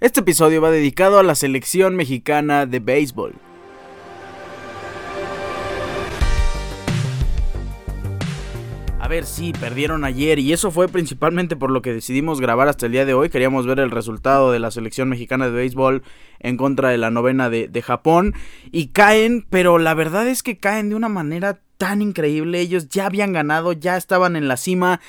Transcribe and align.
Este 0.00 0.20
episodio 0.20 0.62
va 0.62 0.70
dedicado 0.70 1.18
a 1.18 1.24
la 1.24 1.34
selección 1.34 1.96
mexicana 1.96 2.66
de 2.66 2.78
béisbol. 2.78 3.34
A 9.00 9.08
ver, 9.08 9.24
sí, 9.24 9.52
perdieron 9.58 10.04
ayer 10.04 10.38
y 10.38 10.52
eso 10.52 10.70
fue 10.70 10.86
principalmente 10.86 11.56
por 11.56 11.72
lo 11.72 11.82
que 11.82 11.92
decidimos 11.92 12.40
grabar 12.40 12.68
hasta 12.68 12.86
el 12.86 12.92
día 12.92 13.06
de 13.06 13.14
hoy. 13.14 13.28
Queríamos 13.28 13.66
ver 13.66 13.80
el 13.80 13.90
resultado 13.90 14.52
de 14.52 14.60
la 14.60 14.70
selección 14.70 15.08
mexicana 15.08 15.46
de 15.46 15.52
béisbol 15.52 16.04
en 16.38 16.56
contra 16.56 16.90
de 16.90 16.98
la 16.98 17.10
novena 17.10 17.50
de, 17.50 17.82
Japón 17.82 18.34
y 18.70 18.88
caen, 18.88 19.46
pero 19.50 19.78
la 19.78 19.94
verdad 19.94 20.28
es 20.28 20.44
que 20.44 20.58
caen 20.58 20.90
de 20.90 20.94
una 20.94 21.08
manera 21.08 21.58
tan 21.76 22.02
increíble. 22.02 22.60
Ellos 22.60 22.88
ya 22.88 23.06
habían 23.06 23.32
ganado, 23.32 23.72
ya 23.72 23.96
estaban 23.96 24.36
en 24.36 24.46
la 24.46 24.58
cima 24.58 25.00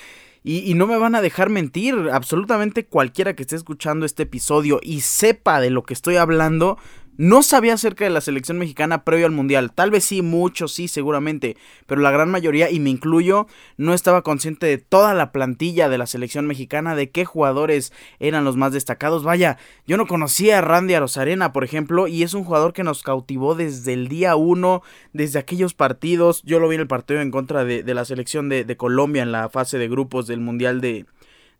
y, 0.44 0.74
no 0.74 0.88
me 0.88 0.98
van 0.98 1.16
a 1.16 1.22
dejar 1.22 1.50
mentir, 1.50 1.96
absolutamente 2.12 2.86
cualquiera 2.86 3.36
que 3.36 3.44
esté 3.44 3.56
escuchando 3.56 4.06
este 4.06 4.24
episodio 4.24 4.80
y 4.82 5.02
sepa 5.02 5.60
de 5.60 5.70
lo 5.70 5.84
que 5.84 5.94
estoy 5.94 6.16
hablando, 6.16 6.78
no 7.20 7.44
sabía 7.44 7.74
acerca 7.74 8.06
de 8.06 8.12
la 8.12 8.22
selección 8.22 8.58
mexicana 8.58 9.04
previo 9.04 9.26
al 9.26 9.34
Mundial. 9.34 9.74
Tal 9.74 9.92
vez 9.92 10.06
sí, 10.06 10.22
muchos 10.22 10.72
sí, 10.72 10.88
seguramente. 10.88 11.58
Pero 11.86 12.00
la 12.00 12.12
gran 12.12 12.32
mayoría, 12.32 12.72
y 12.72 12.80
me 12.80 12.92
incluyo, 12.92 13.46
no 13.76 13.94
estaba 13.94 14.22
consciente 14.22 14.68
de 14.68 14.78
toda 14.78 15.14
la 15.14 15.34
plantilla 15.34 15.90
de 15.90 15.98
la 15.98 16.08
selección 16.08 16.48
mexicana, 16.48 16.96
de 16.96 17.10
qué 17.10 17.26
jugadores 17.26 17.92
eran 18.22 18.46
los 18.46 18.56
más 18.56 18.72
destacados. 18.72 19.26
Vaya, 19.26 19.58
yo 19.86 19.98
no 19.98 20.08
conocía 20.08 20.60
a 20.60 20.62
Randy 20.62 20.94
Arozarena, 20.94 21.52
por 21.52 21.66
ejemplo, 21.66 22.08
y 22.08 22.24
es 22.24 22.34
un 22.34 22.46
jugador 22.46 22.72
que 22.72 22.86
nos 22.86 23.04
cautivó 23.04 23.54
desde 23.54 23.92
el 23.92 24.08
día 24.08 24.38
uno, 24.38 24.82
desde 25.12 25.40
aquellos 25.40 25.74
partidos. 25.74 26.42
Yo 26.44 26.62
lo 26.62 26.70
vi 26.70 26.76
en 26.76 26.82
el 26.82 26.88
partido 26.88 27.20
en 27.20 27.32
contra 27.32 27.66
de, 27.66 27.84
la 27.94 28.06
selección 28.06 28.48
de, 28.48 28.64
de, 28.64 28.78
Colombia 28.78 29.24
en 29.24 29.34
la 29.34 29.50
fase 29.50 29.78
de 29.78 29.90
grupos 29.90 30.26
del 30.26 30.40
Mundial 30.40 30.80
de, 30.80 31.06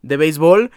de 0.00 0.16
Béisbol. 0.16 0.70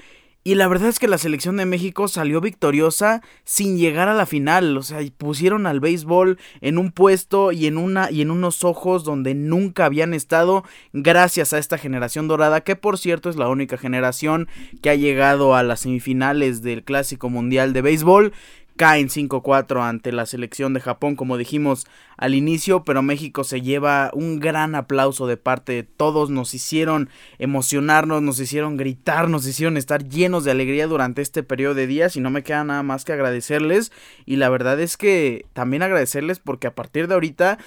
Y 0.45 0.55
la 0.55 0.67
verdad 0.67 0.89
es 0.89 0.99
que 0.99 1.07
la 1.07 1.17
selección 1.17 1.55
de 1.55 1.65
México 1.65 2.09
salió 2.09 2.41
victoriosa 2.41 3.21
sin 3.45 3.77
llegar 3.77 4.09
a 4.09 4.13
la 4.13 4.25
final. 4.25 4.75
O 4.75 4.83
sea, 4.83 4.99
pusieron 5.17 5.66
al 5.66 5.79
béisbol 5.79 6.38
en 6.59 6.77
un 6.77 6.91
puesto 6.91 7.53
y 7.53 7.66
en 7.66 7.77
una 7.77 8.11
y 8.11 8.22
en 8.22 8.30
unos 8.30 8.66
ojos 8.66 9.05
donde 9.05 9.36
nunca 9.36 9.86
habían 9.86 10.14
estado 10.14 10.66
gracias 10.91 11.53
a 11.53 11.59
esta 11.59 11.77
generación 11.77 12.27
dorada, 12.27 12.59
que 12.59 12.75
por 12.75 12.97
cierto 12.97 13.30
es 13.30 13.38
la 13.38 13.47
única 13.47 13.77
generación 13.77 14.49
que 14.81 14.89
ha 14.89 14.95
llegado 14.95 15.55
a 15.55 15.64
las 15.64 15.80
semifinales 15.80 16.61
del 16.61 16.83
Clásico 16.83 17.30
Mundial 17.30 17.71
de 17.71 17.81
Béisbol 17.81 18.33
caen 18.75 19.09
5-4 19.09 19.81
ante 19.81 20.11
la 20.11 20.25
selección 20.25 20.73
de 20.73 20.79
Japón, 20.79 21.16
como 21.16 21.38
dijimos 21.38 21.85
al 22.17 22.35
inicio, 22.35 22.83
pero 22.83 23.02
México 23.02 23.43
se 23.43 23.61
lleva 23.61 24.09
un 24.13 24.39
gran 24.39 24.75
aplauso 24.75 25.27
de 25.27 25.38
parte 25.38 25.73
de 25.73 25.83
todos, 25.83 26.30
nos 26.30 26.53
hicieron 26.53 27.09
emocionarnos, 27.38 28.21
nos 28.21 28.39
hicieron 28.39 28.77
gritar, 28.77 29.30
nos 29.30 29.45
hicieron 29.45 29.77
estar 29.77 30.07
llenos 30.07 30.43
de 30.43 30.52
alegría 30.52 30.88
durante 30.88 31.21
este 31.21 31.43
periodo 31.43 31.75
de 31.75 31.88
días 31.88 32.15
y 32.15 32.19
no 32.19 32.30
me 32.30 32.43
queda 32.43 32.63
nada 32.63 32.83
más 32.83 33.05
que 33.05 33.13
agradecerles. 33.13 33.91
Y 34.25 34.38
la 34.38 34.49
verdad 34.49 34.80
es 34.80 34.97
que 34.97 35.45
también 35.53 35.83
agradecerles 35.83 36.39
porque 36.39 36.67
a 36.67 36.75
partir 36.75 37.08
de 37.08 37.13
ahorita 37.13 37.59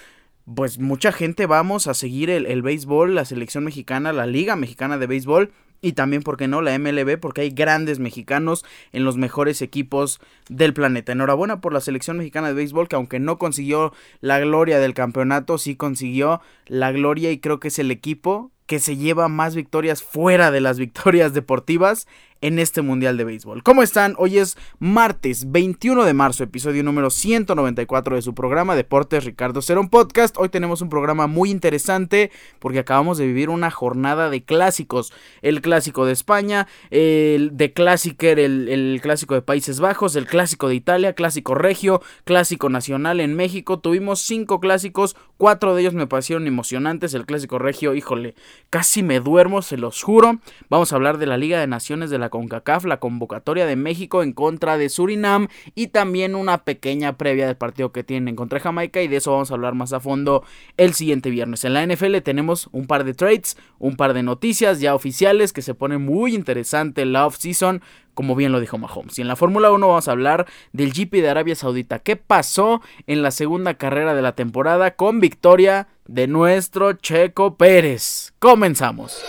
pues 0.55 0.79
mucha 0.79 1.11
gente 1.11 1.47
vamos 1.47 1.89
a 1.89 1.95
seguir 1.95 2.31
el, 2.31 2.47
el 2.47 2.63
béisbol, 2.63 3.17
la 3.17 3.25
selección 3.25 3.65
mexicana, 3.65 4.13
la 4.13 4.27
liga 4.27 4.55
mexicana 4.55 4.97
de 4.97 5.09
béisbol 5.09 5.53
y 5.87 5.93
también, 5.93 6.23
¿por 6.23 6.37
qué 6.37 6.49
no?, 6.49 6.63
la 6.63 6.77
MLB, 6.77 7.19
porque 7.21 7.43
hay 7.43 7.51
grandes 7.51 8.01
mexicanos 8.01 8.65
en 8.93 9.05
los 9.05 9.17
mejores 9.17 9.63
equipos 9.63 10.21
del 10.49 10.75
planeta. 10.75 11.13
Enhorabuena 11.13 11.61
por 11.61 11.73
la 11.73 11.81
selección 11.81 12.19
mexicana 12.19 12.49
de 12.49 12.55
béisbol, 12.55 12.89
que 12.89 12.97
aunque 12.97 13.21
no 13.21 13.39
consiguió 13.39 13.93
la 14.21 14.41
gloria 14.41 14.81
del 14.81 14.95
campeonato, 14.95 15.59
sí 15.59 15.77
consiguió 15.77 16.41
la 16.67 16.91
gloria 16.91 17.31
y 17.31 17.39
creo 17.39 17.61
que 17.61 17.69
es 17.69 17.79
el 17.79 17.93
equipo 17.93 18.51
que 18.67 18.81
se 18.81 18.97
lleva 18.97 19.29
más 19.29 19.55
victorias 19.55 20.03
fuera 20.03 20.51
de 20.51 20.61
las 20.61 20.79
victorias 20.81 21.33
deportivas 21.33 22.09
en 22.41 22.59
este 22.59 22.83
Mundial 22.83 23.17
de 23.17 23.25
Béisbol. 23.25 23.63
¿Cómo 23.63 23.83
están? 23.83 24.15
Hoy 24.19 24.39
es 24.39 24.57
martes 24.79 25.51
21 25.51 26.05
de 26.05 26.15
marzo, 26.15 26.45
episodio 26.45 26.83
número 26.83 27.11
194 27.11 28.17
de 28.17 28.23
su 28.23 28.35
programa 28.35 28.77
Deportes 28.77 29.25
Ricardo 29.25 29.63
Cerón 29.63 29.89
Podcast. 29.89 30.37
Hoy 30.39 30.49
tenemos 30.49 30.81
un 30.83 30.89
programa 30.89 31.27
muy 31.27 31.51
interesante 31.51 32.31
porque 32.59 32.79
acabamos 32.79 33.19
de 33.19 33.27
vivir 33.27 33.49
una 33.49 33.71
jornada 33.71 34.31
de 34.31 34.45
clásicos. 34.45 35.13
El 35.43 35.61
clásico 35.63 36.07
de 36.07 36.13
España, 36.13 36.67
el 36.91 37.57
de 37.57 37.73
Clásiker, 37.73 38.39
el, 38.39 39.01
clásico 39.03 39.35
de 39.35 39.43
Países 39.43 39.81
Bajos, 39.81 40.17
el 40.17 40.27
clásico 40.27 40.69
de 40.69 40.75
Italia, 40.75 41.15
clásico 41.15 41.55
regio, 41.55 42.03
clásico 42.25 42.69
nacional 42.69 43.21
en 43.21 43.35
México. 43.35 43.79
Tuvimos 43.79 44.21
cinco 44.21 44.61
clásicos, 44.61 45.17
cuatro 45.37 45.75
de 45.75 45.83
ellos 45.83 45.95
me 45.95 46.07
parecieron 46.07 46.47
emocionantes. 46.47 47.15
El 47.15 47.27
clásico 47.27 47.59
regio, 47.59 47.95
híjole, 47.95 48.35
casi 48.71 49.03
me 49.03 49.21
duermo, 49.21 49.63
se 49.63 49.77
los 49.77 50.03
juro. 50.03 50.39
Vamos 50.69 50.93
a 50.93 50.97
hablar 50.97 51.19
de 51.19 51.27
la 51.27 51.37
Liga 51.37 51.61
de 51.61 51.67
Naciones 51.67 52.11
de 52.11 52.19
la 52.19 52.26
CONCACAF, 52.31 52.85
la 52.85 52.99
convocatoria 52.99 53.67
de 53.67 53.77
México 53.77 54.23
en 54.23 54.33
contra 54.33 54.79
de 54.79 54.89
Surinam 54.89 55.49
y 55.75 55.89
también 55.89 56.35
una 56.35 56.59
pequeña 56.65 57.17
previa 57.17 57.47
del 57.47 57.57
partido 57.57 57.93
que 57.93 58.05
tienen 58.05 58.29
en 58.29 58.37
contra 58.37 58.61
Jamaica 58.61 59.03
y 59.03 59.09
de 59.09 59.17
eso 59.17 59.33
vamos 59.33 59.51
a 59.51 59.55
hablar 59.55 59.75
más 59.75 59.93
a 59.93 60.01
fondo 60.01 60.45
el 60.77 60.95
siguiente 60.95 61.31
viernes. 61.31 61.65
En 61.65 61.75
la 61.75 61.87
NFL 61.87 62.19
tenemos 62.19 62.69
un 62.73 62.87
par 62.87 63.05
de 63.05 63.15
trades, 63.15 63.57
un 63.79 63.97
par 63.97 64.15
de 64.15 64.23
noticias 64.23 64.81
ya 64.81 64.95
oficiales 64.95 65.53
que 65.53 65.63
se 65.63 65.75
pone 65.75 65.99
muy 65.99 66.35
interesante 66.35 67.05
la 67.05 67.27
off-season 67.27 67.83
como 68.17 68.35
bien 68.35 68.51
lo 68.51 68.61
dijo 68.61 68.79
Mahomes. 68.79 69.19
Y 69.19 69.23
en 69.23 69.29
la 69.29 69.37
Fórmula 69.37 69.71
1 69.71 69.87
vamos 69.87 70.09
a 70.09 70.13
hablar 70.13 70.47
del 70.73 70.95
GP 70.95 71.21
de 71.21 71.29
Arabia 71.29 71.55
Saudita. 71.55 71.99
¿Qué 71.99 72.17
pasó 72.17 72.81
en 73.07 73.23
la 73.23 73.31
segunda 73.31 73.75
carrera 73.75 74.15
de 74.15 74.23
la 74.23 74.35
temporada 74.35 74.97
con 74.97 75.21
victoria 75.21 75.89
de 76.07 76.27
nuestro 76.27 76.95
Checo 76.95 77.59
Pérez? 77.59 78.33
Comenzamos. 78.39 79.23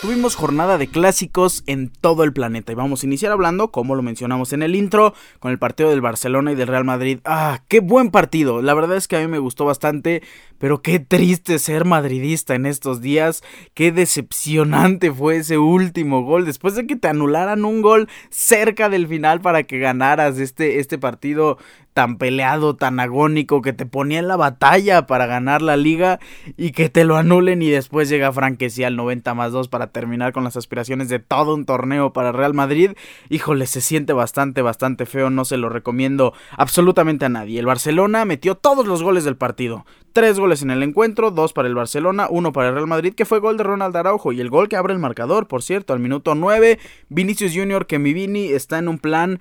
Tuvimos 0.00 0.34
jornada 0.34 0.78
de 0.78 0.86
clásicos 0.86 1.62
en 1.66 1.90
todo 1.90 2.24
el 2.24 2.32
planeta 2.32 2.72
y 2.72 2.74
vamos 2.74 3.02
a 3.02 3.06
iniciar 3.06 3.32
hablando, 3.32 3.70
como 3.70 3.94
lo 3.94 4.00
mencionamos 4.00 4.54
en 4.54 4.62
el 4.62 4.74
intro, 4.74 5.12
con 5.40 5.50
el 5.50 5.58
partido 5.58 5.90
del 5.90 6.00
Barcelona 6.00 6.52
y 6.52 6.54
del 6.54 6.68
Real 6.68 6.86
Madrid. 6.86 7.18
Ah, 7.26 7.60
qué 7.68 7.80
buen 7.80 8.10
partido. 8.10 8.62
La 8.62 8.72
verdad 8.72 8.96
es 8.96 9.08
que 9.08 9.16
a 9.16 9.20
mí 9.20 9.26
me 9.26 9.38
gustó 9.38 9.66
bastante, 9.66 10.22
pero 10.60 10.82
qué 10.82 11.00
triste 11.00 11.58
ser 11.58 11.86
madridista 11.86 12.54
en 12.54 12.66
estos 12.66 13.00
días. 13.00 13.42
Qué 13.72 13.92
decepcionante 13.92 15.10
fue 15.10 15.38
ese 15.38 15.56
último 15.56 16.22
gol 16.22 16.44
después 16.44 16.74
de 16.74 16.86
que 16.86 16.96
te 16.96 17.08
anularan 17.08 17.64
un 17.64 17.80
gol 17.80 18.08
cerca 18.28 18.90
del 18.90 19.08
final 19.08 19.40
para 19.40 19.62
que 19.62 19.78
ganaras 19.78 20.38
este, 20.38 20.78
este 20.78 20.98
partido 20.98 21.56
tan 21.94 22.18
peleado, 22.18 22.76
tan 22.76 23.00
agónico, 23.00 23.62
que 23.62 23.72
te 23.72 23.86
ponía 23.86 24.20
en 24.20 24.28
la 24.28 24.36
batalla 24.36 25.06
para 25.06 25.26
ganar 25.26 25.60
la 25.62 25.76
liga 25.76 26.20
y 26.56 26.70
que 26.72 26.88
te 26.88 27.04
lo 27.04 27.16
anulen 27.16 27.62
y 27.62 27.70
después 27.70 28.08
llega 28.08 28.32
Franquesía 28.32 28.86
al 28.86 28.96
90 28.96 29.34
más 29.34 29.52
2 29.52 29.68
para 29.68 29.88
terminar 29.88 30.32
con 30.32 30.44
las 30.44 30.56
aspiraciones 30.56 31.08
de 31.08 31.18
todo 31.18 31.54
un 31.54 31.64
torneo 31.64 32.12
para 32.12 32.32
Real 32.32 32.54
Madrid. 32.54 32.92
Híjole, 33.28 33.66
se 33.66 33.80
siente 33.80 34.12
bastante, 34.12 34.62
bastante 34.62 35.06
feo, 35.06 35.30
no 35.30 35.44
se 35.44 35.56
lo 35.56 35.68
recomiendo 35.68 36.32
absolutamente 36.56 37.24
a 37.24 37.30
nadie. 37.30 37.58
El 37.58 37.66
Barcelona 37.66 38.24
metió 38.24 38.54
todos 38.54 38.86
los 38.86 39.02
goles 39.02 39.24
del 39.24 39.36
partido. 39.36 39.84
Tres 40.12 40.40
goles 40.40 40.62
en 40.62 40.72
el 40.72 40.82
encuentro, 40.82 41.30
dos 41.30 41.52
para 41.52 41.68
el 41.68 41.76
Barcelona, 41.76 42.26
uno 42.28 42.52
para 42.52 42.68
el 42.68 42.74
Real 42.74 42.88
Madrid, 42.88 43.14
que 43.14 43.24
fue 43.24 43.38
gol 43.38 43.56
de 43.56 43.62
Ronald 43.62 43.96
Araujo 43.96 44.32
y 44.32 44.40
el 44.40 44.50
gol 44.50 44.68
que 44.68 44.74
abre 44.74 44.92
el 44.92 44.98
marcador, 44.98 45.46
por 45.46 45.62
cierto, 45.62 45.92
al 45.92 46.00
minuto 46.00 46.34
9, 46.34 46.80
Vinicius 47.10 47.52
Junior, 47.54 47.86
que 47.86 48.00
mi 48.00 48.12
Vini 48.12 48.46
está 48.46 48.78
en 48.78 48.88
un 48.88 48.98
plan 48.98 49.38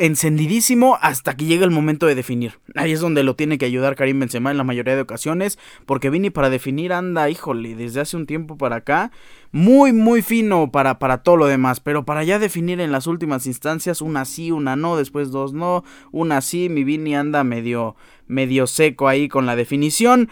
encendidísimo 0.00 0.98
hasta 1.02 1.36
que 1.36 1.44
llega 1.44 1.66
el 1.66 1.70
momento 1.70 2.06
de 2.06 2.14
definir. 2.14 2.58
Ahí 2.74 2.92
es 2.92 3.00
donde 3.00 3.22
lo 3.22 3.36
tiene 3.36 3.58
que 3.58 3.66
ayudar 3.66 3.96
Karim 3.96 4.18
Benzema 4.18 4.50
en 4.50 4.56
la 4.56 4.64
mayoría 4.64 4.96
de 4.96 5.02
ocasiones, 5.02 5.58
porque 5.84 6.08
Vini 6.08 6.30
para 6.30 6.48
definir 6.48 6.94
anda, 6.94 7.28
híjole, 7.28 7.74
desde 7.74 8.00
hace 8.00 8.16
un 8.16 8.24
tiempo 8.24 8.56
para 8.56 8.76
acá, 8.76 9.12
muy 9.52 9.92
muy 9.92 10.22
fino 10.22 10.72
para, 10.72 10.98
para 10.98 11.18
todo 11.18 11.36
lo 11.36 11.46
demás, 11.46 11.80
pero 11.80 12.06
para 12.06 12.24
ya 12.24 12.38
definir 12.38 12.80
en 12.80 12.92
las 12.92 13.06
últimas 13.06 13.46
instancias, 13.46 14.00
una 14.00 14.24
sí, 14.24 14.50
una 14.50 14.74
no, 14.74 14.96
después 14.96 15.30
dos 15.30 15.52
no, 15.52 15.84
una 16.12 16.40
sí, 16.40 16.70
mi 16.70 16.82
Vini 16.82 17.14
anda 17.14 17.44
medio 17.44 17.94
medio 18.26 18.66
seco 18.66 19.06
ahí 19.06 19.28
con 19.28 19.44
la 19.44 19.54
definición. 19.54 20.30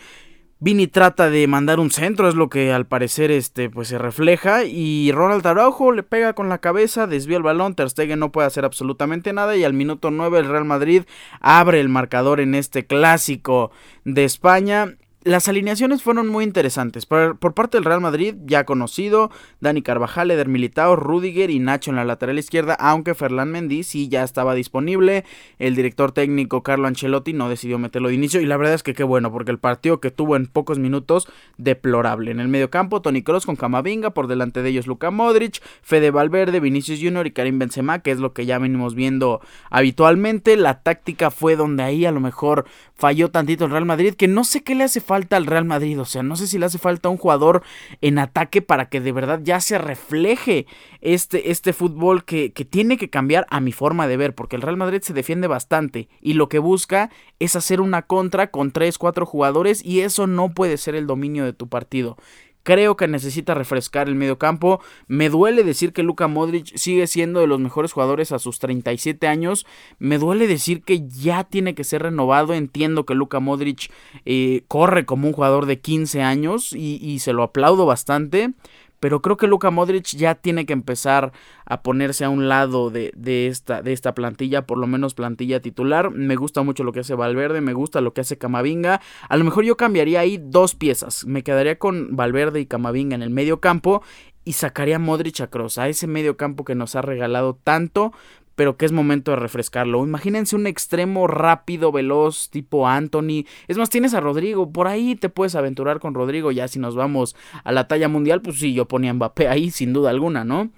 Vini 0.60 0.88
trata 0.88 1.30
de 1.30 1.46
mandar 1.46 1.78
un 1.78 1.92
centro, 1.92 2.28
es 2.28 2.34
lo 2.34 2.48
que 2.48 2.72
al 2.72 2.84
parecer 2.84 3.30
este, 3.30 3.70
pues, 3.70 3.86
se 3.86 3.98
refleja. 3.98 4.64
Y 4.64 5.12
Ronald 5.12 5.46
Araujo 5.46 5.92
le 5.92 6.02
pega 6.02 6.32
con 6.32 6.48
la 6.48 6.58
cabeza, 6.58 7.06
desvía 7.06 7.36
el 7.36 7.44
balón. 7.44 7.76
Ter 7.76 7.91
Stegen 7.91 8.19
no 8.19 8.32
puede 8.32 8.48
hacer 8.48 8.64
absolutamente 8.64 9.32
nada. 9.32 9.56
Y 9.56 9.62
al 9.62 9.72
minuto 9.72 10.10
9 10.10 10.40
el 10.40 10.49
Real 10.49 10.64
Madrid 10.64 11.05
abre 11.40 11.78
el 11.78 11.88
marcador 11.88 12.40
en 12.40 12.56
este 12.56 12.87
clásico 12.87 13.70
de 14.05 14.25
España 14.25 14.96
las 15.28 15.46
alineaciones 15.46 16.02
fueron 16.02 16.28
muy 16.28 16.42
interesantes. 16.42 17.04
Por, 17.04 17.36
parte 17.52 17.76
del 17.76 17.84
Real 17.84 18.00
Madrid, 18.00 18.34
ya 18.46 18.64
conocido, 18.64 19.30
Dani 19.60 19.82
Carvajal, 19.82 20.30
Eder 20.30 20.48
Militao, 20.48 20.96
Rudiger 20.96 21.50
y 21.50 21.58
Nacho 21.58 21.90
en 21.90 21.96
la 21.96 22.06
lateral 22.06 22.38
izquierda, 22.38 22.72
aunque 22.72 23.14
Ferland 23.14 23.52
Mendy 23.52 23.82
sí 23.82 24.08
ya 24.08 24.25
estaba 24.25 24.54
disponible. 24.54 25.26
El 25.58 25.76
director 25.76 26.12
técnico 26.12 26.62
Carlo 26.62 26.88
Ancelotti 26.88 27.34
no 27.34 27.50
decidió 27.50 27.78
meterlo 27.78 28.08
de 28.08 28.14
inicio 28.14 28.40
y 28.40 28.46
la 28.46 28.56
verdad 28.56 28.72
es 28.72 28.82
que 28.82 28.94
qué 28.94 29.04
bueno, 29.04 29.30
porque 29.30 29.50
el 29.50 29.58
partido 29.58 30.00
que 30.00 30.10
tuvo 30.10 30.34
en 30.34 30.46
pocos 30.46 30.78
minutos, 30.78 31.28
deplorable. 31.58 32.31
En 32.31 32.40
el 32.40 32.48
mediocampo, 32.48 33.02
Tony 33.02 33.22
Cross 33.22 33.44
con 33.44 33.56
Camavinga, 33.56 34.14
por 34.14 34.28
delante 34.28 34.62
de 34.62 34.70
ellos 34.70 34.86
Luka 34.86 35.10
Modric, 35.10 35.60
Fede 35.82 36.10
Valverde, 36.10 36.58
Vinicius 36.58 37.00
Junior 37.02 37.26
y 37.26 37.32
Karim 37.32 37.58
Benzema, 37.58 37.98
que 37.98 38.12
es 38.12 38.19
lo 38.19 38.32
que 38.32 38.46
ya 38.46 38.58
venimos 38.58 38.94
viendo 38.94 39.42
habitualmente. 39.69 40.56
La 40.56 40.82
táctica 40.82 41.31
fue 41.31 41.54
donde 41.54 41.82
ahí 41.82 42.06
a 42.06 42.12
lo 42.12 42.20
mejor 42.20 42.64
falló 42.98 43.30
tantito 43.30 43.64
el 43.64 43.70
Real 43.70 43.84
Madrid, 43.84 44.14
que 44.14 44.28
no 44.28 44.44
sé 44.44 44.62
qué 44.62 44.74
le 44.74 44.84
hace 44.84 45.00
falta 45.00 45.36
al 45.36 45.46
Real 45.46 45.64
Madrid, 45.64 45.98
o 46.00 46.04
sea, 46.04 46.22
no 46.24 46.34
sé 46.36 46.48
si 46.48 46.58
le 46.58 46.66
hace 46.66 46.78
falta 46.78 47.08
un 47.08 47.16
jugador 47.16 47.62
en 48.00 48.18
ataque 48.18 48.60
para 48.60 48.88
que 48.88 49.00
de 49.00 49.12
verdad 49.12 49.40
ya 49.42 49.60
se 49.60 49.78
refleje 49.78 50.66
este, 51.00 51.50
este 51.50 51.72
fútbol 51.72 52.24
que, 52.24 52.52
que 52.52 52.64
tiene 52.64 52.98
que 52.98 53.08
cambiar 53.08 53.46
a 53.50 53.60
mi 53.60 53.70
forma 53.70 54.08
de 54.08 54.16
ver, 54.16 54.34
porque 54.34 54.56
el 54.56 54.62
Real 54.62 54.76
Madrid 54.76 55.00
se 55.02 55.14
defiende 55.14 55.46
bastante 55.46 56.08
y 56.20 56.34
lo 56.34 56.48
que 56.48 56.58
busca 56.58 57.10
es 57.38 57.54
hacer 57.54 57.80
una 57.80 58.02
contra 58.02 58.50
con 58.50 58.72
3, 58.72 58.98
4 58.98 59.24
jugadores 59.24 59.84
y 59.84 60.00
eso 60.00 60.26
no 60.26 60.52
puede 60.52 60.76
ser 60.76 60.96
el 60.96 61.06
dominio 61.06 61.44
de 61.44 61.52
tu 61.52 61.68
partido. 61.68 62.16
Creo 62.62 62.96
que 62.96 63.08
necesita 63.08 63.55
refrescar 63.55 64.08
el 64.08 64.14
medio 64.14 64.38
campo. 64.38 64.81
Me 65.06 65.31
duele 65.31 65.64
decir 65.64 65.93
que 65.93 66.02
Luka 66.02 66.28
Modric 66.28 66.76
sigue 66.76 67.06
siendo 67.06 67.40
de 67.40 67.46
los 67.46 67.60
mejores 67.60 67.93
jugadores 67.93 68.32
a 68.32 68.38
sus 68.38 68.58
37 68.58 69.26
años. 69.26 69.66
Me 69.99 70.19
duele 70.19 70.46
decir 70.46 70.82
que 70.82 71.06
ya 71.08 71.44
tiene 71.44 71.75
que 71.75 71.84
ser 71.84 72.02
renovado. 72.02 72.55
Entiendo 72.55 73.06
que 73.06 73.14
Luka 73.14 73.40
Modric 73.40 73.90
eh, 74.25 74.64
corre 74.69 75.06
como 75.06 75.28
un 75.28 75.32
jugador 75.32 75.66
de 75.66 75.81
15 75.81 76.22
años 76.22 76.72
y, 76.72 76.96
y 77.02 77.20
se 77.20 77.32
lo 77.32 77.43
aplaudo 77.43 77.87
bastante 77.87 78.52
pero 79.00 79.22
creo 79.22 79.36
que 79.36 79.46
Luka 79.46 79.70
Modric 79.70 80.16
ya 80.16 80.34
tiene 80.34 80.66
que 80.66 80.72
empezar 80.72 81.32
a 81.64 81.82
ponerse 81.82 82.24
a 82.24 82.30
un 82.30 82.48
lado 82.48 82.90
de, 82.90 83.12
esta, 83.46 83.82
de 83.82 83.92
esta 83.92 84.14
plantilla, 84.14 84.66
por 84.66 84.78
lo 84.78 84.86
menos 84.86 85.14
plantilla 85.14 85.60
titular. 85.60 86.10
Me 86.10 86.36
gusta 86.36 86.62
mucho 86.62 86.84
lo 86.84 86.92
que 86.92 87.00
hace 87.00 87.14
Valverde, 87.14 87.60
me 87.60 87.72
gusta 87.72 88.00
lo 88.00 88.14
que 88.14 88.22
hace 88.22 88.38
Camavinga. 88.38 89.00
A 89.28 89.36
lo 89.36 89.44
mejor 89.44 89.64
yo 89.64 89.76
cambiaría 89.76 90.20
ahí 90.20 90.40
dos 90.42 90.74
piezas. 90.74 91.26
Me 91.26 91.42
quedaría 91.42 91.78
con 91.78 92.16
Valverde 92.16 92.60
y 92.60 92.66
Camavinga 92.66 93.14
en 93.14 93.22
el 93.22 93.30
medio 93.30 93.60
campo 93.60 94.02
y 94.44 94.54
sacaría 94.54 94.96
a 94.96 94.98
Modric 94.98 95.40
a 95.42 95.48
Cross, 95.48 95.76
a 95.76 95.88
ese 95.88 96.06
medio 96.06 96.36
campo 96.36 96.64
que 96.64 96.74
nos 96.74 96.94
ha 96.94 97.02
regalado 97.02 97.54
tanto, 97.62 98.12
pero 98.58 98.76
que 98.76 98.87
es 98.87 98.90
momento 98.90 99.31
de 99.31 99.37
refrescarlo. 99.37 100.05
Imagínense 100.05 100.56
un 100.56 100.66
extremo 100.66 101.28
rápido, 101.28 101.93
veloz, 101.93 102.50
tipo 102.50 102.88
Anthony. 102.88 103.44
Es 103.69 103.78
más, 103.78 103.88
tienes 103.88 104.14
a 104.14 104.20
Rodrigo, 104.20 104.72
por 104.72 104.88
ahí 104.88 105.14
te 105.14 105.28
puedes 105.28 105.55
aventurar 105.55 106.00
con 106.00 106.12
Rodrigo. 106.12 106.50
Ya 106.50 106.66
si 106.66 106.81
nos 106.81 106.96
vamos 106.96 107.37
a 107.62 107.70
la 107.70 107.87
talla 107.87 108.08
mundial, 108.08 108.43
pues 108.43 108.58
sí, 108.58 108.75
yo 108.75 108.88
ponía 108.88 109.14
Mbappé 109.14 109.46
ahí, 109.46 109.70
sin 109.70 109.93
duda 109.93 110.10
alguna, 110.10 110.43
¿no? 110.43 110.70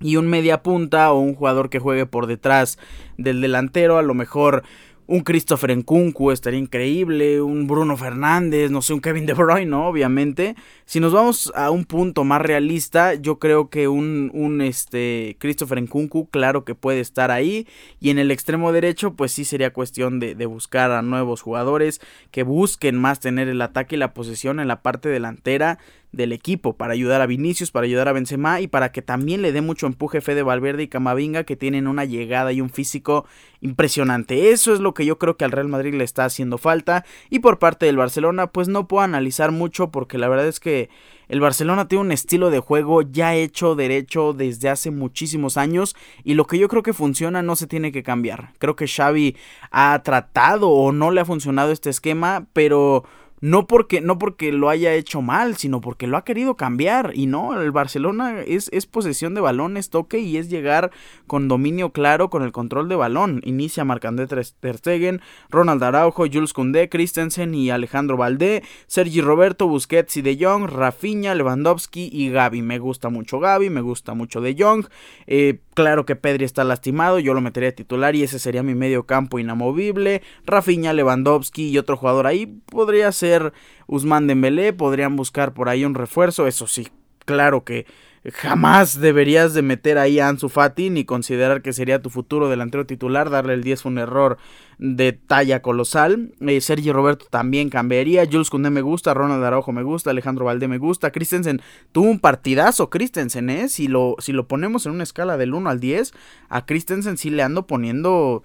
Y 0.00 0.16
un 0.16 0.28
media 0.28 0.62
punta 0.62 1.12
o 1.12 1.20
un 1.20 1.34
jugador 1.34 1.68
que 1.68 1.78
juegue 1.78 2.06
por 2.06 2.26
detrás 2.26 2.78
del 3.18 3.42
delantero, 3.42 3.98
a 3.98 4.02
lo 4.02 4.14
mejor 4.14 4.62
un 5.10 5.22
Christopher 5.22 5.76
Nkunku 5.76 6.30
estaría 6.30 6.60
increíble, 6.60 7.42
un 7.42 7.66
Bruno 7.66 7.96
Fernández, 7.96 8.70
no 8.70 8.80
sé, 8.80 8.94
un 8.94 9.00
Kevin 9.00 9.26
De 9.26 9.34
Bruyne, 9.34 9.66
¿no? 9.66 9.88
Obviamente. 9.88 10.54
Si 10.84 11.00
nos 11.00 11.12
vamos 11.12 11.52
a 11.56 11.72
un 11.72 11.84
punto 11.84 12.22
más 12.22 12.40
realista, 12.40 13.14
yo 13.14 13.40
creo 13.40 13.70
que 13.70 13.88
un, 13.88 14.30
un 14.32 14.60
este, 14.60 15.36
Christopher 15.40 15.82
Nkunku, 15.82 16.30
claro 16.30 16.64
que 16.64 16.76
puede 16.76 17.00
estar 17.00 17.32
ahí. 17.32 17.66
Y 17.98 18.10
en 18.10 18.20
el 18.20 18.30
extremo 18.30 18.70
derecho, 18.70 19.14
pues 19.14 19.32
sí 19.32 19.44
sería 19.44 19.72
cuestión 19.72 20.20
de, 20.20 20.36
de 20.36 20.46
buscar 20.46 20.92
a 20.92 21.02
nuevos 21.02 21.42
jugadores 21.42 22.00
que 22.30 22.44
busquen 22.44 22.96
más 22.96 23.18
tener 23.18 23.48
el 23.48 23.62
ataque 23.62 23.96
y 23.96 23.98
la 23.98 24.14
posesión 24.14 24.60
en 24.60 24.68
la 24.68 24.80
parte 24.80 25.08
delantera 25.08 25.80
del 26.12 26.32
equipo 26.32 26.76
para 26.76 26.92
ayudar 26.92 27.20
a 27.20 27.26
Vinicius, 27.26 27.70
para 27.70 27.84
ayudar 27.84 28.08
a 28.08 28.12
Benzema 28.12 28.60
y 28.60 28.66
para 28.66 28.92
que 28.92 29.02
también 29.02 29.42
le 29.42 29.52
dé 29.52 29.60
mucho 29.60 29.86
empuje 29.86 30.20
Fede 30.20 30.42
Valverde 30.42 30.82
y 30.82 30.88
Camavinga 30.88 31.44
que 31.44 31.56
tienen 31.56 31.86
una 31.86 32.04
llegada 32.04 32.52
y 32.52 32.60
un 32.60 32.70
físico 32.70 33.26
impresionante. 33.60 34.50
Eso 34.50 34.74
es 34.74 34.80
lo 34.80 34.94
que 34.94 35.06
yo 35.06 35.18
creo 35.18 35.36
que 35.36 35.44
al 35.44 35.52
Real 35.52 35.68
Madrid 35.68 35.94
le 35.94 36.04
está 36.04 36.24
haciendo 36.24 36.58
falta 36.58 37.04
y 37.28 37.38
por 37.38 37.58
parte 37.58 37.86
del 37.86 37.96
Barcelona 37.96 38.48
pues 38.48 38.68
no 38.68 38.88
puedo 38.88 39.02
analizar 39.02 39.52
mucho 39.52 39.90
porque 39.90 40.18
la 40.18 40.28
verdad 40.28 40.48
es 40.48 40.60
que 40.60 40.88
el 41.28 41.38
Barcelona 41.38 41.86
tiene 41.86 42.02
un 42.02 42.12
estilo 42.12 42.50
de 42.50 42.58
juego 42.58 43.02
ya 43.02 43.36
hecho 43.36 43.76
derecho 43.76 44.32
desde 44.32 44.68
hace 44.68 44.90
muchísimos 44.90 45.56
años 45.56 45.94
y 46.24 46.34
lo 46.34 46.44
que 46.44 46.58
yo 46.58 46.66
creo 46.66 46.82
que 46.82 46.92
funciona 46.92 47.40
no 47.40 47.54
se 47.54 47.68
tiene 47.68 47.92
que 47.92 48.02
cambiar. 48.02 48.52
Creo 48.58 48.74
que 48.74 48.88
Xavi 48.88 49.36
ha 49.70 50.02
tratado 50.02 50.70
o 50.70 50.90
no 50.90 51.12
le 51.12 51.20
ha 51.20 51.24
funcionado 51.24 51.70
este 51.70 51.88
esquema, 51.88 52.46
pero 52.52 53.04
no 53.40 53.66
porque, 53.66 54.00
no 54.00 54.18
porque 54.18 54.52
lo 54.52 54.68
haya 54.68 54.94
hecho 54.94 55.22
mal, 55.22 55.56
sino 55.56 55.80
porque 55.80 56.06
lo 56.06 56.16
ha 56.16 56.24
querido 56.24 56.56
cambiar. 56.56 57.12
Y 57.14 57.26
no, 57.26 57.60
el 57.60 57.70
Barcelona 57.70 58.40
es, 58.42 58.68
es 58.72 58.86
posesión 58.86 59.34
de 59.34 59.40
balón, 59.40 59.76
es 59.76 59.90
toque 59.90 60.18
y 60.18 60.36
es 60.36 60.50
llegar 60.50 60.90
con 61.26 61.48
dominio 61.48 61.90
claro 61.90 62.30
con 62.30 62.42
el 62.42 62.52
control 62.52 62.88
de 62.88 62.96
balón. 62.96 63.40
Inicia 63.44 63.84
Marcandé 63.84 64.26
Ter 64.26 64.44
Stegen, 64.44 65.20
Ronald 65.48 65.82
Araujo, 65.82 66.26
Jules 66.30 66.52
Koundé, 66.52 66.88
Christensen 66.88 67.54
y 67.54 67.70
Alejandro 67.70 68.16
Valdé, 68.16 68.62
Sergi 68.86 69.20
Roberto, 69.20 69.68
Busquets 69.68 70.16
y 70.16 70.22
De 70.22 70.36
Jong, 70.40 70.66
Rafinha, 70.66 71.34
Lewandowski 71.34 72.10
y 72.12 72.30
Gaby. 72.30 72.62
Me 72.62 72.78
gusta 72.78 73.08
mucho 73.08 73.40
Gaby, 73.40 73.70
me 73.70 73.80
gusta 73.80 74.14
mucho 74.14 74.40
De 74.40 74.54
Jong. 74.58 74.86
Eh, 75.26 75.60
claro 75.80 76.04
que 76.04 76.14
Pedri 76.14 76.44
está 76.44 76.62
lastimado, 76.62 77.18
yo 77.18 77.32
lo 77.32 77.40
metería 77.40 77.70
a 77.70 77.72
titular 77.72 78.14
y 78.14 78.22
ese 78.22 78.38
sería 78.38 78.62
mi 78.62 78.74
medio 78.74 79.06
campo 79.06 79.38
inamovible. 79.38 80.20
Rafinha, 80.44 80.92
Lewandowski 80.92 81.70
y 81.70 81.78
otro 81.78 81.96
jugador 81.96 82.26
ahí 82.26 82.46
podría 82.46 83.10
ser 83.12 83.54
Usman 83.86 84.26
Dembélé, 84.26 84.74
podrían 84.74 85.16
buscar 85.16 85.54
por 85.54 85.70
ahí 85.70 85.86
un 85.86 85.94
refuerzo, 85.94 86.46
eso 86.46 86.66
sí, 86.66 86.88
claro 87.24 87.64
que 87.64 87.86
jamás 88.32 89.00
deberías 89.00 89.54
de 89.54 89.62
meter 89.62 89.96
ahí 89.96 90.18
a 90.20 90.28
Ansu 90.28 90.50
Fati 90.50 90.90
ni 90.90 91.04
considerar 91.04 91.62
que 91.62 91.72
sería 91.72 92.02
tu 92.02 92.10
futuro 92.10 92.50
delantero 92.50 92.84
titular, 92.84 93.30
darle 93.30 93.54
el 93.54 93.62
10 93.62 93.82
fue 93.82 93.92
un 93.92 93.98
error 93.98 94.36
de 94.78 95.12
talla 95.12 95.62
colosal. 95.62 96.32
Eh, 96.40 96.60
Sergio 96.60 96.92
Roberto 96.92 97.26
también 97.30 97.70
cambiaría, 97.70 98.26
Jules 98.30 98.50
Koundé 98.50 98.70
me 98.70 98.82
gusta, 98.82 99.14
Ronald 99.14 99.42
Araujo 99.42 99.72
me 99.72 99.82
gusta, 99.82 100.10
Alejandro 100.10 100.44
Valdé 100.44 100.68
me 100.68 100.78
gusta, 100.78 101.12
Christensen 101.12 101.62
tuvo 101.92 102.10
un 102.10 102.20
partidazo, 102.20 102.90
Christensen, 102.90 103.48
¿eh? 103.48 103.68
Si 103.68 103.88
lo, 103.88 104.16
si 104.18 104.32
lo 104.32 104.46
ponemos 104.46 104.84
en 104.84 104.92
una 104.92 105.02
escala 105.02 105.38
del 105.38 105.54
1 105.54 105.70
al 105.70 105.80
10, 105.80 106.12
a 106.48 106.66
Christensen 106.66 107.16
sí 107.16 107.30
le 107.30 107.42
ando 107.42 107.66
poniendo 107.66 108.42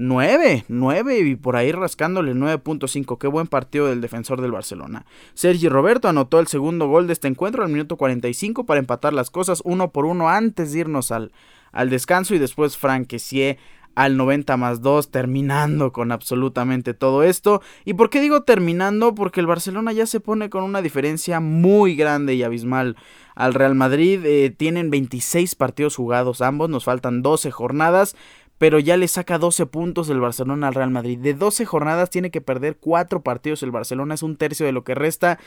9, 0.00 0.64
9 0.68 1.18
y 1.18 1.34
por 1.34 1.56
ahí 1.56 1.72
rascándole 1.72 2.32
9.5. 2.32 3.18
Qué 3.18 3.26
buen 3.26 3.48
partido 3.48 3.88
del 3.88 4.00
defensor 4.00 4.40
del 4.40 4.52
Barcelona. 4.52 5.04
Sergi 5.34 5.68
Roberto 5.68 6.06
anotó 6.06 6.38
el 6.38 6.46
segundo 6.46 6.86
gol 6.86 7.08
de 7.08 7.14
este 7.14 7.26
encuentro 7.26 7.64
al 7.64 7.70
minuto 7.70 7.96
45 7.96 8.64
para 8.64 8.78
empatar 8.78 9.12
las 9.12 9.30
cosas 9.30 9.60
uno 9.64 9.90
por 9.90 10.06
uno 10.06 10.28
antes 10.28 10.72
de 10.72 10.80
irnos 10.80 11.10
al, 11.10 11.32
al 11.72 11.90
descanso 11.90 12.36
y 12.36 12.38
después 12.38 12.76
Franquecié 12.76 13.58
al 13.96 14.16
90 14.16 14.56
más 14.56 14.80
2, 14.82 15.10
terminando 15.10 15.90
con 15.90 16.12
absolutamente 16.12 16.94
todo 16.94 17.24
esto. 17.24 17.60
¿Y 17.84 17.94
por 17.94 18.08
qué 18.08 18.20
digo 18.20 18.44
terminando? 18.44 19.16
Porque 19.16 19.40
el 19.40 19.48
Barcelona 19.48 19.90
ya 19.90 20.06
se 20.06 20.20
pone 20.20 20.48
con 20.48 20.62
una 20.62 20.80
diferencia 20.80 21.40
muy 21.40 21.96
grande 21.96 22.34
y 22.36 22.44
abismal 22.44 22.94
al 23.34 23.54
Real 23.54 23.74
Madrid. 23.74 24.24
Eh, 24.24 24.54
tienen 24.56 24.90
26 24.90 25.56
partidos 25.56 25.96
jugados 25.96 26.40
ambos, 26.40 26.70
nos 26.70 26.84
faltan 26.84 27.22
12 27.22 27.50
jornadas 27.50 28.14
pero 28.58 28.80
ya 28.80 28.96
le 28.96 29.08
saca 29.08 29.38
12 29.38 29.66
puntos 29.66 30.10
el 30.10 30.20
Barcelona 30.20 30.68
al 30.68 30.74
Real 30.74 30.90
Madrid. 30.90 31.18
De 31.18 31.34
12 31.34 31.64
jornadas 31.64 32.10
tiene 32.10 32.30
que 32.30 32.40
perder 32.40 32.76
4 32.76 33.22
partidos 33.22 33.62
el 33.62 33.70
Barcelona, 33.70 34.14
es 34.14 34.22
un 34.22 34.36
tercio 34.36 34.66
de 34.66 34.72
lo 34.72 34.84
que 34.84 34.94
resta. 34.94 35.38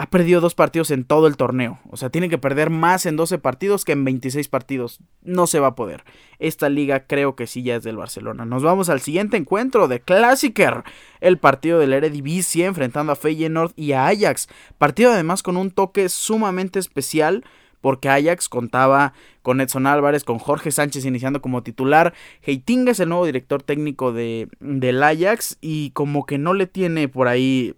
Ha 0.00 0.10
perdido 0.10 0.40
dos 0.40 0.54
partidos 0.54 0.92
en 0.92 1.02
todo 1.02 1.26
el 1.26 1.36
torneo. 1.36 1.80
O 1.90 1.96
sea, 1.96 2.08
tiene 2.08 2.28
que 2.28 2.38
perder 2.38 2.70
más 2.70 3.04
en 3.04 3.16
12 3.16 3.38
partidos 3.38 3.84
que 3.84 3.90
en 3.90 4.04
26 4.04 4.46
partidos. 4.46 5.00
No 5.22 5.48
se 5.48 5.58
va 5.58 5.68
a 5.68 5.74
poder. 5.74 6.04
Esta 6.38 6.68
liga 6.68 7.08
creo 7.08 7.34
que 7.34 7.48
sí 7.48 7.64
ya 7.64 7.74
es 7.74 7.82
del 7.82 7.96
Barcelona. 7.96 8.44
Nos 8.44 8.62
vamos 8.62 8.90
al 8.90 9.00
siguiente 9.00 9.36
encuentro 9.36 9.88
de 9.88 9.98
Klassiker. 9.98 10.84
El 11.20 11.38
partido 11.38 11.80
del 11.80 11.92
Eredivisie 11.92 12.66
enfrentando 12.66 13.10
a 13.10 13.16
Feyenoord 13.16 13.72
y 13.74 13.90
a 13.90 14.06
Ajax. 14.06 14.48
Partido 14.78 15.10
además 15.10 15.42
con 15.42 15.56
un 15.56 15.72
toque 15.72 16.08
sumamente 16.08 16.78
especial 16.78 17.42
porque 17.80 18.08
Ajax 18.08 18.48
contaba 18.48 19.12
con 19.42 19.60
Edson 19.60 19.86
Álvarez, 19.86 20.24
con 20.24 20.38
Jorge 20.38 20.70
Sánchez 20.70 21.04
iniciando 21.04 21.40
como 21.40 21.62
titular. 21.62 22.14
Heitinga 22.42 22.92
es 22.92 23.00
el 23.00 23.08
nuevo 23.08 23.26
director 23.26 23.62
técnico 23.62 24.12
de, 24.12 24.48
del 24.60 25.02
Ajax 25.02 25.58
y 25.60 25.90
como 25.90 26.26
que 26.26 26.38
no 26.38 26.54
le 26.54 26.66
tiene 26.66 27.08
por 27.08 27.28
ahí 27.28 27.74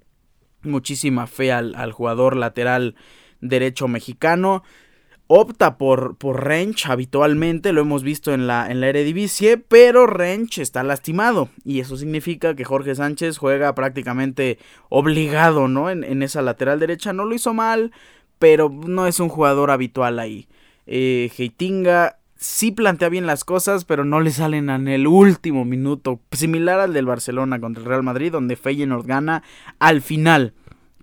muchísima 0.62 1.26
fe 1.26 1.52
al, 1.52 1.92
jugador 1.92 2.36
lateral 2.36 2.94
derecho 3.40 3.88
mexicano. 3.88 4.62
Opta 5.32 5.78
por, 5.78 6.16
por 6.16 6.44
Rench 6.44 6.86
habitualmente, 6.86 7.72
lo 7.72 7.82
hemos 7.82 8.02
visto 8.02 8.34
en 8.34 8.48
la, 8.48 8.68
en 8.68 8.80
la 8.80 8.88
Eredivisie, 8.88 9.58
pero 9.58 10.08
Rench 10.08 10.58
está 10.58 10.82
lastimado 10.82 11.50
y 11.64 11.78
eso 11.78 11.96
significa 11.96 12.56
que 12.56 12.64
Jorge 12.64 12.96
Sánchez 12.96 13.38
juega 13.38 13.72
prácticamente 13.76 14.58
obligado, 14.88 15.68
¿no? 15.68 15.88
En, 15.88 16.02
en 16.02 16.24
esa 16.24 16.42
lateral 16.42 16.80
derecha, 16.80 17.12
no 17.12 17.24
lo 17.24 17.36
hizo 17.36 17.54
mal, 17.54 17.92
pero 18.40 18.70
no 18.70 19.06
es 19.06 19.20
un 19.20 19.28
jugador 19.28 19.70
habitual 19.70 20.18
ahí. 20.18 20.48
Eh, 20.86 21.30
Heitinga 21.38 22.16
sí 22.36 22.72
plantea 22.72 23.10
bien 23.10 23.26
las 23.26 23.44
cosas, 23.44 23.84
pero 23.84 24.04
no 24.04 24.20
le 24.20 24.30
salen 24.30 24.70
en 24.70 24.88
el 24.88 25.06
último 25.06 25.64
minuto. 25.64 26.20
Similar 26.32 26.80
al 26.80 26.94
del 26.94 27.04
Barcelona 27.04 27.60
contra 27.60 27.82
el 27.82 27.88
Real 27.88 28.02
Madrid, 28.02 28.32
donde 28.32 28.56
Feyenoord 28.56 29.06
gana 29.06 29.44
al 29.78 30.00
final. 30.00 30.54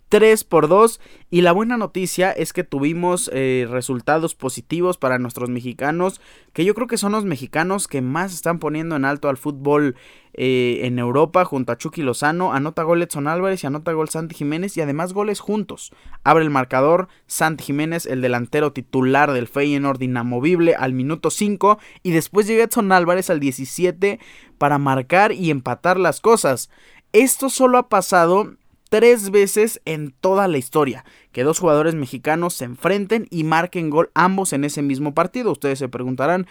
3 0.10 0.44
por 0.46 0.68
2 0.68 1.00
y 1.30 1.42
la 1.42 1.52
buena 1.52 1.78
noticia 1.78 2.32
es 2.32 2.54
que 2.54 2.64
tuvimos 2.64 3.30
eh, 3.34 3.68
resultados 3.70 4.36
positivos 4.36 4.98
para 4.98 5.20
nuestros 5.20 5.50
mexicanos 5.50 6.22
que 6.54 6.64
yo 6.64 6.74
creo 6.74 6.88
que 6.88 6.98
son 6.98 7.12
los 7.12 7.26
mexicanos 7.26 7.90
que 7.90 8.02
más 8.02 8.34
están 8.34 8.60
poniendo 8.60 8.96
en 8.96 9.04
alto 9.04 9.28
al 9.28 9.36
fútbol 9.36 9.96
eh, 10.40 10.82
en 10.84 11.00
Europa 11.00 11.46
junto 11.46 11.72
a 11.72 11.78
Chucky 11.78 12.04
Lozano 12.04 12.54
anota 12.54 12.84
gol 12.84 13.02
Edson 13.02 13.28
Álvarez 13.28 13.64
y 13.64 13.68
anota 13.68 13.92
gol 13.94 14.08
Santi 14.08 14.36
Jiménez 14.36 14.78
y 14.78 14.82
además 14.82 15.14
goles 15.14 15.40
juntos 15.40 15.92
abre 16.24 16.44
el 16.44 16.52
marcador 16.52 17.08
Santi 17.26 17.64
Jiménez 17.64 18.06
el 18.06 18.22
delantero 18.22 18.72
titular 18.72 19.34
del 19.34 19.48
Feyenoord 19.48 20.02
inamovible 20.02 20.76
al 20.76 20.94
minuto 20.94 21.32
5 21.32 21.80
y 22.04 22.12
después 22.12 22.46
llega 22.46 22.66
Edson 22.66 22.92
Álvarez 22.92 23.32
al 23.32 23.40
17 23.40 24.20
para 24.60 24.78
marcar 24.78 25.32
y 25.32 25.50
empatar 25.50 26.00
las 26.00 26.22
cosas 26.22 26.70
Esto 27.14 27.50
solo 27.50 27.80
ha 27.80 27.90
pasado 27.90 28.58
tres 28.90 29.32
veces 29.32 29.82
en 29.86 30.12
toda 30.12 30.48
la 30.48 30.58
historia 30.58 31.04
que 31.32 31.44
dos 31.44 31.60
jugadores 31.60 31.96
mexicanos 31.96 32.54
se 32.54 32.66
enfrenten 32.66 33.28
y 33.30 33.44
marquen 33.44 33.90
gol 33.90 34.10
ambos 34.14 34.54
en 34.54 34.64
ese 34.64 34.82
mismo 34.82 35.14
partido. 35.14 35.52
Ustedes 35.52 35.80
se 35.80 35.90
preguntarán, 35.90 36.48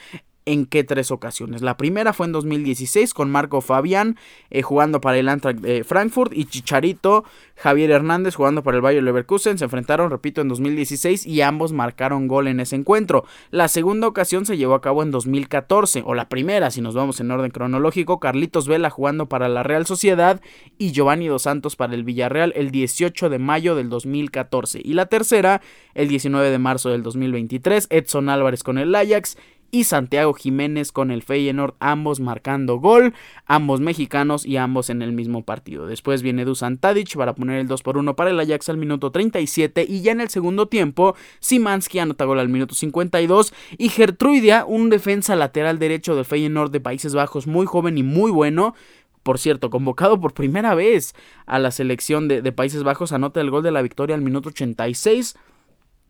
en 0.47 0.65
qué 0.65 0.85
tres 0.85 1.11
ocasiones. 1.11 1.61
La 1.61 1.77
primera 1.77 2.13
fue 2.13 2.27
en 2.27 2.33
2016 2.33 3.13
con 3.13 3.31
Marco 3.31 3.61
Fabián 3.61 4.17
eh, 4.51 4.63
jugando 4.63 5.01
para 5.01 5.19
el 5.19 5.29
Eintracht 5.29 5.59
de 5.59 5.85
Frankfurt 5.85 6.33
y 6.33 6.47
Chicharito 6.47 7.25
Javier 7.57 7.91
Hernández 7.91 8.35
jugando 8.35 8.63
para 8.63 8.77
el 8.77 8.83
Bayer 8.83 9.03
Leverkusen. 9.03 9.59
Se 9.59 9.65
enfrentaron, 9.65 10.11
repito, 10.11 10.41
en 10.41 10.49
2016 10.49 11.27
y 11.27 11.41
ambos 11.41 11.73
marcaron 11.73 12.29
gol 12.29 12.49
en 12.49 12.61
ese 12.61 12.77
encuentro. 12.77 13.25
La 13.51 13.69
segunda 13.69 14.07
ocasión 14.07 14.47
se 14.47 14.57
llevó 14.57 14.75
a 14.75 14.81
cabo 14.81 15.03
en 15.03 15.11
2014, 15.11 16.03
o 16.05 16.15
la 16.15 16.29
primera, 16.29 16.71
si 16.71 16.81
nos 16.81 16.95
vamos 16.95 17.21
en 17.21 17.31
orden 17.31 17.51
cronológico, 17.51 18.21
Carlitos 18.21 18.69
Vela 18.69 18.91
jugando 18.91 19.27
para 19.27 19.49
la 19.49 19.63
Real 19.63 19.87
Sociedad 19.87 20.41
y 20.79 20.93
Giovanni 20.93 21.27
Dos 21.29 21.43
Santos 21.43 21.77
para 21.77 21.95
el 21.95 22.05
Villarreal 22.05 22.53
el 22.57 22.71
18 22.71 23.31
de 23.31 23.39
mayo 23.39 23.75
del 23.75 23.89
2014. 23.89 24.81
Y 24.85 24.93
la 24.93 25.07
tercera, 25.07 25.63
el 25.95 26.09
19 26.09 26.51
de 26.51 26.59
marzo 26.59 26.91
del 26.91 27.03
2023, 27.03 27.89
Edson 27.91 28.29
Álvarez 28.29 28.63
con 28.63 28.79
el 28.79 28.95
Ajax 28.95 29.37
y 29.77 29.85
Santiago 29.85 30.33
Jiménez 30.33 30.91
con 30.91 31.11
el 31.11 31.23
Feyenoord, 31.23 31.75
ambos 31.81 32.19
marcando 32.19 32.79
gol, 32.79 33.13
ambos 33.45 33.81
mexicanos 33.81 34.47
y 34.47 34.57
ambos 34.57 34.89
en 34.89 35.03
el 35.03 35.13
mismo 35.13 35.45
partido. 35.45 35.87
Después 35.87 36.23
viene 36.23 36.47
Dusan 36.47 36.79
Tadic 36.79 37.15
para 37.15 37.35
poner 37.35 37.61
el 37.61 37.69
2 37.69 37.83
por 37.83 37.99
1 37.99 38.17
para 38.17 38.31
el 38.31 38.41
Ajax 38.41 38.71
al 38.71 38.79
minuto 38.79 39.13
37 39.13 39.85
y 39.87 40.01
ya 40.01 40.13
en 40.13 40.23
el 40.23 40.31
segundo 40.31 40.67
tiempo 40.69 41.15
Simansky 41.41 41.99
anota 41.99 42.25
gol 42.25 42.41
al 42.41 42.49
minuto 42.49 42.75
52 42.75 43.53
y 43.77 43.91
Gertruidia, 43.91 44.65
un 44.65 44.89
defensa 44.89 45.37
lateral 45.37 45.79
derecho 45.79 46.17
del 46.17 46.25
Feyenoord 46.25 46.71
de 46.71 46.81
Países 46.81 47.15
Bajos 47.15 47.47
muy 47.47 47.67
joven 47.67 47.99
y 47.99 48.03
muy 48.03 48.31
bueno, 48.31 48.75
por 49.23 49.39
cierto, 49.39 49.69
convocado 49.69 50.19
por 50.19 50.33
primera 50.33 50.75
vez 50.75 51.15
a 51.45 51.59
la 51.59 51.71
selección 51.71 52.29
de, 52.29 52.41
de 52.41 52.53
Países 52.53 52.83
Bajos, 52.83 53.13
anota 53.13 53.43
el 53.43 53.51
gol 53.51 53.63
de 53.63 53.73
la 53.73 53.83
victoria 53.83 54.17
al 54.17 54.23
minuto 54.23 54.49
86 54.49 55.37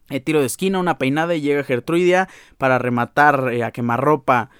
el 0.08 0.22
tiro 0.22 0.40
de 0.40 0.46
esquina, 0.46 0.78
una 0.78 0.98
peinada 0.98 1.34
y 1.34 1.40
llega 1.40 1.64
Gertruidia 1.64 2.28
para 2.58 2.78
rematar 2.78 3.52
eh, 3.52 3.64
a 3.64 3.72
quemarropa 3.72 4.50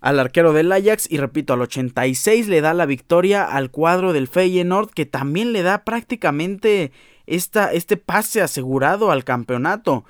al 0.00 0.18
arquero 0.18 0.52
del 0.52 0.72
Ajax 0.72 1.10
y 1.10 1.18
repito, 1.18 1.52
al 1.52 1.62
86 1.62 2.48
le 2.48 2.60
da 2.60 2.74
la 2.74 2.86
victoria 2.86 3.44
al 3.44 3.70
cuadro 3.70 4.12
del 4.12 4.28
Feyenoord 4.28 4.90
que 4.90 5.06
también 5.06 5.52
le 5.52 5.62
da 5.62 5.84
prácticamente 5.84 6.92
esta, 7.26 7.72
este 7.72 7.96
pase 7.96 8.40
asegurado 8.40 9.10
al 9.10 9.24
campeonato. 9.24 10.04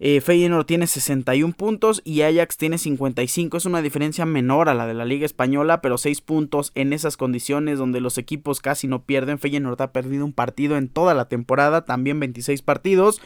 Eh, 0.00 0.20
Feyenoord 0.20 0.66
tiene 0.66 0.86
61 0.86 1.54
puntos 1.54 2.02
y 2.04 2.22
Ajax 2.22 2.58
tiene 2.58 2.76
55. 2.76 3.56
Es 3.56 3.64
una 3.64 3.80
diferencia 3.80 4.26
menor 4.26 4.68
a 4.68 4.74
la 4.74 4.86
de 4.86 4.92
la 4.92 5.06
Liga 5.06 5.24
Española, 5.24 5.80
pero 5.80 5.96
6 5.96 6.20
puntos 6.20 6.72
en 6.74 6.92
esas 6.92 7.16
condiciones 7.16 7.78
donde 7.78 8.00
los 8.00 8.18
equipos 8.18 8.60
casi 8.60 8.88
no 8.88 9.04
pierden. 9.04 9.38
Feyenoord 9.38 9.80
ha 9.80 9.92
perdido 9.92 10.24
un 10.24 10.32
partido 10.32 10.76
en 10.76 10.88
toda 10.88 11.14
la 11.14 11.28
temporada, 11.28 11.84
también 11.86 12.20
26 12.20 12.60
partidos 12.62 13.22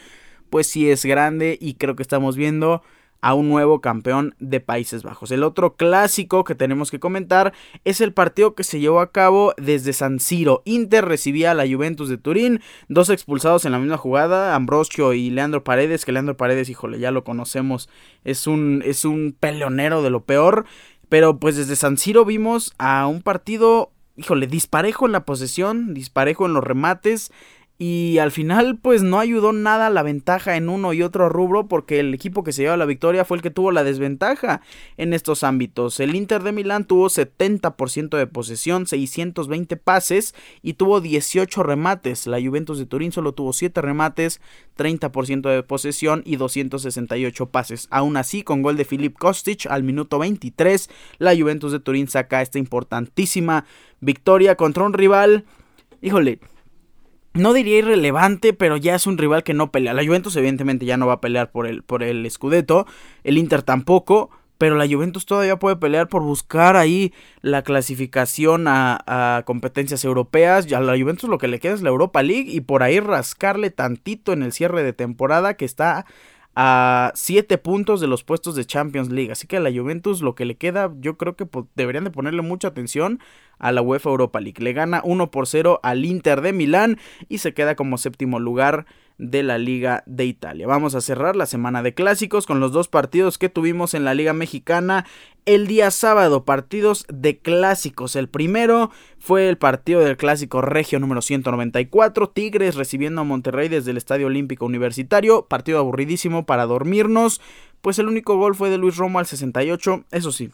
pues 0.49 0.67
sí 0.67 0.89
es 0.89 1.05
grande 1.05 1.57
y 1.59 1.75
creo 1.75 1.95
que 1.95 2.03
estamos 2.03 2.35
viendo 2.35 2.81
a 3.21 3.33
un 3.33 3.49
nuevo 3.49 3.81
campeón 3.81 4.35
de 4.39 4.59
Países 4.59 5.03
Bajos. 5.03 5.31
El 5.31 5.43
otro 5.43 5.75
clásico 5.75 6.43
que 6.43 6.55
tenemos 6.55 6.89
que 6.89 6.99
comentar 6.99 7.53
es 7.83 8.01
el 8.01 8.13
partido 8.13 8.55
que 8.55 8.63
se 8.63 8.79
llevó 8.79 9.01
a 9.01 9.11
cabo 9.11 9.53
desde 9.57 9.93
San 9.93 10.19
Siro. 10.19 10.61
Inter 10.65 11.05
recibía 11.05 11.51
a 11.51 11.53
la 11.53 11.67
Juventus 11.67 12.09
de 12.09 12.17
Turín, 12.17 12.61
dos 12.87 13.09
expulsados 13.09 13.65
en 13.65 13.73
la 13.73 13.79
misma 13.79 13.97
jugada, 13.97 14.55
Ambrosio 14.55 15.13
y 15.13 15.29
Leandro 15.29 15.63
Paredes, 15.63 16.05
que 16.05 16.11
Leandro 16.11 16.37
Paredes, 16.37 16.69
híjole, 16.69 16.99
ya 16.99 17.11
lo 17.11 17.23
conocemos, 17.23 17.89
es 18.23 18.47
un, 18.47 18.81
es 18.85 19.05
un 19.05 19.35
peleonero 19.37 20.01
de 20.01 20.09
lo 20.09 20.23
peor, 20.23 20.65
pero 21.09 21.39
pues 21.39 21.57
desde 21.57 21.75
San 21.75 21.97
Siro 21.97 22.23
vimos 22.23 22.73
a 22.77 23.05
un 23.07 23.21
partido, 23.21 23.91
híjole, 24.15 24.47
disparejo 24.47 25.05
en 25.05 25.11
la 25.11 25.25
posesión, 25.25 25.93
disparejo 25.93 26.45
en 26.45 26.53
los 26.53 26.63
remates, 26.63 27.31
y 27.81 28.17
al 28.17 28.31
final, 28.31 28.77
pues 28.77 29.03
no 29.03 29.19
ayudó 29.19 29.53
nada 29.53 29.89
la 29.89 30.03
ventaja 30.03 30.57
en 30.57 30.67
uno 30.67 30.91
y 30.91 31.01
otro 31.01 31.29
rubro 31.29 31.69
porque 31.69 32.01
el 32.01 32.13
equipo 32.13 32.43
que 32.43 32.51
se 32.51 32.63
llevó 32.63 32.75
la 32.75 32.85
victoria 32.85 33.23
fue 33.23 33.37
el 33.37 33.41
que 33.41 33.51
tuvo 33.51 33.71
la 33.71 33.85
desventaja 33.85 34.59
en 34.97 35.13
estos 35.13 35.45
ámbitos. 35.45 36.01
El 36.01 36.13
Inter 36.13 36.43
de 36.43 36.51
Milán 36.51 36.83
tuvo 36.83 37.07
70% 37.07 38.17
de 38.17 38.27
posesión, 38.27 38.85
620 38.85 39.77
pases 39.77 40.35
y 40.61 40.73
tuvo 40.73 40.99
18 40.99 41.63
remates. 41.63 42.27
La 42.27 42.41
Juventus 42.41 42.79
de 42.79 42.85
Turín 42.85 43.13
solo 43.13 43.31
tuvo 43.31 43.53
7 43.53 43.81
remates, 43.81 44.41
30% 44.77 45.49
de 45.49 45.63
posesión 45.63 46.21
y 46.25 46.35
268 46.35 47.45
pases. 47.45 47.87
Aún 47.91 48.17
así, 48.17 48.43
con 48.43 48.61
gol 48.61 48.75
de 48.75 48.83
Filip 48.83 49.17
Kostic 49.17 49.67
al 49.67 49.83
minuto 49.83 50.19
23, 50.19 50.89
la 51.17 51.33
Juventus 51.33 51.71
de 51.71 51.79
Turín 51.79 52.09
saca 52.09 52.41
esta 52.41 52.59
importantísima 52.59 53.63
victoria 54.01 54.55
contra 54.55 54.83
un 54.83 54.91
rival. 54.91 55.45
Híjole, 56.01 56.39
no 57.39 57.53
diría 57.53 57.79
irrelevante, 57.79 58.53
pero 58.53 58.77
ya 58.77 58.95
es 58.95 59.07
un 59.07 59.17
rival 59.17 59.43
que 59.43 59.53
no 59.53 59.71
pelea. 59.71 59.93
La 59.93 60.05
Juventus 60.05 60.35
evidentemente 60.35 60.85
ya 60.85 60.97
no 60.97 61.07
va 61.07 61.13
a 61.13 61.21
pelear 61.21 61.51
por 61.51 61.67
el, 61.67 61.83
por 61.83 62.03
el 62.03 62.29
Scudetto, 62.29 62.85
el 63.23 63.37
Inter 63.37 63.63
tampoco, 63.63 64.29
pero 64.59 64.75
la 64.75 64.85
Juventus 64.87 65.25
todavía 65.25 65.57
puede 65.57 65.77
pelear 65.77 66.09
por 66.09 66.21
buscar 66.21 66.75
ahí 66.75 67.13
la 67.41 67.63
clasificación 67.63 68.67
a, 68.67 68.99
a, 69.07 69.43
competencias 69.43 70.03
europeas. 70.03 70.71
A 70.71 70.81
la 70.81 70.99
Juventus 70.99 71.29
lo 71.29 71.37
que 71.37 71.47
le 71.47 71.59
queda 71.59 71.73
es 71.73 71.81
la 71.81 71.89
Europa 71.89 72.21
League 72.21 72.51
y 72.51 72.59
por 72.59 72.83
ahí 72.83 72.99
rascarle 72.99 73.71
tantito 73.71 74.33
en 74.33 74.43
el 74.43 74.51
cierre 74.51 74.83
de 74.83 74.91
temporada 74.91 75.53
que 75.53 75.63
está 75.63 76.05
a 76.61 77.13
7 77.15 77.57
puntos 77.57 78.01
de 78.01 78.07
los 78.07 78.25
puestos 78.25 78.53
de 78.53 78.65
Champions 78.65 79.09
League. 79.09 79.31
Así 79.31 79.47
que 79.47 79.55
a 79.55 79.59
la 79.61 79.71
Juventus 79.71 80.21
lo 80.21 80.35
que 80.35 80.43
le 80.43 80.57
queda, 80.57 80.91
yo 80.99 81.15
creo 81.15 81.37
que 81.37 81.47
deberían 81.75 82.03
de 82.03 82.11
ponerle 82.11 82.41
mucha 82.41 82.67
atención 82.67 83.21
a 83.59 83.71
la 83.71 83.81
UEFA 83.81 84.09
Europa 84.09 84.41
League. 84.41 84.61
Le 84.61 84.73
gana 84.73 85.01
1 85.05 85.31
por 85.31 85.47
0 85.47 85.79
al 85.83 86.03
Inter 86.03 86.41
de 86.41 86.51
Milán 86.51 86.97
y 87.29 87.37
se 87.37 87.53
queda 87.53 87.75
como 87.75 87.97
séptimo 87.97 88.41
lugar 88.41 88.87
de 89.19 89.43
la 89.43 89.57
Liga 89.57 90.01
de 90.07 90.25
Italia. 90.25 90.65
Vamos 90.65 90.95
a 90.95 91.01
cerrar 91.01 91.35
la 91.35 91.45
semana 91.45 91.83
de 91.83 91.93
clásicos 91.93 92.47
con 92.47 92.59
los 92.59 92.71
dos 92.71 92.87
partidos 92.87 93.37
que 93.37 93.49
tuvimos 93.49 93.93
en 93.93 94.05
la 94.05 94.15
Liga 94.15 94.33
Mexicana 94.33 95.05
el 95.45 95.67
día 95.67 95.91
sábado, 95.91 96.45
partidos 96.45 97.05
de 97.09 97.37
clásicos. 97.37 98.15
El 98.15 98.29
primero 98.29 98.91
fue 99.19 99.49
el 99.49 99.57
partido 99.57 99.99
del 99.99 100.17
clásico 100.17 100.61
regio 100.61 100.99
número 100.99 101.21
194, 101.21 102.29
Tigres 102.29 102.75
recibiendo 102.75 103.21
a 103.21 103.25
Monterrey 103.25 103.67
desde 103.67 103.91
el 103.91 103.97
Estadio 103.97 104.27
Olímpico 104.27 104.65
Universitario, 104.65 105.45
partido 105.47 105.79
aburridísimo 105.79 106.45
para 106.45 106.65
dormirnos, 106.65 107.41
pues 107.81 107.99
el 107.99 108.07
único 108.07 108.37
gol 108.37 108.55
fue 108.55 108.69
de 108.69 108.77
Luis 108.77 108.97
Romo 108.97 109.19
al 109.19 109.25
68, 109.25 110.05
eso 110.11 110.31
sí, 110.31 110.49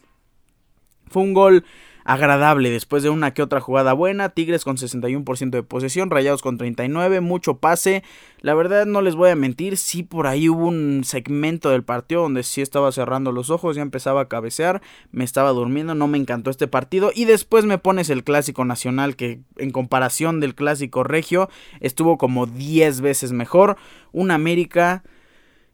fue 1.08 1.24
un 1.24 1.34
gol 1.34 1.66
agradable 2.06 2.70
después 2.70 3.02
de 3.02 3.10
una 3.10 3.34
que 3.34 3.42
otra 3.42 3.60
jugada 3.60 3.94
buena. 3.94 4.30
Tigres 4.30 4.64
con 4.64 4.78
61% 4.78 5.50
de 5.50 5.64
posesión, 5.64 6.12
Rayados 6.12 6.44
con 6.44 6.58
39, 6.58 7.20
mucho 7.20 7.58
pase. 7.58 8.04
La 8.42 8.54
verdad 8.54 8.86
no 8.86 9.02
les 9.02 9.16
voy 9.16 9.32
a 9.32 9.36
mentir, 9.36 9.76
sí 9.76 10.04
por 10.04 10.28
ahí 10.28 10.48
hubo 10.48 10.68
un 10.68 11.04
segmento 11.04 11.72
del 11.72 11.84
partido 11.84 12.22
donde 12.22 12.44
sí 12.44 12.62
estaba 12.62 12.92
cerrando 12.92 13.32
los 13.32 13.50
ojos, 13.50 13.76
ya 13.76 13.82
empezaba 13.82 14.22
a 14.22 14.28
cabecear, 14.28 14.84
me 15.12 15.24
estaba 15.24 15.50
durmiendo, 15.50 15.96
no 15.96 16.08
me 16.08 16.20
encantó 16.20 16.52
este 16.52 16.68
partido. 16.68 17.12
Y 17.14 17.26
después 17.26 17.66
me 17.66 17.80
pones 17.80 18.12
el 18.12 18.24
clásico 18.24 18.64
nacional 18.66 19.16
que 19.16 19.42
en 19.58 19.72
comparación 19.72 20.40
del 20.40 20.54
clásico 20.54 21.04
regio 21.04 21.50
estuvo 21.80 22.20
como 22.20 22.46
10 22.46 23.02
veces 23.02 23.32
mejor. 23.32 23.78
Un 24.12 24.30
América 24.30 25.04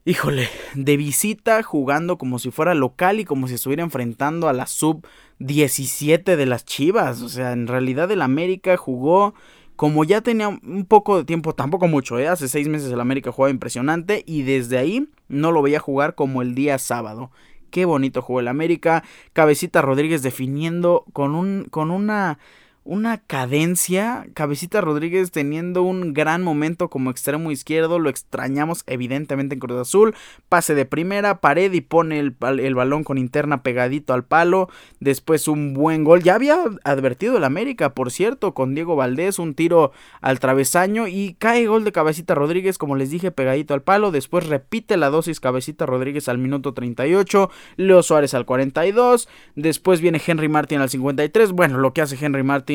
híjole, 0.05 0.50
de 0.74 0.98
visita 0.98 1.62
jugando 1.63 2.17
como 2.17 2.39
si 2.39 2.51
fuera 2.51 2.74
local 2.74 3.20
y 3.20 3.25
como 3.25 3.48
si 3.48 3.55
estuviera 3.55 3.84
enfrentando 3.84 4.48
a 4.50 4.53
la 4.53 4.65
sub 4.65 5.05
17 5.39 6.36
de 6.36 6.46
las 6.46 6.65
Chivas. 6.65 7.22
O 7.22 7.29
sea, 7.29 7.51
en 7.51 7.67
realidad 7.67 8.12
el 8.12 8.22
América 8.22 8.77
jugó 8.77 9.34
como 9.75 10.03
ya 10.03 10.22
tenía 10.22 10.48
un 10.48 10.86
poco 10.86 11.17
de 11.17 11.24
tiempo, 11.24 11.55
tampoco 11.55 11.88
mucho, 11.88 12.20
¿eh? 12.20 12.27
hace 12.27 12.48
seis 12.48 12.67
meses 12.67 12.91
el 12.91 13.00
América 13.00 13.31
jugaba 13.31 13.50
impresionante 13.50 14.24
y 14.27 14.43
desde 14.43 14.77
ahí 14.77 15.10
no 15.27 15.51
lo 15.51 15.63
veía 15.63 15.79
jugar 15.79 16.13
como 16.13 16.43
el 16.43 16.53
día 16.53 16.77
sábado. 16.77 17.31
Qué 17.72 17.86
bonito 17.86 18.22
jugó 18.22 18.41
el 18.41 18.48
América. 18.48 19.03
Cabecita 19.34 19.81
Rodríguez 19.81 20.22
definiendo 20.22 21.05
con, 21.13 21.34
un, 21.34 21.65
con 21.72 21.89
una 21.89 22.38
una 22.83 23.19
cadencia. 23.19 24.25
Cabecita 24.33 24.81
Rodríguez 24.81 25.31
teniendo 25.31 25.83
un 25.83 26.13
gran 26.13 26.43
momento 26.43 26.89
como 26.89 27.11
extremo 27.11 27.51
izquierdo. 27.51 28.00
Lo 28.00 28.09
extrañamos 28.09 28.83
evidentemente 28.88 29.55
en 29.55 29.59
Cruz 29.59 29.79
Azul. 29.79 30.15
Pase 30.50 30.73
de 30.73 30.85
primera, 30.85 31.41
pared 31.41 31.71
y 31.73 31.81
pone 31.81 32.19
el, 32.19 32.31
balón 32.31 33.03
con 33.03 33.17
interna 33.17 33.61
pegadito 33.61 34.13
al 34.13 34.23
palo. 34.23 34.69
Después 35.00 35.47
un 35.47 35.73
buen 35.73 36.03
gol. 36.03 36.23
Ya 36.23 36.35
había 36.35 36.57
advertido 36.83 37.38
el 37.38 37.43
América, 37.43 37.93
por 37.93 38.11
cierto, 38.11 38.53
con 38.53 38.73
Diego 38.73 38.95
Valdés. 38.95 39.38
Un 39.38 39.53
tiro 39.53 39.91
al 40.21 40.39
travesaño 40.39 41.07
y 41.07 41.35
cae 41.38 41.67
gol 41.67 41.83
de 41.83 41.91
Cabecita 41.91 42.33
Rodríguez, 42.33 42.77
como 42.79 42.95
les 42.95 43.11
dije, 43.11 43.31
pegadito 43.31 43.75
al 43.75 43.83
palo. 43.83 44.11
Después 44.11 44.47
repite 44.47 44.97
la 44.97 45.09
dosis 45.09 45.39
Cabecita 45.39 45.85
Rodríguez 45.85 46.27
al 46.29 46.39
minuto 46.39 46.73
38. 46.73 47.51
Leo 47.77 48.01
Suárez 48.01 48.33
al 48.33 48.45
42. 48.45 49.29
Después 49.55 50.01
viene 50.01 50.21
Henry 50.25 50.50
Martin 50.50 50.79
al 50.79 50.89
53. 50.89 51.51
Bueno, 51.51 51.77
lo 51.77 51.93
que 51.93 52.01
hace 52.01 52.17
Henry 52.19 52.41
Martin 52.41 52.70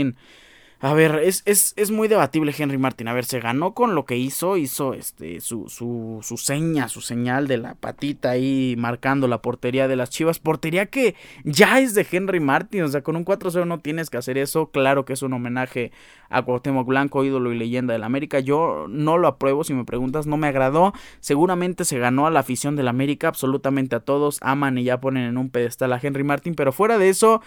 a 0.78 0.92
ver, 0.92 1.20
es, 1.24 1.42
es, 1.46 1.72
es, 1.76 1.90
muy 1.90 2.06
debatible 2.06 2.54
Henry 2.56 2.76
Martin. 2.76 3.08
A 3.08 3.14
ver, 3.14 3.24
se 3.24 3.40
ganó 3.40 3.72
con 3.72 3.94
lo 3.94 4.04
que 4.04 4.18
hizo, 4.18 4.58
hizo 4.58 4.92
este 4.92 5.40
su, 5.40 5.70
su, 5.70 6.20
su 6.22 6.36
seña, 6.36 6.88
su 6.88 7.00
señal 7.00 7.48
de 7.48 7.56
la 7.56 7.76
patita 7.76 8.30
ahí 8.30 8.74
marcando 8.76 9.26
la 9.26 9.40
portería 9.40 9.88
de 9.88 9.96
las 9.96 10.10
Chivas. 10.10 10.38
Portería 10.38 10.84
que 10.84 11.14
ya 11.44 11.80
es 11.80 11.94
de 11.94 12.06
Henry 12.10 12.40
Martin, 12.40 12.82
o 12.82 12.88
sea, 12.88 13.02
con 13.02 13.16
un 13.16 13.24
4-0 13.24 13.66
no 13.66 13.78
tienes 13.78 14.10
que 14.10 14.18
hacer 14.18 14.36
eso. 14.36 14.70
Claro 14.70 15.06
que 15.06 15.14
es 15.14 15.22
un 15.22 15.32
homenaje 15.32 15.92
a 16.28 16.42
Cuauhtémoc 16.42 16.86
Blanco, 16.86 17.24
ídolo 17.24 17.54
y 17.54 17.58
leyenda 17.58 17.94
del 17.94 18.04
América. 18.04 18.40
Yo 18.40 18.84
no 18.86 19.16
lo 19.16 19.28
apruebo, 19.28 19.64
si 19.64 19.72
me 19.72 19.86
preguntas, 19.86 20.26
no 20.26 20.36
me 20.36 20.48
agradó. 20.48 20.92
Seguramente 21.20 21.86
se 21.86 21.98
ganó 21.98 22.26
a 22.26 22.30
la 22.30 22.40
afición 22.40 22.76
del 22.76 22.88
América, 22.88 23.28
absolutamente 23.28 23.96
a 23.96 24.00
todos. 24.00 24.38
Aman 24.42 24.76
y 24.76 24.84
ya 24.84 25.00
ponen 25.00 25.24
en 25.24 25.38
un 25.38 25.48
pedestal 25.48 25.94
a 25.94 26.00
Henry 26.02 26.22
Martin, 26.22 26.54
pero 26.54 26.70
fuera 26.70 26.98
de 26.98 27.08
eso 27.08 27.40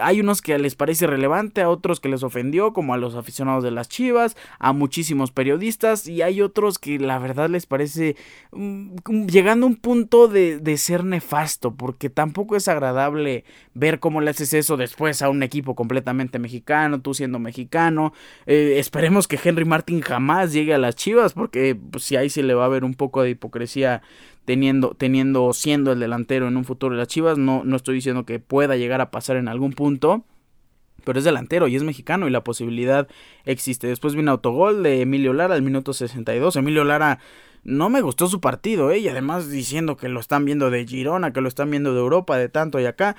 hay 0.00 0.20
unos 0.20 0.42
que 0.42 0.58
les 0.58 0.74
parece 0.74 1.06
relevante, 1.06 1.60
a 1.60 1.68
otros 1.68 2.00
que 2.00 2.08
les 2.08 2.22
ofendió, 2.22 2.72
como 2.72 2.94
a 2.94 2.96
los 2.96 3.14
aficionados 3.14 3.62
de 3.62 3.70
las 3.70 3.88
Chivas, 3.88 4.36
a 4.58 4.72
muchísimos 4.72 5.30
periodistas, 5.30 6.06
y 6.06 6.22
hay 6.22 6.40
otros 6.40 6.78
que 6.78 6.98
la 6.98 7.18
verdad 7.18 7.48
les 7.50 7.66
parece 7.66 8.16
mm, 8.52 9.26
llegando 9.26 9.66
a 9.66 9.68
un 9.68 9.76
punto 9.76 10.28
de, 10.28 10.76
ser 10.76 11.04
nefasto, 11.04 11.74
porque 11.74 12.10
tampoco 12.10 12.54
es 12.54 12.68
agradable 12.68 13.44
ver 13.72 13.98
cómo 13.98 14.20
le 14.20 14.30
haces 14.30 14.52
eso 14.52 14.76
después 14.76 15.22
a 15.22 15.30
un 15.30 15.42
equipo 15.42 15.74
completamente 15.74 16.38
mexicano, 16.38 17.00
tú 17.00 17.14
siendo 17.14 17.38
mexicano. 17.38 18.12
Eh, 18.46 18.74
esperemos 18.78 19.26
que 19.26 19.40
Henry 19.42 19.64
Martin 19.64 20.00
jamás 20.02 20.52
llegue 20.52 20.74
a 20.74 20.78
las 20.78 20.96
Chivas, 20.96 21.32
porque 21.32 21.74
pues, 21.74 22.04
si 22.04 22.16
ahí 22.16 22.28
sí 22.28 22.42
le 22.42 22.54
va 22.54 22.64
a 22.64 22.66
haber 22.66 22.84
un 22.84 22.94
poco 22.94 23.22
de 23.22 23.30
hipocresía 23.30 24.02
teniendo, 24.46 24.94
teniendo, 24.96 25.52
siendo 25.52 25.92
el 25.92 26.00
delantero 26.00 26.48
en 26.48 26.56
un 26.56 26.64
futuro 26.64 26.94
de 26.94 27.00
las 27.00 27.08
Chivas. 27.08 27.36
No, 27.36 27.62
no 27.64 27.76
estoy 27.76 27.96
diciendo 27.96 28.24
que 28.24 28.38
pueda 28.38 28.76
llegar 28.76 29.02
a 29.02 29.10
pasar 29.10 29.36
en 29.36 29.48
algún 29.48 29.72
punto. 29.72 30.24
Pero 31.04 31.18
es 31.18 31.24
delantero 31.24 31.68
y 31.68 31.76
es 31.76 31.82
mexicano 31.82 32.26
y 32.26 32.30
la 32.30 32.42
posibilidad 32.42 33.06
existe. 33.44 33.86
Después 33.86 34.14
viene 34.14 34.30
autogol 34.30 34.82
de 34.82 35.02
Emilio 35.02 35.34
Lara 35.34 35.54
al 35.54 35.62
minuto 35.62 35.92
62. 35.92 36.56
Emilio 36.56 36.84
Lara 36.84 37.18
no 37.62 37.90
me 37.90 38.00
gustó 38.00 38.28
su 38.28 38.40
partido, 38.40 38.90
¿eh? 38.90 38.98
Y 38.98 39.08
además 39.08 39.50
diciendo 39.50 39.96
que 39.96 40.08
lo 40.08 40.20
están 40.20 40.44
viendo 40.44 40.70
de 40.70 40.86
Girona, 40.86 41.32
que 41.32 41.40
lo 41.40 41.48
están 41.48 41.70
viendo 41.70 41.92
de 41.92 42.00
Europa, 42.00 42.38
de 42.38 42.48
tanto 42.48 42.80
y 42.80 42.86
acá. 42.86 43.16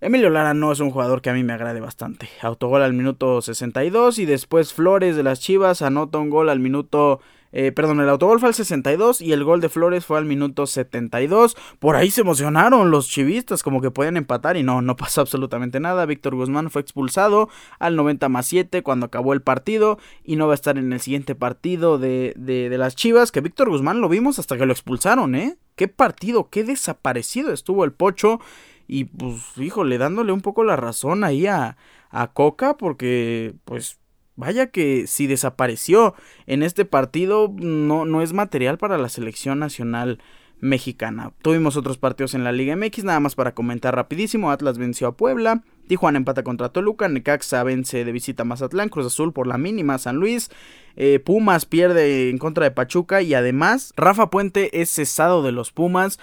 Emilio 0.00 0.28
Lara 0.28 0.52
no 0.52 0.72
es 0.72 0.80
un 0.80 0.90
jugador 0.90 1.22
que 1.22 1.30
a 1.30 1.34
mí 1.34 1.42
me 1.42 1.54
agrade 1.54 1.80
bastante. 1.80 2.28
Autogol 2.42 2.82
al 2.82 2.92
minuto 2.92 3.40
62 3.40 4.18
y 4.18 4.26
después 4.26 4.74
Flores 4.74 5.16
de 5.16 5.22
las 5.22 5.40
Chivas 5.40 5.80
anota 5.80 6.18
un 6.18 6.28
gol 6.28 6.50
al 6.50 6.60
minuto 6.60 7.20
eh, 7.58 7.72
perdón, 7.72 8.00
el 8.00 8.10
autogol 8.10 8.38
fue 8.38 8.50
al 8.50 8.54
62 8.54 9.22
y 9.22 9.32
el 9.32 9.42
gol 9.42 9.62
de 9.62 9.70
Flores 9.70 10.04
fue 10.04 10.18
al 10.18 10.26
minuto 10.26 10.66
72. 10.66 11.56
Por 11.78 11.96
ahí 11.96 12.10
se 12.10 12.20
emocionaron 12.20 12.90
los 12.90 13.08
chivistas, 13.08 13.62
como 13.62 13.80
que 13.80 13.90
pueden 13.90 14.18
empatar 14.18 14.58
y 14.58 14.62
no, 14.62 14.82
no 14.82 14.94
pasó 14.94 15.22
absolutamente 15.22 15.80
nada. 15.80 16.04
Víctor 16.04 16.34
Guzmán 16.34 16.68
fue 16.68 16.82
expulsado 16.82 17.48
al 17.78 17.96
90 17.96 18.28
más 18.28 18.44
7 18.44 18.82
cuando 18.82 19.06
acabó 19.06 19.32
el 19.32 19.40
partido 19.40 19.98
y 20.22 20.36
no 20.36 20.46
va 20.46 20.52
a 20.52 20.54
estar 20.54 20.76
en 20.76 20.92
el 20.92 21.00
siguiente 21.00 21.34
partido 21.34 21.96
de, 21.96 22.34
de, 22.36 22.68
de 22.68 22.76
las 22.76 22.94
Chivas. 22.94 23.32
Que 23.32 23.40
Víctor 23.40 23.70
Guzmán 23.70 24.02
lo 24.02 24.10
vimos 24.10 24.38
hasta 24.38 24.58
que 24.58 24.66
lo 24.66 24.72
expulsaron, 24.74 25.34
¿eh? 25.34 25.56
Qué 25.76 25.88
partido, 25.88 26.50
qué 26.50 26.62
desaparecido 26.62 27.54
estuvo 27.54 27.84
el 27.84 27.92
Pocho. 27.92 28.38
Y 28.86 29.04
pues, 29.04 29.56
híjole, 29.56 29.96
dándole 29.96 30.32
un 30.32 30.42
poco 30.42 30.62
la 30.62 30.76
razón 30.76 31.24
ahí 31.24 31.46
a, 31.46 31.78
a 32.10 32.34
Coca, 32.34 32.76
porque 32.76 33.54
pues 33.64 33.98
Vaya 34.36 34.66
que 34.66 35.06
si 35.06 35.26
desapareció 35.26 36.14
en 36.46 36.62
este 36.62 36.84
partido 36.84 37.52
no, 37.56 38.04
no 38.04 38.22
es 38.22 38.32
material 38.32 38.78
para 38.78 38.98
la 38.98 39.08
selección 39.08 39.58
nacional 39.58 40.18
mexicana. 40.60 41.32
Tuvimos 41.42 41.76
otros 41.76 41.98
partidos 41.98 42.34
en 42.34 42.44
la 42.44 42.52
Liga 42.52 42.76
MX, 42.76 43.04
nada 43.04 43.20
más 43.20 43.34
para 43.34 43.54
comentar 43.54 43.94
rapidísimo. 43.94 44.50
Atlas 44.50 44.78
venció 44.78 45.08
a 45.08 45.16
Puebla, 45.16 45.62
Tijuana 45.86 46.18
empata 46.18 46.42
contra 46.42 46.70
Toluca, 46.70 47.08
Necaxa 47.08 47.62
vence 47.62 48.04
de 48.04 48.12
visita 48.12 48.42
a 48.42 48.46
Mazatlán, 48.46 48.88
Cruz 48.88 49.06
Azul 49.06 49.32
por 49.32 49.46
la 49.46 49.58
mínima 49.58 49.98
San 49.98 50.16
Luis, 50.16 50.50
eh, 50.96 51.18
Pumas 51.18 51.66
pierde 51.66 52.30
en 52.30 52.38
contra 52.38 52.64
de 52.64 52.70
Pachuca 52.70 53.22
y 53.22 53.34
además 53.34 53.92
Rafa 53.96 54.30
Puente 54.30 54.80
es 54.80 54.90
cesado 54.90 55.42
de 55.42 55.52
los 55.52 55.72
Pumas. 55.72 56.18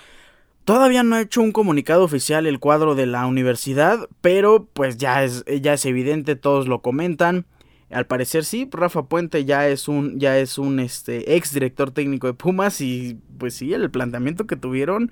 Todavía 0.65 1.03
no 1.03 1.15
ha 1.15 1.22
hecho 1.22 1.41
un 1.41 1.51
comunicado 1.51 2.03
oficial 2.03 2.48
el 2.48 2.60
cuadro 2.60 2.96
de 2.96 3.05
la 3.05 3.25
universidad, 3.27 4.08
pero 4.22 4.67
pues 4.74 4.98
ya 4.98 5.24
es, 5.24 5.43
ya 5.62 5.74
es 5.74 5.86
evidente, 5.86 6.36
todos 6.36 6.67
lo 6.67 6.82
comentan. 6.82 7.46
Al 7.93 8.05
parecer 8.05 8.45
sí, 8.45 8.67
Rafa 8.71 9.03
Puente 9.03 9.45
ya 9.45 9.67
es 9.67 9.88
un, 9.88 10.19
ya 10.19 10.38
es 10.38 10.57
un 10.57 10.79
este, 10.79 11.35
ex 11.35 11.53
director 11.53 11.91
técnico 11.91 12.27
de 12.27 12.33
Pumas 12.33 12.81
y 12.81 13.19
pues 13.38 13.53
sí, 13.53 13.73
el 13.73 13.89
planteamiento 13.91 14.47
que 14.47 14.55
tuvieron 14.55 15.12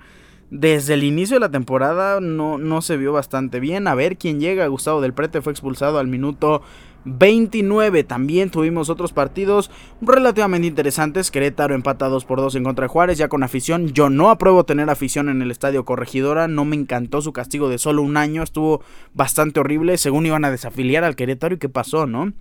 desde 0.52 0.92
el 0.92 1.02
inicio 1.02 1.36
de 1.36 1.40
la 1.40 1.50
temporada 1.50 2.20
no, 2.20 2.58
no 2.58 2.82
se 2.82 2.98
vio 2.98 3.12
bastante 3.14 3.58
bien. 3.58 3.88
A 3.88 3.94
ver 3.94 4.18
quién 4.18 4.38
llega. 4.38 4.66
Gustavo 4.66 5.00
del 5.00 5.14
Prete 5.14 5.40
fue 5.40 5.50
expulsado 5.50 5.98
al 5.98 6.08
minuto 6.08 6.60
29. 7.06 8.04
También 8.04 8.50
tuvimos 8.50 8.90
otros 8.90 9.14
partidos 9.14 9.70
relativamente 10.02 10.66
interesantes. 10.66 11.30
Querétaro 11.30 11.74
empata 11.74 12.10
2 12.10 12.26
por 12.26 12.40
2 12.40 12.56
en 12.56 12.64
contra 12.64 12.84
de 12.84 12.88
Juárez, 12.90 13.16
ya 13.16 13.28
con 13.28 13.42
afición. 13.42 13.88
Yo 13.94 14.10
no 14.10 14.28
apruebo 14.28 14.64
tener 14.64 14.90
afición 14.90 15.30
en 15.30 15.40
el 15.40 15.50
estadio 15.50 15.86
Corregidora. 15.86 16.48
No 16.48 16.66
me 16.66 16.76
encantó 16.76 17.22
su 17.22 17.32
castigo 17.32 17.70
de 17.70 17.78
solo 17.78 18.02
un 18.02 18.18
año. 18.18 18.42
Estuvo 18.42 18.82
bastante 19.14 19.58
horrible. 19.58 19.96
Según 19.96 20.26
iban 20.26 20.44
a 20.44 20.50
desafiliar 20.50 21.02
al 21.02 21.16
Querétaro. 21.16 21.54
¿Y 21.54 21.58
qué 21.58 21.70
pasó, 21.70 22.06
no? 22.06 22.34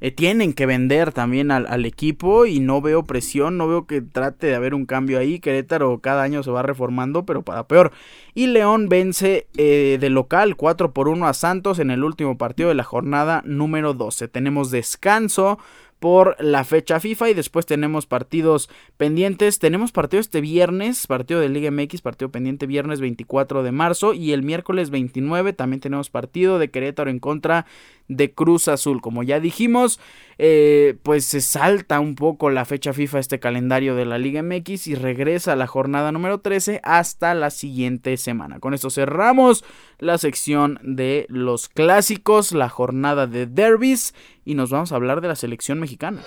Eh, 0.00 0.12
tienen 0.12 0.52
que 0.52 0.66
vender 0.66 1.12
también 1.12 1.50
al, 1.50 1.84
equipo 1.84 2.46
y 2.46 2.60
no 2.60 2.80
veo 2.80 3.02
presión, 3.04 3.56
no 3.56 3.66
veo 3.66 3.86
que 3.86 4.00
trate 4.00 4.46
de 4.46 4.54
haber 4.54 4.74
un 4.74 4.86
cambio 4.86 5.18
ahí. 5.18 5.40
Querétaro 5.40 5.98
cada 6.00 6.22
año 6.22 6.42
se 6.42 6.50
va 6.50 6.62
reformando, 6.62 7.24
pero 7.24 7.42
para 7.42 7.66
peor. 7.66 7.92
Y 8.34 8.46
León 8.46 8.88
vence 8.88 9.48
eh, 9.56 9.98
de 10.00 10.10
local 10.10 10.56
4 10.56 10.92
por 10.92 11.08
1 11.08 11.26
a 11.26 11.34
Santos 11.34 11.78
en 11.80 11.90
el 11.90 12.04
último 12.04 12.38
partido 12.38 12.68
de 12.68 12.76
la 12.76 12.84
jornada 12.84 13.42
número 13.44 13.94
12. 13.94 14.28
Tenemos 14.28 14.70
descanso 14.70 15.58
por 15.98 16.36
la 16.38 16.64
fecha 16.64 17.00
FIFA 17.00 17.30
y 17.30 17.34
después 17.34 17.66
tenemos 17.66 18.06
partidos 18.06 18.68
pendientes. 18.96 19.58
Tenemos 19.58 19.92
partido 19.92 20.20
este 20.20 20.40
viernes, 20.40 21.06
partido 21.06 21.40
de 21.40 21.48
Liga 21.48 21.70
MX, 21.70 22.02
partido 22.02 22.30
pendiente 22.30 22.66
viernes 22.66 23.00
24 23.00 23.62
de 23.62 23.72
marzo 23.72 24.14
y 24.14 24.32
el 24.32 24.42
miércoles 24.42 24.90
29 24.90 25.52
también 25.52 25.80
tenemos 25.80 26.10
partido 26.10 26.58
de 26.58 26.70
Querétaro 26.70 27.10
en 27.10 27.18
contra 27.18 27.66
de 28.08 28.32
Cruz 28.32 28.68
Azul. 28.68 29.00
Como 29.00 29.22
ya 29.22 29.40
dijimos, 29.40 30.00
eh, 30.38 30.96
pues 31.02 31.24
se 31.24 31.40
salta 31.40 32.00
un 32.00 32.14
poco 32.14 32.50
la 32.50 32.64
fecha 32.64 32.92
FIFA 32.92 33.18
este 33.18 33.38
calendario 33.38 33.94
de 33.94 34.04
la 34.04 34.18
Liga 34.18 34.42
MX 34.42 34.86
y 34.86 34.94
regresa 34.94 35.56
la 35.56 35.66
jornada 35.66 36.12
número 36.12 36.38
13 36.40 36.80
hasta 36.82 37.34
la 37.34 37.50
siguiente 37.50 38.16
semana. 38.16 38.60
Con 38.60 38.74
esto 38.74 38.90
cerramos 38.90 39.64
la 39.98 40.16
sección 40.16 40.78
de 40.82 41.26
los 41.28 41.68
clásicos, 41.68 42.52
la 42.52 42.68
jornada 42.68 43.26
de 43.26 43.46
derbis 43.46 44.14
y 44.48 44.54
nos 44.54 44.70
vamos 44.70 44.92
a 44.92 44.94
hablar 44.96 45.20
de 45.20 45.28
la 45.28 45.36
selección 45.36 45.78
mexicana. 45.78 46.22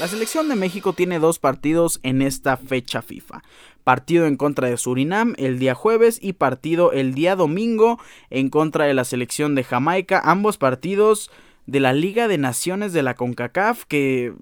La 0.00 0.08
selección 0.08 0.48
de 0.48 0.56
México 0.56 0.94
tiene 0.94 1.18
dos 1.18 1.38
partidos 1.38 2.00
en 2.02 2.22
esta 2.22 2.56
fecha 2.56 3.02
FIFA. 3.02 3.42
Partido 3.84 4.26
en 4.26 4.38
contra 4.38 4.68
de 4.68 4.78
Surinam 4.78 5.34
el 5.36 5.58
día 5.58 5.74
jueves 5.74 6.18
y 6.22 6.32
partido 6.32 6.90
el 6.90 7.12
día 7.12 7.36
domingo 7.36 8.00
en 8.30 8.48
contra 8.48 8.86
de 8.86 8.94
la 8.94 9.04
selección 9.04 9.54
de 9.54 9.64
Jamaica. 9.64 10.22
Ambos 10.24 10.56
partidos 10.56 11.30
de 11.66 11.80
la 11.80 11.92
Liga 11.92 12.28
de 12.28 12.38
Naciones 12.38 12.94
de 12.94 13.02
la 13.02 13.14
CONCACAF 13.14 13.84
que... 13.84 14.32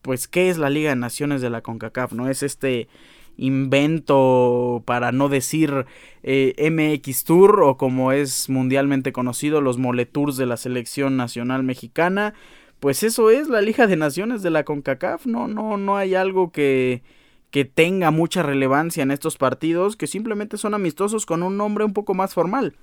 Pues, 0.00 0.28
¿qué 0.28 0.50
es 0.50 0.58
la 0.58 0.70
Liga 0.70 0.90
de 0.90 0.96
Naciones 0.96 1.40
de 1.40 1.50
la 1.50 1.62
CONCACAF? 1.62 2.12
¿No 2.12 2.28
es 2.28 2.44
este 2.44 2.86
invento, 3.36 4.82
para 4.86 5.12
no 5.12 5.28
decir 5.28 5.86
eh, 6.22 6.54
MX 6.70 7.24
Tour 7.24 7.62
o 7.62 7.76
como 7.76 8.12
es 8.12 8.48
mundialmente 8.48 9.12
conocido, 9.12 9.60
los 9.60 9.78
Moletours 9.78 10.36
de 10.36 10.46
la 10.46 10.56
selección 10.56 11.16
nacional 11.16 11.62
mexicana? 11.62 12.34
Pues 12.80 13.02
eso 13.02 13.30
es 13.30 13.48
la 13.48 13.60
Liga 13.60 13.86
de 13.86 13.96
Naciones 13.96 14.42
de 14.42 14.50
la 14.50 14.64
CONCACAF, 14.64 15.26
no, 15.26 15.48
no, 15.48 15.76
no 15.76 15.96
hay 15.96 16.14
algo 16.14 16.52
que, 16.52 17.02
que 17.50 17.64
tenga 17.64 18.10
mucha 18.10 18.42
relevancia 18.42 19.02
en 19.02 19.10
estos 19.10 19.36
partidos, 19.36 19.96
que 19.96 20.06
simplemente 20.06 20.58
son 20.58 20.74
amistosos 20.74 21.26
con 21.26 21.42
un 21.42 21.56
nombre 21.56 21.84
un 21.84 21.92
poco 21.92 22.14
más 22.14 22.34
formal 22.34 22.74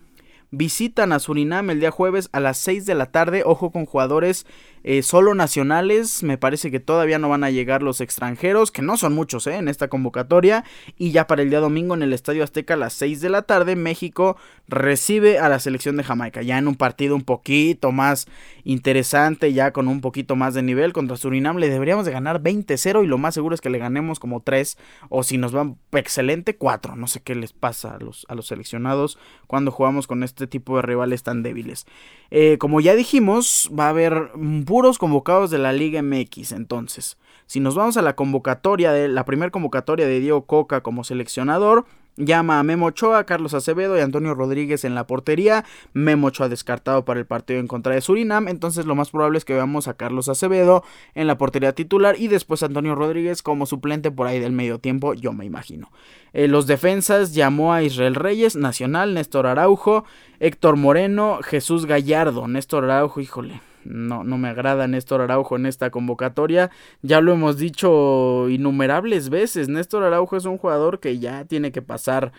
visitan 0.51 1.13
a 1.13 1.19
Surinam 1.19 1.69
el 1.69 1.79
día 1.79 1.91
jueves 1.91 2.29
a 2.33 2.39
las 2.39 2.57
6 2.57 2.85
de 2.85 2.95
la 2.95 3.07
tarde. 3.07 3.43
Ojo 3.45 3.71
con 3.71 3.85
jugadores 3.85 4.45
eh, 4.83 5.03
solo 5.03 5.35
nacionales. 5.35 6.23
Me 6.23 6.37
parece 6.37 6.71
que 6.71 6.79
todavía 6.79 7.19
no 7.19 7.29
van 7.29 7.43
a 7.43 7.51
llegar 7.51 7.83
los 7.83 8.01
extranjeros, 8.01 8.71
que 8.71 8.81
no 8.81 8.97
son 8.97 9.13
muchos 9.13 9.47
eh, 9.47 9.55
en 9.55 9.67
esta 9.67 9.87
convocatoria. 9.87 10.63
Y 10.97 11.11
ya 11.11 11.27
para 11.27 11.41
el 11.41 11.49
día 11.49 11.59
domingo 11.59 11.93
en 11.93 12.03
el 12.03 12.13
Estadio 12.13 12.43
Azteca 12.43 12.73
a 12.73 12.77
las 12.77 12.93
6 12.93 13.21
de 13.21 13.29
la 13.29 13.43
tarde, 13.43 13.75
México 13.75 14.37
recibe 14.67 15.39
a 15.39 15.49
la 15.49 15.59
selección 15.59 15.97
de 15.97 16.03
Jamaica. 16.03 16.41
Ya 16.41 16.57
en 16.57 16.67
un 16.67 16.75
partido 16.75 17.15
un 17.15 17.23
poquito 17.23 17.91
más 17.91 18.27
interesante, 18.63 19.53
ya 19.53 19.71
con 19.71 19.87
un 19.87 20.01
poquito 20.01 20.35
más 20.35 20.53
de 20.53 20.63
nivel 20.63 20.93
contra 20.93 21.17
Surinam. 21.17 21.57
Le 21.57 21.69
deberíamos 21.69 22.05
de 22.05 22.11
ganar 22.11 22.41
20-0 22.41 23.03
y 23.03 23.07
lo 23.07 23.17
más 23.17 23.33
seguro 23.33 23.55
es 23.55 23.61
que 23.61 23.69
le 23.69 23.79
ganemos 23.79 24.19
como 24.19 24.41
3 24.41 24.77
o 25.09 25.23
si 25.23 25.37
nos 25.37 25.55
va 25.55 25.73
excelente 25.93 26.55
4. 26.55 26.95
No 26.95 27.07
sé 27.07 27.21
qué 27.21 27.35
les 27.35 27.53
pasa 27.53 27.95
a 27.95 27.99
los, 27.99 28.25
a 28.29 28.35
los 28.35 28.47
seleccionados 28.47 29.17
cuando 29.47 29.71
jugamos 29.71 30.07
con 30.07 30.23
este 30.23 30.47
tipo 30.47 30.75
de 30.77 30.81
rivales 30.81 31.23
tan 31.23 31.43
débiles. 31.43 31.85
Eh, 32.33 32.57
como 32.57 32.79
ya 32.79 32.95
dijimos, 32.95 33.69
va 33.77 33.87
a 33.87 33.89
haber 33.89 34.31
puros 34.65 34.97
convocados 34.97 35.51
de 35.51 35.57
la 35.57 35.73
Liga 35.73 36.01
MX. 36.01 36.53
Entonces, 36.53 37.17
si 37.45 37.59
nos 37.59 37.75
vamos 37.75 37.97
a 37.97 38.01
la 38.01 38.15
convocatoria, 38.15 38.93
de 38.93 39.09
la 39.09 39.25
primera 39.25 39.51
convocatoria 39.51 40.07
de 40.07 40.21
Diego 40.21 40.45
Coca 40.45 40.81
como 40.81 41.03
seleccionador, 41.03 41.85
llama 42.17 42.59
a 42.59 42.63
Memo 42.63 42.87
Ochoa, 42.87 43.25
Carlos 43.25 43.53
Acevedo 43.53 43.97
y 43.97 44.01
Antonio 44.01 44.33
Rodríguez 44.33 44.85
en 44.85 44.95
la 44.95 45.07
portería. 45.07 45.65
Memo 45.93 46.27
Ochoa 46.27 46.49
descartado 46.49 47.05
para 47.05 47.19
el 47.19 47.25
partido 47.25 47.59
en 47.59 47.67
contra 47.67 47.95
de 47.95 48.01
Surinam, 48.01 48.47
entonces 48.47 48.85
lo 48.85 48.95
más 48.95 49.09
probable 49.09 49.37
es 49.37 49.45
que 49.45 49.53
veamos 49.53 49.87
a 49.87 49.95
Carlos 49.95 50.29
Acevedo 50.29 50.83
en 51.15 51.27
la 51.27 51.37
portería 51.37 51.73
titular 51.73 52.15
y 52.17 52.27
después 52.27 52.63
Antonio 52.63 52.95
Rodríguez 52.95 53.41
como 53.41 53.65
suplente 53.65 54.11
por 54.11 54.27
ahí 54.27 54.39
del 54.39 54.51
medio 54.51 54.79
tiempo, 54.79 55.13
yo 55.13 55.33
me 55.33 55.45
imagino. 55.45 55.91
Eh, 56.33 56.47
los 56.47 56.67
defensas 56.67 57.33
llamó 57.33 57.73
a 57.73 57.83
Israel 57.83 58.15
Reyes, 58.15 58.55
Nacional, 58.55 59.13
Néstor 59.13 59.47
Araujo, 59.47 60.05
Héctor 60.39 60.77
Moreno, 60.77 61.39
Jesús 61.43 61.85
Gallardo, 61.85 62.47
Néstor 62.47 62.85
Araujo, 62.85 63.19
híjole, 63.19 63.61
no, 63.85 64.23
no 64.23 64.37
me 64.37 64.49
agrada 64.49 64.87
Néstor 64.87 65.21
Araujo 65.21 65.55
en 65.55 65.65
esta 65.65 65.89
convocatoria. 65.89 66.71
Ya 67.01 67.21
lo 67.21 67.33
hemos 67.33 67.57
dicho 67.57 68.49
innumerables 68.49 69.29
veces. 69.29 69.69
Néstor 69.69 70.03
Araujo 70.03 70.37
es 70.37 70.45
un 70.45 70.57
jugador 70.57 70.99
que 70.99 71.19
ya 71.19 71.45
tiene 71.45 71.71
que 71.71 71.81
pasar 71.81 72.31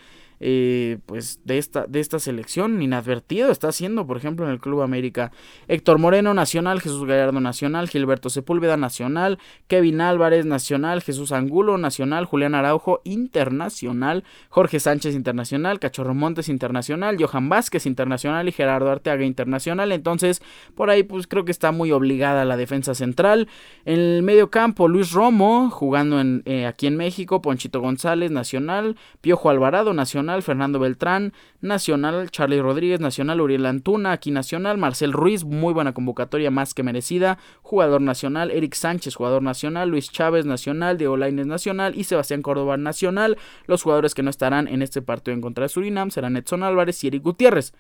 eh, 0.45 0.99
pues 1.07 1.41
de 1.45 1.59
esta, 1.59 1.87
de 1.87 2.01
esta 2.01 2.19
selección 2.19 2.83
inadvertido 2.83 3.53
está 3.53 3.69
haciendo, 3.69 4.09
por 4.09 4.17
ejemplo, 4.17 4.45
en 4.45 4.51
el 4.51 4.59
Club 4.59 4.83
América. 4.83 5.31
Héctor 5.69 5.99
Moreno, 5.99 6.35
Nacional, 6.35 6.81
Jesús 6.81 7.07
Gallardo, 7.07 7.41
Nacional, 7.41 7.89
Gilberto 7.89 8.29
Sepúlveda, 8.29 8.77
Nacional, 8.77 9.39
Kevin 9.69 10.01
Álvarez, 10.01 10.45
Nacional, 10.45 11.01
Jesús 11.01 11.31
Angulo, 11.31 11.79
Nacional, 11.79 12.25
Julián 12.25 12.57
Araujo, 12.57 13.03
Internacional, 13.05 14.25
Jorge 14.49 14.81
Sánchez, 14.81 15.15
Internacional, 15.15 15.79
Cachorro 15.79 16.13
Montes, 16.13 16.49
Internacional, 16.49 17.17
Johan 17.23 17.49
Vázquez, 17.49 17.87
Internacional 17.87 18.49
y 18.49 18.53
Gerardo 18.53 18.91
Arteaga, 18.91 19.25
Internacional. 19.25 19.93
Entonces, 19.93 20.43
por 20.75 20.91
ahí, 20.91 21.05
pues 21.05 21.29
creo 21.29 21.45
que 21.45 21.53
está 21.53 21.71
muy 21.71 21.93
obligada 21.93 22.45
la 22.45 22.57
defensa 22.57 22.97
central. 22.97 23.49
En 23.85 24.01
el 24.01 24.23
medio 24.23 24.51
campo, 24.51 24.89
Luis 24.89 25.13
Romo, 25.13 25.71
jugando 25.71 26.21
en, 26.21 26.43
eh, 26.47 26.67
aquí 26.67 26.89
en 26.89 26.97
México, 26.97 27.43
Ponchito 27.43 27.81
González, 27.81 28.33
Nacional, 28.33 28.97
Piojo 29.21 29.51
Alvarado, 29.51 29.95
Nacional, 29.95 30.32
Fernando 30.41 30.79
Beltrán, 30.79 31.35
Nacional, 31.61 32.31
Charlie 32.31 32.63
Rodríguez, 32.63 33.01
Nacional, 33.01 33.43
Uriel 33.43 33.67
Antuna, 33.67 34.13
aquí 34.13 34.31
Nacional, 34.31 34.79
Marcel 34.79 35.13
Ruiz, 35.13 35.45
muy 35.45 35.75
buena 35.75 35.93
convocatoria, 35.93 36.51
más 36.51 36.73
que 36.73 36.83
merecida, 36.83 37.37
jugador 37.61 38.01
nacional, 38.01 38.51
Eric 38.51 38.73
Sánchez, 38.73 39.15
jugador 39.15 39.43
nacional, 39.43 39.91
Luis 39.91 40.11
Chávez, 40.11 40.47
Nacional, 40.47 40.97
Diego 40.97 41.19
Lainez, 41.19 41.47
Nacional 41.47 41.93
y 41.95 42.05
Sebastián 42.05 42.41
Córdoba, 42.41 42.79
Nacional. 42.79 43.37
Los 43.67 43.83
jugadores 43.83 44.15
que 44.15 44.23
no 44.23 44.31
estarán 44.31 44.69
en 44.69 44.81
este 44.81 45.03
partido 45.03 45.35
en 45.35 45.43
contra 45.43 45.65
de 45.65 45.69
Surinam 45.69 46.11
serán 46.11 46.37
Edson 46.39 46.63
Álvarez 46.63 47.05
y 47.05 47.09
Eric 47.09 47.23
Gutiérrez. 47.25 47.75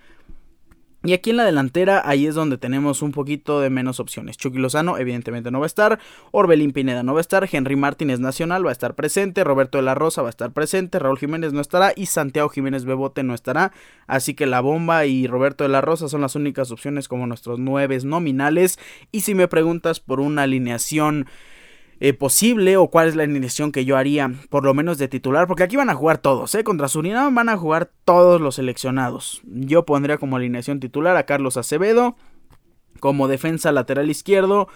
Y 1.05 1.15
aquí 1.15 1.31
en 1.31 1.37
la 1.37 1.45
delantera, 1.45 2.03
ahí 2.05 2.27
es 2.27 2.35
donde 2.35 2.59
tenemos 2.59 3.03
un 3.03 3.13
poquito 3.13 3.61
de 3.61 3.71
menos 3.71 3.99
opciones. 4.01 4.37
Chucky 4.37 4.59
Lozano, 4.59 4.99
evidentemente, 4.99 5.51
no 5.51 5.59
va 5.59 5.67
a 5.67 5.69
estar. 5.69 5.99
Orbelín 6.31 6.73
Pineda 6.73 7.03
no 7.03 7.13
va 7.13 7.21
a 7.21 7.23
estar. 7.23 7.49
Henry 7.51 7.77
Martínez 7.77 8.21
Nacional 8.21 8.65
va 8.65 8.71
a 8.71 8.73
estar 8.73 8.95
presente. 8.95 9.45
Roberto 9.45 9.79
de 9.79 9.83
la 9.83 9.95
Rosa 9.95 10.23
va 10.23 10.29
a 10.29 10.31
estar 10.31 10.53
presente. 10.53 10.99
Raúl 10.99 11.19
Jiménez 11.19 11.53
no 11.53 11.61
estará. 11.61 11.93
Y 11.97 12.07
Santiago 12.07 12.49
Jiménez 12.49 12.85
Bebote 12.85 13.23
no 13.23 13.35
estará. 13.35 13.73
Así 14.07 14.35
que 14.35 14.47
la 14.47 14.61
bomba 14.61 15.07
y 15.07 15.27
Roberto 15.27 15.65
de 15.65 15.71
la 15.71 15.81
Rosa 15.81 16.09
son 16.09 16.21
las 16.21 16.37
únicas 16.37 16.71
opciones 16.71 17.09
como 17.09 17.27
nuestros 17.27 17.59
nueve 17.59 17.93
nominales. 18.05 18.79
Y 19.11 19.21
si 19.21 19.35
me 19.35 19.49
preguntas 19.49 20.01
por 20.01 20.21
una 20.21 20.43
alineación 20.43 21.27
eh, 22.05 22.15
posible 22.15 22.77
o 22.77 22.89
cuál 22.89 23.07
es 23.07 23.15
la 23.15 23.23
alineación 23.23 23.71
que 23.71 23.85
yo 23.85 23.97
haría, 23.97 24.29
por 24.51 24.65
lo 24.65 24.75
menos 24.75 24.99
de 24.99 25.07
titular, 25.07 25.47
porque 25.47 25.63
aquí 25.63 25.77
van 25.77 25.89
a 25.89 25.95
jugar 25.95 26.19
todos, 26.19 26.53
¿eh? 26.57 26.65
Contra 26.65 26.89
Surinam 26.89 27.33
van 27.33 27.49
a 27.49 27.57
jugar 27.57 27.93
todos 28.05 28.41
los 28.41 28.57
seleccionados. 28.57 29.41
Yo 29.45 29.87
pondría 29.87 30.19
como 30.19 30.35
alineación 30.35 30.81
titular 30.81 31.17
a 31.17 31.27
Carlos 31.27 31.57
Acevedo, 31.57 32.17
como 32.99 33.29
defensa 33.29 33.71
lateral 33.71 34.11
izquierdo, 34.11 34.67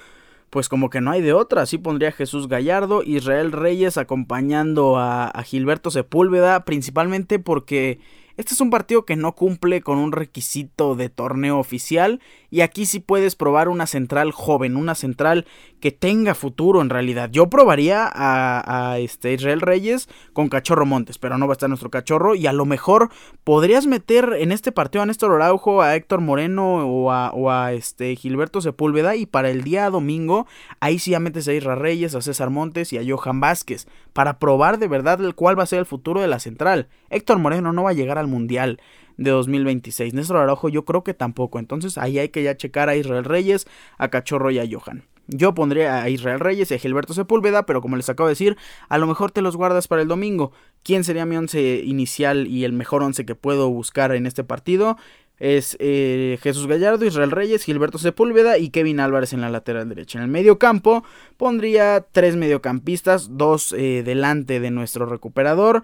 pues 0.51 0.69
como 0.69 0.89
que 0.89 1.01
no 1.01 1.11
hay 1.11 1.21
de 1.21 1.33
otra. 1.33 1.63
Así 1.63 1.79
pondría 1.79 2.11
a 2.11 2.13
Jesús 2.13 2.47
Gallardo, 2.47 3.03
Israel 3.03 3.51
Reyes 3.51 3.99
acompañando 3.99 4.97
a, 4.97 5.27
a 5.27 5.43
Gilberto 5.43 5.91
Sepúlveda, 5.91 6.65
principalmente 6.65 7.41
porque 7.41 7.99
este 8.37 8.53
es 8.53 8.61
un 8.61 8.71
partido 8.71 9.05
que 9.07 9.17
no 9.17 9.35
cumple 9.35 9.81
con 9.81 9.99
un 9.99 10.13
requisito 10.13 10.95
de 10.95 11.09
torneo 11.09 11.59
oficial 11.59 12.21
y 12.57 12.63
aquí 12.63 12.87
sí 12.87 13.01
puedes 13.01 13.37
probar 13.37 13.69
una 13.69 13.87
central 13.87 14.33
joven, 14.33 14.79
una 14.79 14.95
central 14.95 15.45
que 15.79 15.93
tenga 15.93 16.35
futuro 16.35 16.81
en 16.81 16.89
realidad. 16.89 17.29
Yo 17.31 17.51
probaría 17.51 18.11
a, 18.11 18.97
este 18.99 19.35
Israel 19.35 19.61
Reyes 19.61 20.09
con 20.33 20.49
Cachorro 20.49 20.87
Montes, 20.87 21.19
pero 21.19 21.37
no 21.37 21.47
va 21.47 21.53
a 21.53 21.57
estar 21.57 21.69
nuestro 21.69 21.91
Cachorro 21.91 22.35
y 22.35 22.47
a 22.47 22.55
lo 22.55 22.65
mejor 22.65 23.11
podrías 23.45 23.87
meter 23.87 24.37
en 24.39 24.53
este 24.53 24.73
partido 24.73 25.03
a 25.03 25.07
Néstor 25.07 25.33
Araujo, 25.33 25.83
a 25.83 25.97
Héctor 25.97 26.23
Moreno 26.23 26.89
o 26.89 27.11
a, 27.11 27.73
este 27.75 28.17
Gilberto 28.17 28.63
Sepúlveda 28.63 29.17
y 29.17 29.27
para 29.27 29.51
el 29.51 29.63
día 29.63 29.91
domingo 29.91 30.47
ahí 30.81 30.99
sí 30.99 31.11
ya 31.11 31.21
metes 31.21 31.49
a 31.49 31.53
Israel 31.53 31.79
Reyes, 31.79 32.15
a 32.15 32.23
César 32.23 32.49
Montes 32.49 32.91
y 32.91 32.97
a 32.97 33.03
Johan 33.07 33.39
Vázquez 33.39 33.87
para 34.15 34.39
probar 34.39 34.79
de 34.79 34.89
verdad 34.89 35.21
el 35.21 35.35
cuál 35.35 35.59
va 35.59 35.65
a 35.65 35.67
ser 35.67 35.81
el 35.81 35.85
futuro 35.85 36.23
de 36.23 36.29
la 36.29 36.39
central. 36.39 36.89
Héctor 37.11 37.39
Moreno 37.39 37.75
no 37.75 37.83
va 37.83 37.91
a 37.91 37.93
llegar 37.93 38.17
al 38.17 38.29
Mundial 38.29 38.81
de 39.17 39.31
2026. 39.31 40.15
Néstor 40.15 40.39
Araujo 40.39 40.69
yo 40.69 40.85
creo 40.85 41.05
que 41.05 41.15
tampoco. 41.15 41.59
Entonces 41.59 41.99
ahí 41.99 42.19
hay 42.19 42.29
que 42.29 42.43
ya 42.43 42.57
checar 42.57 42.89
a 42.89 42.97
Israel 42.97 43.25
Reyes, 43.25 43.67
a 43.99 44.09
Cachorro 44.09 44.51
y 44.51 44.59
a 44.59 44.67
Johan. 44.71 45.05
Yo 45.29 45.55
pondría 45.55 46.03
a 46.03 46.09
Israel 46.09 46.39
Reyes 46.39 46.71
y 46.71 46.75
a 46.75 46.79
Gilberto 46.79 47.13
Sepúlveda, 47.13 47.67
pero 47.67 47.83
como 47.83 47.97
les 47.97 48.09
acabo 48.09 48.29
de 48.29 48.33
decir, 48.33 48.57
a 48.89 48.99
lo 48.99 49.07
mejor 49.07 49.33
te 49.33 49.43
los 49.43 49.57
guardas 49.57 49.89
para 49.89 50.03
el 50.03 50.09
domingo. 50.09 50.53
¿Quién 50.85 51.03
sería 51.03 51.27
mi 51.27 51.37
once 51.37 51.83
inicial 51.85 52.47
y 52.47 52.65
el 52.65 52.73
mejor 52.73 53.03
once 53.03 53.27
que 53.27 53.35
puedo 53.35 53.69
buscar 53.69 54.13
en 54.13 54.27
este 54.27 54.45
partido? 54.45 54.97
Es 55.39 55.77
eh, 55.81 56.39
Jesús 56.43 56.67
Gallardo, 56.67 57.05
Israel 57.05 57.31
Reyes, 57.31 57.65
Gilberto 57.65 57.99
Sepúlveda 57.99 58.57
y 58.57 58.71
Kevin 58.71 59.01
Álvarez 59.01 59.33
en 59.33 59.41
la 59.41 59.51
lateral 59.51 59.89
derecha. 59.89 60.19
En 60.19 60.25
el 60.25 60.31
medio 60.31 60.59
campo 60.59 61.05
pondría 61.37 62.07
tres 62.13 62.37
mediocampistas, 62.37 63.37
dos 63.37 63.73
eh, 63.73 64.03
delante 64.05 64.61
de 64.61 64.71
nuestro 64.71 65.07
recuperador. 65.07 65.83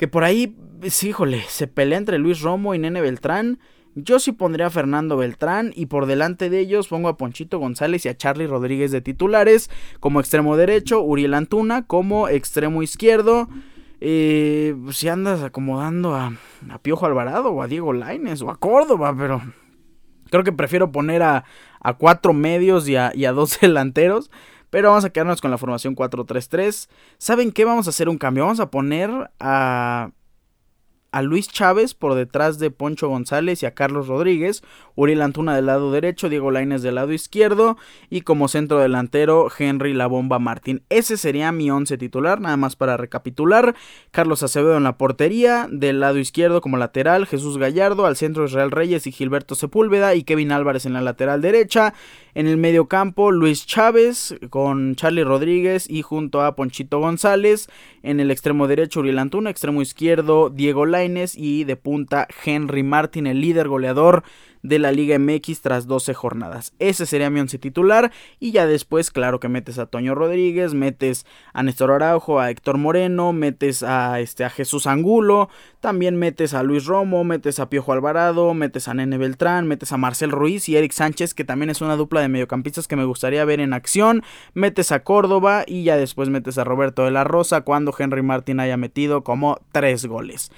Que 0.00 0.08
por 0.08 0.24
ahí, 0.24 0.56
sí, 0.88 1.10
híjole, 1.10 1.44
se 1.46 1.66
pelea 1.66 1.98
entre 1.98 2.16
Luis 2.16 2.40
Romo 2.40 2.74
y 2.74 2.78
Nene 2.78 3.02
Beltrán. 3.02 3.58
Yo 3.94 4.18
sí 4.18 4.32
pondría 4.32 4.68
a 4.68 4.70
Fernando 4.70 5.18
Beltrán 5.18 5.74
y 5.76 5.86
por 5.86 6.06
delante 6.06 6.48
de 6.48 6.58
ellos 6.58 6.88
pongo 6.88 7.10
a 7.10 7.18
Ponchito 7.18 7.58
González 7.58 8.06
y 8.06 8.08
a 8.08 8.16
Charlie 8.16 8.46
Rodríguez 8.46 8.92
de 8.92 9.02
titulares 9.02 9.68
como 10.00 10.18
extremo 10.18 10.56
derecho, 10.56 11.02
Uriel 11.02 11.34
Antuna 11.34 11.86
como 11.86 12.30
extremo 12.30 12.82
izquierdo. 12.82 13.50
Eh, 14.00 14.74
si 14.90 15.08
andas 15.08 15.42
acomodando 15.42 16.14
a, 16.14 16.32
a, 16.70 16.78
Piojo 16.78 17.04
Alvarado 17.04 17.50
o 17.50 17.62
a 17.62 17.66
Diego 17.66 17.92
Laines 17.92 18.40
o 18.40 18.48
a 18.48 18.56
Córdoba, 18.56 19.14
pero 19.14 19.42
creo 20.30 20.44
que 20.44 20.52
prefiero 20.52 20.92
poner 20.92 21.22
a, 21.22 21.44
a 21.78 21.92
cuatro 21.98 22.32
medios 22.32 22.88
y 22.88 22.96
a, 22.96 23.12
y 23.14 23.26
a 23.26 23.32
dos 23.32 23.58
delanteros. 23.60 24.30
Pero 24.70 24.88
vamos 24.88 25.04
a 25.04 25.10
quedarnos 25.10 25.40
con 25.40 25.50
la 25.50 25.58
formación 25.58 25.94
4-3-3. 25.94 26.88
¿Saben 27.18 27.52
qué? 27.52 27.64
Vamos 27.64 27.86
a 27.86 27.90
hacer 27.90 28.08
un 28.08 28.18
cambio. 28.18 28.44
Vamos 28.44 28.60
a 28.60 28.70
poner 28.70 29.30
a 29.38 30.10
a 31.12 31.22
Luis 31.22 31.48
Chávez 31.48 31.94
por 31.94 32.14
detrás 32.14 32.58
de 32.58 32.70
Poncho 32.70 33.08
González 33.08 33.62
y 33.62 33.66
a 33.66 33.74
Carlos 33.74 34.08
Rodríguez, 34.08 34.62
Uriel 34.94 35.22
Antuna 35.22 35.56
del 35.56 35.66
lado 35.66 35.92
derecho, 35.92 36.28
Diego 36.28 36.50
Lainez 36.50 36.82
del 36.82 36.96
lado 36.96 37.12
izquierdo 37.12 37.76
y 38.10 38.20
como 38.20 38.48
centro 38.48 38.78
delantero 38.78 39.48
Henry 39.56 39.94
La 39.94 40.06
Bomba 40.06 40.38
Martín. 40.38 40.82
Ese 40.88 41.16
sería 41.16 41.52
mi 41.52 41.70
once 41.70 41.98
titular, 41.98 42.40
nada 42.40 42.56
más 42.56 42.76
para 42.76 42.96
recapitular. 42.96 43.74
Carlos 44.10 44.42
Acevedo 44.42 44.76
en 44.76 44.84
la 44.84 44.98
portería, 44.98 45.66
del 45.70 46.00
lado 46.00 46.18
izquierdo 46.18 46.60
como 46.60 46.76
lateral, 46.76 47.26
Jesús 47.26 47.58
Gallardo, 47.58 48.06
al 48.06 48.16
centro 48.16 48.44
Israel 48.44 48.70
Reyes 48.70 49.06
y 49.06 49.12
Gilberto 49.12 49.54
Sepúlveda 49.54 50.14
y 50.14 50.22
Kevin 50.22 50.52
Álvarez 50.52 50.86
en 50.86 50.92
la 50.92 51.00
lateral 51.00 51.40
derecha. 51.40 51.94
En 52.32 52.46
el 52.46 52.58
medio 52.58 52.86
campo 52.86 53.32
Luis 53.32 53.66
Chávez 53.66 54.36
con 54.50 54.94
Charlie 54.94 55.24
Rodríguez 55.24 55.90
y 55.90 56.02
junto 56.02 56.42
a 56.42 56.54
Ponchito 56.54 57.00
González. 57.00 57.68
En 58.02 58.20
el 58.20 58.30
extremo 58.30 58.68
derecho 58.68 59.00
Uriel 59.00 59.18
Antuna, 59.18 59.50
extremo 59.50 59.82
izquierdo 59.82 60.48
Diego 60.48 60.86
Y 61.36 61.64
de 61.64 61.76
punta 61.76 62.28
Henry 62.44 62.82
Martin, 62.82 63.26
el 63.26 63.40
líder 63.40 63.68
goleador 63.68 64.22
de 64.62 64.78
la 64.78 64.92
Liga 64.92 65.18
MX 65.18 65.62
tras 65.62 65.86
12 65.86 66.14
jornadas. 66.14 66.74
Ese 66.78 67.06
sería 67.06 67.30
mi 67.30 67.40
once 67.40 67.58
titular 67.58 68.12
y 68.38 68.52
ya 68.52 68.66
después, 68.66 69.10
claro 69.10 69.40
que 69.40 69.48
metes 69.48 69.78
a 69.78 69.86
Toño 69.86 70.14
Rodríguez, 70.14 70.74
metes 70.74 71.26
a 71.52 71.62
Néstor 71.62 71.90
Araujo, 71.92 72.40
a 72.40 72.50
Héctor 72.50 72.76
Moreno, 72.76 73.32
metes 73.32 73.82
a, 73.82 74.20
este, 74.20 74.44
a 74.44 74.50
Jesús 74.50 74.86
Angulo, 74.86 75.48
también 75.80 76.16
metes 76.16 76.54
a 76.54 76.62
Luis 76.62 76.84
Romo, 76.84 77.24
metes 77.24 77.58
a 77.58 77.70
Piojo 77.70 77.92
Alvarado, 77.92 78.52
metes 78.54 78.88
a 78.88 78.94
Nene 78.94 79.18
Beltrán, 79.18 79.66
metes 79.66 79.92
a 79.92 79.96
Marcel 79.96 80.30
Ruiz 80.30 80.68
y 80.68 80.76
Eric 80.76 80.92
Sánchez, 80.92 81.34
que 81.34 81.44
también 81.44 81.70
es 81.70 81.80
una 81.80 81.96
dupla 81.96 82.20
de 82.20 82.28
mediocampistas 82.28 82.88
que 82.88 82.96
me 82.96 83.04
gustaría 83.04 83.44
ver 83.44 83.60
en 83.60 83.72
acción, 83.72 84.22
metes 84.54 84.92
a 84.92 85.02
Córdoba 85.02 85.64
y 85.66 85.84
ya 85.84 85.96
después 85.96 86.28
metes 86.28 86.58
a 86.58 86.64
Roberto 86.64 87.04
de 87.04 87.10
la 87.10 87.24
Rosa 87.24 87.62
cuando 87.62 87.94
Henry 87.98 88.22
Martin 88.22 88.60
haya 88.60 88.76
metido 88.76 89.24
como 89.24 89.58
tres 89.72 90.06
goles. 90.06 90.50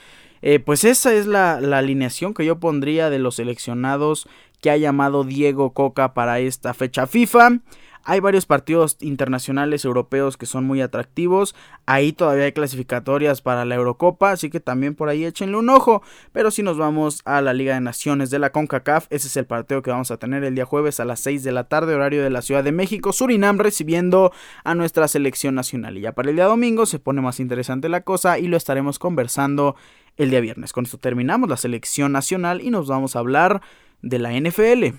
Eh, 0.43 0.59
pues 0.59 0.85
esa 0.85 1.15
es 1.15 1.27
la, 1.27 1.55
alineación 1.55 2.35
que 2.35 2.45
yo 2.45 2.59
pondría 2.59 3.11
de 3.11 3.21
los 3.21 3.37
seleccionados 3.37 4.29
que 4.61 4.71
ha 4.71 4.77
llamado 4.77 5.25
Diego 5.25 5.73
Coca 5.73 6.15
para 6.15 6.41
esta 6.41 6.75
fecha 6.75 7.07
FIFA. 7.07 7.61
Hay 8.05 8.19
varios 8.19 8.47
partidos 8.47 8.97
internacionales 9.01 9.85
europeos 9.85 10.37
que 10.37 10.47
son 10.47 10.65
muy 10.65 10.81
atractivos. 10.81 11.55
Ahí 11.87 12.13
todavía 12.13 12.47
hay 12.47 12.53
clasificatorias 12.53 13.43
para 13.43 13.65
la 13.65 13.77
Eurocopa, 13.77 14.33
así 14.33 14.51
que 14.51 14.59
también 14.59 14.97
por 14.97 15.09
ahí 15.09 15.25
échenle 15.25 15.57
un 15.57 15.69
ojo. 15.69 16.03
Pero 16.33 16.51
si 16.51 16.65
nos 16.65 16.79
vamos 16.79 17.23
a 17.25 17.41
la 17.41 17.53
Liga 17.53 17.75
de 17.75 17.81
Naciones 17.81 18.31
de 18.31 18.41
la 18.41 18.51
CONCACAF, 18.51 19.07
ese 19.11 19.29
es 19.29 19.37
el 19.37 19.47
partido 19.47 19.83
que 19.83 19.93
vamos 19.93 20.11
a 20.11 20.17
tener 20.17 20.43
el 20.43 20.57
día 20.57 20.65
jueves 20.65 20.99
a 20.99 21.05
las 21.05 21.21
6 21.21 21.45
de 21.45 21.53
la 21.53 21.69
tarde, 21.69 21.95
horario 21.95 22.25
de 22.25 22.31
la 22.31 22.43
Ciudad 22.43 22.65
de 22.65 22.73
México. 22.73 23.13
Surinam 23.13 23.59
recibiendo 23.59 24.33
a 24.65 24.75
nuestra 24.75 25.07
selección 25.07 25.55
nacional. 25.55 25.97
Y 25.97 26.01
ya 26.01 26.13
para 26.13 26.31
el 26.31 26.35
día 26.35 26.47
domingo 26.47 26.87
se 26.87 26.99
pone 26.99 27.21
más 27.21 27.39
interesante 27.39 27.89
la 27.89 28.01
cosa 28.01 28.41
y 28.41 28.49
lo 28.49 28.57
estaremos 28.57 28.99
conversando 28.99 29.77
el 30.17 30.31
día 30.31 30.41
viernes. 30.41 30.73
Con 30.73 30.85
esto 30.85 30.99
terminamos 30.99 31.49
la 31.49 31.57
selección 31.57 32.13
nacional 32.13 32.61
y 32.61 32.71
nos 32.71 32.89
vamos 32.89 33.17
a 33.17 33.21
hablar 33.21 33.63
de 34.03 34.19
la 34.19 34.33
NFL. 34.33 34.97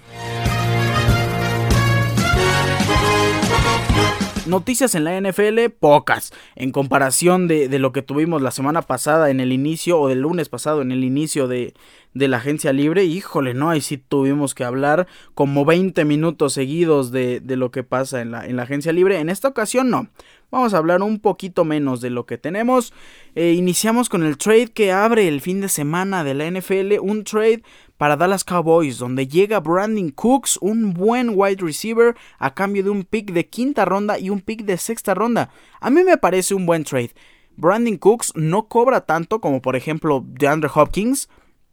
Noticias 4.45 4.93
en 4.95 5.05
la 5.05 5.19
NFL, 5.19 5.69
pocas. 5.79 6.33
En 6.55 6.71
comparación 6.71 7.47
de, 7.47 7.67
lo 7.79 7.93
que 7.93 8.01
tuvimos 8.01 8.41
la 8.41 8.51
semana 8.51 8.81
pasada 8.81 9.29
en 9.29 9.39
el 9.39 9.53
inicio, 9.53 9.99
o 9.99 10.09
del 10.09 10.19
lunes 10.19 10.49
pasado 10.49 10.81
en 10.81 10.91
el 10.91 11.05
inicio 11.05 11.47
de, 11.47 11.73
la 12.13 12.37
agencia 12.37 12.73
libre, 12.73 13.05
híjole, 13.05 13.53
no, 13.53 13.69
ahí 13.69 13.79
sí 13.79 13.97
tuvimos 13.97 14.53
que 14.53 14.65
hablar 14.65 15.07
como 15.33 15.63
20 15.63 16.03
minutos 16.03 16.53
seguidos 16.53 17.11
de, 17.11 17.41
lo 17.45 17.71
que 17.71 17.83
pasa 17.83 18.21
en 18.21 18.31
la 18.31 18.63
agencia 18.63 18.91
libre. 18.91 19.19
En 19.19 19.29
esta 19.29 19.47
ocasión 19.47 19.89
no. 19.89 20.09
Vamos 20.53 20.75
a 20.75 20.77
hablar 20.77 21.01
un 21.01 21.17
poquito 21.17 21.65
menos 21.65 21.99
de 21.99 22.11
lo 22.11 22.27
que 22.27 22.37
tenemos. 22.37 22.93
Eh, 23.33 23.53
iniciamos 23.53 24.07
con 24.07 24.21
el 24.21 24.37
trade 24.37 24.67
que 24.67 24.91
abre 24.91 25.27
el 25.27 25.41
fin 25.41 25.61
de 25.61 25.67
semana 25.67 26.23
de 26.23 26.35
la 26.35 26.45
NFL. 26.45 26.99
Un 27.01 27.23
trade 27.23 27.63
para 27.97 28.17
Dallas 28.17 28.43
Cowboys, 28.43 28.99
donde 28.99 29.27
llega 29.27 29.59
Brandon 29.59 30.11
Cooks, 30.11 30.59
un 30.61 30.93
buen 30.93 31.31
wide 31.33 31.57
receiver, 31.59 32.15
a 32.37 32.53
cambio 32.53 32.83
de 32.83 32.91
un 32.91 33.03
pick 33.03 33.31
de 33.31 33.47
quinta 33.47 33.83
ronda 33.83 34.19
y 34.19 34.29
un 34.29 34.41
pick 34.41 34.63
de 34.63 34.77
sexta 34.77 35.15
ronda. 35.15 35.49
A 35.81 35.89
mí 35.89 36.03
me 36.03 36.19
parece 36.19 36.53
un 36.53 36.67
buen 36.67 36.83
trade. 36.83 37.15
Brandon 37.57 37.97
Cooks 37.97 38.33
no 38.35 38.67
cobra 38.67 39.07
tanto 39.07 39.41
como 39.41 39.59
por 39.59 39.75
ejemplo 39.75 40.23
DeAndre 40.23 40.69
Hopkins. 40.71 41.29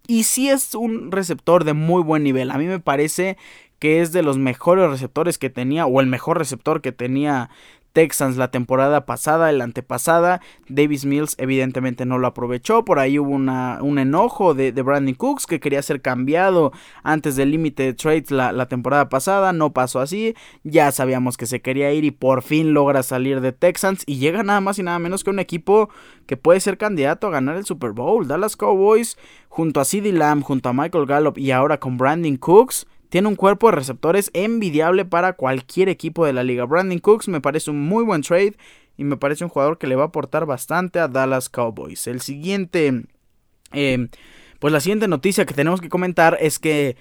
Y 0.07 0.23
sí 0.23 0.49
es 0.49 0.75
un 0.75 1.13
receptor 1.13 1.65
de 1.65 1.75
muy 1.75 2.03
buen 2.03 2.23
nivel. 2.23 2.51
A 2.51 2.57
mí 2.57 2.65
me 2.65 2.81
parece 2.81 3.37
que 3.81 4.03
es 4.03 4.13
de 4.13 4.23
los 4.23 4.39
mejores 4.39 4.89
receptores 4.89 5.39
que 5.39 5.51
tenía, 5.51 5.87
o 5.87 6.01
el 6.01 6.07
mejor 6.07 6.39
receptor 6.39 6.83
que 6.83 6.93
tenía 6.93 7.51
Texans 7.93 8.37
la 8.37 8.51
temporada 8.51 9.07
pasada, 9.07 9.51
la 9.53 9.65
antepasada. 9.65 10.41
Davis 10.69 11.05
Mills 11.05 11.35
evidentemente 11.39 12.07
no 12.07 12.19
lo 12.19 12.27
aprovechó. 12.27 12.85
Por 12.85 12.99
ahí 12.99 13.19
hubo 13.19 13.31
una, 13.31 13.79
un 13.83 13.99
enojo 13.99 14.55
de, 14.55 14.73
de, 14.73 14.83
Brandon 14.83 15.15
Cooks 15.15 15.47
que 15.47 15.61
quería 15.61 15.83
ser 15.83 16.01
cambiado 16.01 16.73
antes 17.03 17.37
del 17.37 17.51
límite 17.51 17.83
de 17.83 17.95
trades 17.95 18.31
la, 18.31 18.53
la, 18.53 18.67
temporada 18.67 19.09
pasada. 19.09 19.53
No 19.53 19.73
pasó 19.73 20.01
así. 20.01 20.35
Ya 20.63 20.93
sabíamos 20.93 21.37
que 21.37 21.47
se 21.47 21.61
quería 21.61 21.93
ir 21.93 22.05
y 22.05 22.11
por 22.11 22.43
fin 22.43 22.73
logra 22.73 23.03
salir 23.03 23.41
de 23.41 23.53
Texans. 23.53 24.03
Y 24.07 24.19
llega 24.19 24.43
nada 24.43 24.61
más 24.61 24.79
y 24.79 24.83
nada 24.83 24.99
menos 24.99 25.25
que 25.25 25.31
un 25.31 25.39
equipo 25.39 25.91
que 26.27 26.37
puede 26.37 26.61
ser 26.61 26.79
candidato 26.79 27.27
a 27.27 27.31
ganar 27.31 27.57
el 27.57 27.65
Super 27.65 27.93
Bowl. 27.93 28.29
Dallas 28.29 28.57
Cowboys 28.57 29.19
junto 29.49 29.81
a 29.81 29.85
CeeDee 29.85 30.13
Lamb, 30.13 30.43
junto 30.43 30.69
a 30.69 30.73
Michael 30.73 31.07
Gallup 31.07 31.39
y 31.39 31.51
ahora 31.51 31.81
con 31.81 31.99
Brandon 31.99 32.37
Cooks 32.37 32.87
tiene 33.11 33.29
un 33.29 33.37
cuerpo 33.37 33.69
de 33.69 33.77
receptores 33.77 34.31
envidiable 34.33 35.05
para 35.05 35.35
cualquier 35.35 35.89
equipo 35.89 36.25
de 36.25 36.33
la 36.33 36.45
liga. 36.45 36.65
Brandon 36.65 36.99
Cooks 36.99 37.29
me 37.29 37.41
parece 37.41 37.71
un 37.71 37.81
muy 37.81 38.05
buen 38.05 38.23
trade 38.23 38.55
y 38.97 39.05
me 39.05 39.17
parece 39.17 39.45
un 39.45 39.51
jugador 39.51 39.79
que 39.79 39.87
le 39.87 39.97
va 39.97 40.05
a 40.05 40.07
aportar 40.07 40.47
bastante 40.47 40.99
a 41.01 41.09
Dallas 41.09 41.49
Cowboys. 41.49 42.07
El 42.07 42.21
siguiente, 42.21 43.05
eh, 43.73 44.09
pues 44.59 44.73
la 44.73 44.81
siguiente 44.81 45.09
noticia 45.09 45.45
que 45.45 45.55
tenemos 45.55 45.81
que 45.81 45.89
comentar 45.89 46.39
es 46.41 46.59
que 46.59 46.97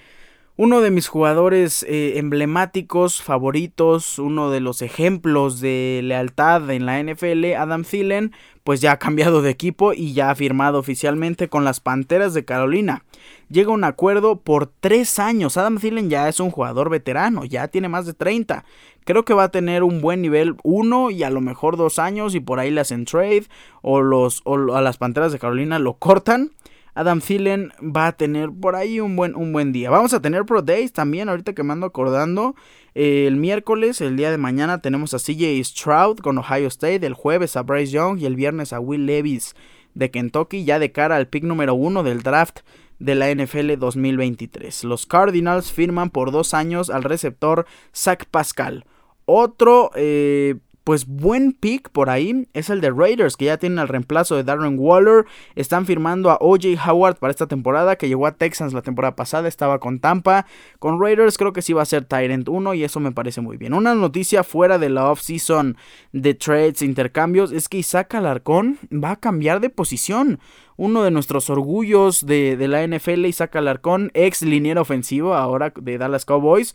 uno 0.60 0.82
de 0.82 0.92
mis 0.92 1.08
jugadores 1.08 1.84
eh, 1.84 2.18
emblemáticos, 2.18 3.22
favoritos, 3.22 4.20
uno 4.20 4.50
de 4.52 4.60
los 4.60 4.82
ejemplos 4.82 5.62
de 5.62 6.02
lealtad 6.04 6.70
en 6.70 6.86
la 6.86 7.02
NFL, 7.02 7.54
Adam 7.54 7.86
Thielen, 7.86 8.34
pues 8.66 8.82
ya 8.82 8.92
ha 8.92 9.00
cambiado 9.00 9.42
de 9.42 9.52
equipo 9.52 9.94
y 9.94 10.12
ya 10.12 10.32
ha 10.32 10.36
firmado 10.36 10.78
oficialmente 10.78 11.48
con 11.48 11.64
las 11.64 11.80
Panteras 11.80 12.34
de 12.34 12.44
Carolina. 12.44 13.06
Llega 13.50 13.72
un 13.72 13.84
acuerdo 13.84 14.42
por 14.42 14.68
tres 14.68 15.18
años. 15.18 15.58
Adam 15.58 15.80
Thielen 15.80 16.10
ya 16.10 16.30
es 16.30 16.40
un 16.40 16.52
jugador 16.52 16.92
veterano, 16.92 17.46
ya 17.46 17.68
tiene 17.68 17.90
más 17.90 18.06
de 18.06 18.14
30. 18.14 18.64
Creo 19.06 19.26
que 19.26 19.34
va 19.34 19.46
a 19.46 19.52
tener 19.52 19.82
un 19.82 20.02
buen 20.02 20.22
nivel 20.22 20.56
uno 20.64 21.10
y 21.10 21.24
a 21.24 21.32
lo 21.32 21.42
mejor 21.42 21.76
dos 21.76 21.98
años 21.98 22.36
y 22.36 22.42
por 22.42 22.60
ahí 22.60 22.70
le 22.70 22.82
hacen 22.82 23.06
trade 23.06 23.46
o, 23.82 24.02
los, 24.02 24.42
o 24.46 24.76
a 24.76 24.82
las 24.82 24.98
Panteras 24.98 25.32
de 25.32 25.40
Carolina 25.40 25.80
lo 25.80 25.96
cortan. 25.96 26.52
Adam 26.94 27.22
Thielen 27.22 27.72
va 27.82 28.08
a 28.08 28.12
tener 28.12 28.52
por 28.52 28.76
ahí 28.76 29.00
un 29.00 29.16
buen, 29.16 29.36
un 29.36 29.52
buen 29.52 29.72
día. 29.72 29.90
Vamos 29.90 30.14
a 30.14 30.22
tener 30.22 30.46
Pro 30.46 30.62
Days 30.62 30.94
también, 30.94 31.30
ahorita 31.30 31.54
que 31.54 31.64
me 31.64 31.74
ando 31.74 31.88
acordando. 31.88 32.56
el 32.94 33.36
miércoles, 33.38 34.00
el 34.02 34.16
día 34.16 34.30
de 34.30 34.38
mañana, 34.38 34.82
tenemos 34.82 35.16
a 35.16 35.18
CJ 35.18 35.64
Stroud 35.64 36.20
con 36.20 36.38
Ohio 36.38 36.68
State. 36.68 37.04
El 37.04 37.14
jueves 37.16 37.56
a 37.56 37.64
Bryce 37.64 37.94
Young 37.94 38.20
y 38.20 38.28
el 38.28 38.36
viernes 38.36 38.74
a 38.74 38.80
Will 38.80 39.08
Levis 39.08 39.56
de 39.96 40.12
Kentucky, 40.12 40.66
ya 40.66 40.78
de 40.78 40.92
cara 40.92 41.16
al 41.16 41.28
pick 41.28 41.44
número 41.44 41.74
uno 41.74 42.04
del 42.04 42.22
draft 42.22 42.60
de 43.00 43.16
la 43.16 43.34
NFL 43.34 43.78
2023. 43.78 44.84
Los 44.84 45.06
Cardinals 45.06 45.72
firman 45.72 46.10
por 46.10 46.32
dos 46.32 46.54
años 46.54 46.90
al 46.90 47.04
receptor 47.04 47.66
Zach 47.96 48.26
Pascal. 48.30 48.86
Otro 49.26 49.92
eh, 49.96 50.56
pues 50.90 51.06
buen 51.06 51.52
pick 51.52 51.92
por 51.92 52.10
ahí 52.10 52.48
es 52.56 52.72
el 52.72 52.82
de 52.82 52.90
Raiders, 52.90 53.38
que 53.38 53.46
ya 53.46 53.58
tienen 53.58 53.78
el 53.78 53.88
reemplazo 53.88 54.36
de 54.36 54.44
Darren 54.44 54.76
Waller. 54.80 55.28
Están 55.54 55.86
firmando 55.86 56.32
a 56.32 56.40
OJ 56.42 56.80
Howard 56.84 57.18
para 57.18 57.30
esta 57.30 57.46
temporada, 57.46 57.96
que 57.96 58.08
llegó 58.08 58.26
a 58.26 58.32
Texans 58.32 58.74
la 58.74 58.82
temporada 58.82 59.16
pasada, 59.16 59.48
estaba 59.48 59.78
con 59.78 60.00
Tampa. 60.00 60.48
Con 60.80 61.00
Raiders 61.00 61.38
creo 61.38 61.54
que 61.54 61.62
sí 61.62 61.74
va 61.74 61.84
a 61.84 61.86
ser 61.86 62.06
Tyrant 62.06 62.50
1 62.50 62.74
y 62.74 62.84
eso 62.84 63.00
me 63.00 63.12
parece 63.12 63.40
muy 63.40 63.56
bien. 63.58 63.76
Una 63.76 63.94
noticia 63.94 64.44
fuera 64.44 64.80
de 64.80 64.90
la 64.90 65.12
offseason 65.12 65.78
de 66.12 66.34
trades, 66.34 66.82
intercambios, 66.82 67.52
es 67.52 67.70
que 67.70 67.78
Isaac 67.78 68.16
Alarcón 68.16 68.80
va 68.92 69.12
a 69.12 69.20
cambiar 69.20 69.60
de 69.60 69.70
posición 69.70 70.40
uno 70.76 71.04
de 71.04 71.12
nuestros 71.12 71.52
orgullos 71.52 72.26
de, 72.26 72.58
de, 72.58 72.68
la 72.68 72.88
NFL, 72.88 73.26
Isaac 73.26 73.58
Alarcón, 73.58 74.10
ex 74.16 74.42
liniero 74.42 74.82
ofensivo 74.82 75.36
ahora 75.36 75.72
de 75.76 75.98
Dallas 76.00 76.26
Cowboys, 76.26 76.74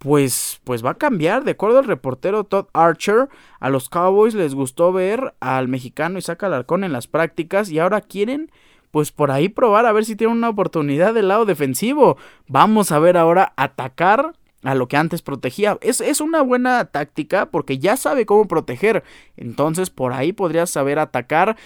pues, 0.00 0.60
pues 0.64 0.84
va 0.84 0.90
a 0.90 0.98
cambiar. 0.98 1.44
De 1.44 1.52
acuerdo 1.52 1.78
al 1.78 1.84
reportero 1.84 2.44
Todd 2.44 2.66
Archer, 2.72 3.28
a 3.60 3.68
los 3.68 3.90
Cowboys 3.90 4.34
les 4.34 4.54
gustó 4.54 4.92
ver 4.92 5.34
al 5.40 5.68
mexicano 5.68 6.18
Isaac 6.18 6.42
Alarcón 6.42 6.84
en 6.84 6.92
las 6.92 7.06
prácticas 7.06 7.70
y 7.70 7.78
ahora 7.78 8.00
quieren 8.00 8.50
pues 8.90 9.12
por 9.12 9.30
ahí 9.30 9.48
probar 9.48 9.86
a 9.86 9.92
ver 9.92 10.04
si 10.04 10.16
tienen 10.16 10.36
una 10.36 10.48
oportunidad 10.48 11.14
del 11.14 11.28
lado 11.28 11.44
defensivo. 11.44 12.16
Vamos 12.48 12.90
a 12.90 12.98
ver 12.98 13.16
ahora 13.16 13.52
atacar 13.56 14.32
a 14.62 14.74
lo 14.74 14.88
que 14.88 14.96
antes 14.96 15.22
protegía. 15.22 15.78
Es, 15.80 16.00
es, 16.00 16.20
una 16.20 16.42
buena 16.42 16.84
táctica 16.86 17.46
porque 17.46 17.78
ya 17.78 17.96
sabe 17.96 18.26
cómo 18.26 18.46
proteger. 18.46 19.04
Entonces 19.36 19.90
por 19.90 20.12
ahí 20.12 20.32
podría 20.32 20.66
saber 20.66 20.98
atacar 20.98 21.56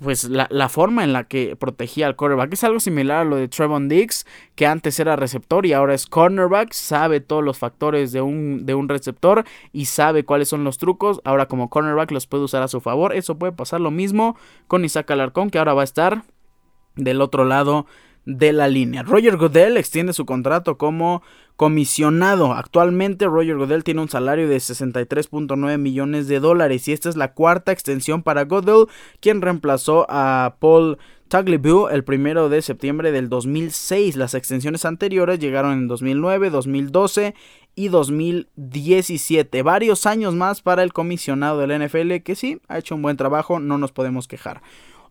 pues 0.00 0.24
la, 0.24 0.46
la, 0.50 0.68
forma 0.68 1.04
en 1.04 1.12
la 1.12 1.24
que 1.24 1.56
protegía 1.56 2.06
al 2.06 2.16
cornerback. 2.16 2.52
Es 2.52 2.64
algo 2.64 2.80
similar 2.80 3.18
a 3.18 3.24
lo 3.24 3.36
de 3.36 3.48
Trevon 3.48 3.88
Diggs, 3.88 4.26
que 4.54 4.66
antes 4.66 4.98
era 5.00 5.16
receptor 5.16 5.66
y 5.66 5.72
ahora 5.72 5.94
es 5.94 6.06
cornerback. 6.06 6.72
Sabe 6.72 7.20
todos 7.20 7.42
los 7.42 7.58
factores 7.58 8.12
de 8.12 8.20
un, 8.20 8.66
de 8.66 8.74
un 8.74 8.88
receptor 8.88 9.44
y 9.72 9.86
sabe 9.86 10.24
cuáles 10.24 10.48
son 10.48 10.64
los 10.64 10.78
trucos. 10.78 11.20
Ahora 11.24 11.46
como 11.46 11.70
cornerback 11.70 12.12
los 12.12 12.26
puede 12.26 12.44
usar 12.44 12.62
a 12.62 12.68
su 12.68 12.80
favor. 12.80 13.14
Eso 13.14 13.36
puede 13.36 13.52
pasar 13.52 13.80
lo 13.80 13.90
mismo 13.90 14.36
con 14.68 14.84
Isaac 14.84 15.10
Alarcón, 15.10 15.50
que 15.50 15.58
ahora 15.58 15.74
va 15.74 15.82
a 15.82 15.84
estar 15.84 16.22
del 16.96 17.20
otro 17.20 17.44
lado 17.44 17.86
de 18.26 18.52
la 18.52 18.68
línea. 18.68 19.02
Roger 19.02 19.36
Goodell 19.36 19.76
extiende 19.76 20.12
su 20.12 20.24
contrato 20.24 20.78
como 20.78 21.22
comisionado. 21.56 22.52
Actualmente 22.52 23.26
Roger 23.26 23.56
Goodell 23.56 23.84
tiene 23.84 24.02
un 24.02 24.08
salario 24.08 24.48
de 24.48 24.56
63.9 24.56 25.78
millones 25.78 26.26
de 26.26 26.40
dólares 26.40 26.88
y 26.88 26.92
esta 26.92 27.08
es 27.08 27.16
la 27.16 27.32
cuarta 27.32 27.72
extensión 27.72 28.22
para 28.22 28.44
Goodell, 28.44 28.86
quien 29.20 29.40
reemplazó 29.40 30.06
a 30.08 30.56
Paul 30.58 30.98
Tagliabue 31.28 31.92
el 31.92 32.04
primero 32.04 32.48
de 32.48 32.62
septiembre 32.62 33.12
del 33.12 33.28
2006. 33.28 34.16
Las 34.16 34.34
extensiones 34.34 34.84
anteriores 34.84 35.38
llegaron 35.38 35.72
en 35.72 35.88
2009, 35.88 36.50
2012 36.50 37.34
y 37.74 37.88
2017. 37.88 39.62
Varios 39.62 40.06
años 40.06 40.34
más 40.34 40.62
para 40.62 40.82
el 40.82 40.92
comisionado 40.92 41.58
del 41.58 41.86
NFL 41.86 42.16
que 42.24 42.34
sí 42.34 42.60
ha 42.68 42.78
hecho 42.78 42.94
un 42.94 43.02
buen 43.02 43.16
trabajo, 43.16 43.58
no 43.58 43.78
nos 43.78 43.92
podemos 43.92 44.28
quejar. 44.28 44.62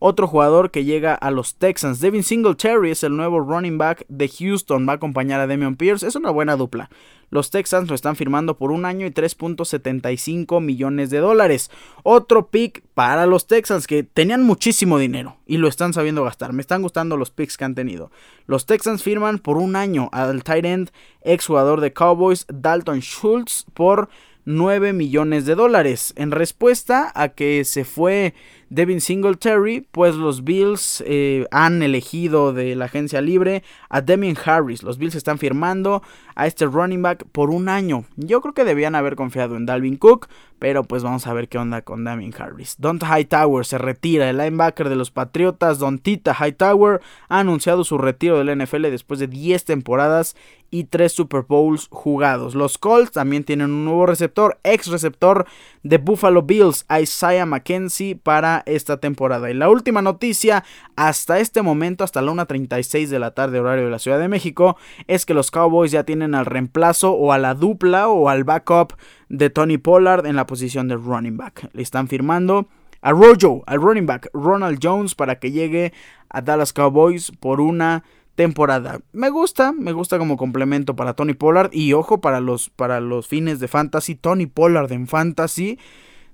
Otro 0.05 0.27
jugador 0.27 0.69
que 0.69 0.83
llega 0.83 1.15
a 1.15 1.31
los 1.31 1.55
Texans, 1.55 2.01
Devin 2.01 2.23
Singletary, 2.23 2.91
es 2.91 3.05
el 3.05 3.15
nuevo 3.15 3.39
running 3.39 3.77
back 3.77 4.03
de 4.09 4.27
Houston. 4.27 4.85
Va 4.85 4.91
a 4.91 4.95
acompañar 4.97 5.39
a 5.39 5.47
Damian 5.47 5.77
Pierce. 5.77 6.05
Es 6.05 6.17
una 6.17 6.29
buena 6.29 6.57
dupla. 6.57 6.89
Los 7.29 7.51
Texans 7.51 7.87
lo 7.87 7.95
están 7.95 8.17
firmando 8.17 8.57
por 8.57 8.73
un 8.73 8.83
año 8.83 9.07
y 9.07 9.11
3.75 9.11 10.59
millones 10.59 11.09
de 11.09 11.19
dólares. 11.19 11.71
Otro 12.03 12.47
pick 12.47 12.83
para 12.93 13.25
los 13.25 13.47
Texans 13.47 13.87
que 13.87 14.03
tenían 14.03 14.43
muchísimo 14.43 14.99
dinero 14.99 15.37
y 15.45 15.55
lo 15.55 15.69
están 15.69 15.93
sabiendo 15.93 16.25
gastar. 16.25 16.51
Me 16.51 16.59
están 16.59 16.81
gustando 16.81 17.15
los 17.15 17.31
picks 17.31 17.55
que 17.55 17.63
han 17.63 17.73
tenido. 17.73 18.11
Los 18.45 18.65
Texans 18.65 19.03
firman 19.03 19.39
por 19.39 19.55
un 19.55 19.77
año 19.77 20.09
al 20.11 20.43
tight 20.43 20.65
end, 20.65 20.91
ex 21.21 21.47
jugador 21.47 21.79
de 21.79 21.93
Cowboys, 21.93 22.45
Dalton 22.49 22.99
Schultz, 22.99 23.67
por 23.73 24.09
9 24.45 24.91
millones 24.93 25.45
de 25.45 25.55
dólares. 25.55 26.13
En 26.17 26.31
respuesta 26.31 27.11
a 27.15 27.29
que 27.29 27.63
se 27.63 27.85
fue 27.85 28.33
Devin 28.73 29.01
Singletary, 29.01 29.81
pues 29.91 30.15
los 30.15 30.43
Bills 30.43 31.03
eh, 31.05 31.45
han 31.51 31.83
elegido 31.83 32.53
de 32.53 32.75
la 32.75 32.85
agencia 32.85 33.21
libre 33.21 33.61
a 33.87 34.01
Demian 34.01 34.35
Harris. 34.43 34.81
Los 34.81 34.97
Bills 34.97 35.13
están 35.13 35.37
firmando 35.37 36.01
a 36.33 36.47
este 36.47 36.65
running 36.65 37.03
back 37.03 37.23
por 37.31 37.51
un 37.51 37.69
año. 37.69 38.05
Yo 38.15 38.41
creo 38.41 38.55
que 38.55 38.63
debían 38.63 38.95
haber 38.95 39.15
confiado 39.15 39.57
en 39.57 39.67
Dalvin 39.67 39.97
Cook, 39.97 40.27
pero 40.57 40.83
pues 40.85 41.03
vamos 41.03 41.27
a 41.27 41.33
ver 41.33 41.49
qué 41.49 41.59
onda 41.59 41.83
con 41.83 42.03
Damian 42.03 42.33
Harris. 42.35 42.75
Don 42.79 42.97
Hightower 42.99 43.63
se 43.63 43.77
retira, 43.77 44.27
el 44.27 44.37
linebacker 44.37 44.89
de 44.89 44.95
los 44.95 45.11
Patriotas, 45.11 45.77
Don 45.77 45.99
Tita 45.99 46.33
Hightower, 46.33 46.99
ha 47.29 47.39
anunciado 47.39 47.83
su 47.83 47.99
retiro 47.99 48.43
del 48.43 48.57
NFL 48.57 48.83
después 48.83 49.19
de 49.19 49.27
10 49.27 49.65
temporadas 49.65 50.35
y 50.71 50.85
3 50.85 51.11
Super 51.11 51.43
Bowls 51.47 51.87
jugados. 51.91 52.55
Los 52.55 52.79
Colts 52.79 53.11
también 53.11 53.43
tienen 53.43 53.69
un 53.69 53.85
nuevo 53.85 54.07
receptor, 54.07 54.57
ex 54.63 54.87
receptor 54.87 55.45
de 55.83 55.97
Buffalo 55.97 56.41
Bills, 56.41 56.85
Isaiah 56.89 57.45
McKenzie, 57.45 58.15
para 58.15 58.63
esta 58.65 58.97
temporada. 58.97 59.51
Y 59.51 59.53
la 59.53 59.69
última 59.69 60.01
noticia, 60.01 60.63
hasta 60.95 61.39
este 61.39 61.61
momento, 61.61 62.03
hasta 62.03 62.21
la 62.21 62.31
1.36 62.31 63.07
de 63.07 63.19
la 63.19 63.31
tarde, 63.31 63.59
horario 63.59 63.85
de 63.85 63.91
la 63.91 63.99
Ciudad 63.99 64.19
de 64.19 64.29
México, 64.29 64.77
es 65.07 65.25
que 65.25 65.33
los 65.33 65.51
Cowboys 65.51 65.91
ya 65.91 66.03
tienen 66.03 66.35
al 66.35 66.45
reemplazo 66.45 67.11
o 67.11 67.31
a 67.31 67.37
la 67.37 67.53
dupla 67.53 68.07
o 68.07 68.29
al 68.29 68.43
backup 68.43 68.93
de 69.29 69.49
Tony 69.49 69.77
Pollard 69.77 70.25
en 70.25 70.35
la 70.35 70.47
posición 70.47 70.87
de 70.87 70.95
running 70.95 71.37
back. 71.37 71.69
Le 71.73 71.83
están 71.83 72.07
firmando 72.07 72.67
a 73.01 73.11
Rojo, 73.11 73.63
al 73.67 73.81
running 73.81 74.05
back 74.05 74.29
Ronald 74.33 74.79
Jones, 74.81 75.13
para 75.13 75.39
que 75.39 75.51
llegue 75.51 75.93
a 76.29 76.41
Dallas 76.41 76.71
Cowboys 76.71 77.31
por 77.31 77.59
una 77.59 78.03
temporada. 78.35 79.01
Me 79.11 79.29
gusta, 79.29 79.71
me 79.71 79.91
gusta 79.91 80.17
como 80.17 80.37
complemento 80.37 80.95
para 80.95 81.13
Tony 81.13 81.33
Pollard 81.33 81.69
y 81.73 81.93
ojo 81.93 82.21
para 82.21 82.39
los 82.39 82.69
para 82.69 82.99
los 82.99 83.27
fines 83.27 83.59
de 83.59 83.67
fantasy, 83.67 84.15
Tony 84.15 84.45
Pollard 84.45 84.91
en 84.91 85.07
fantasy. 85.07 85.79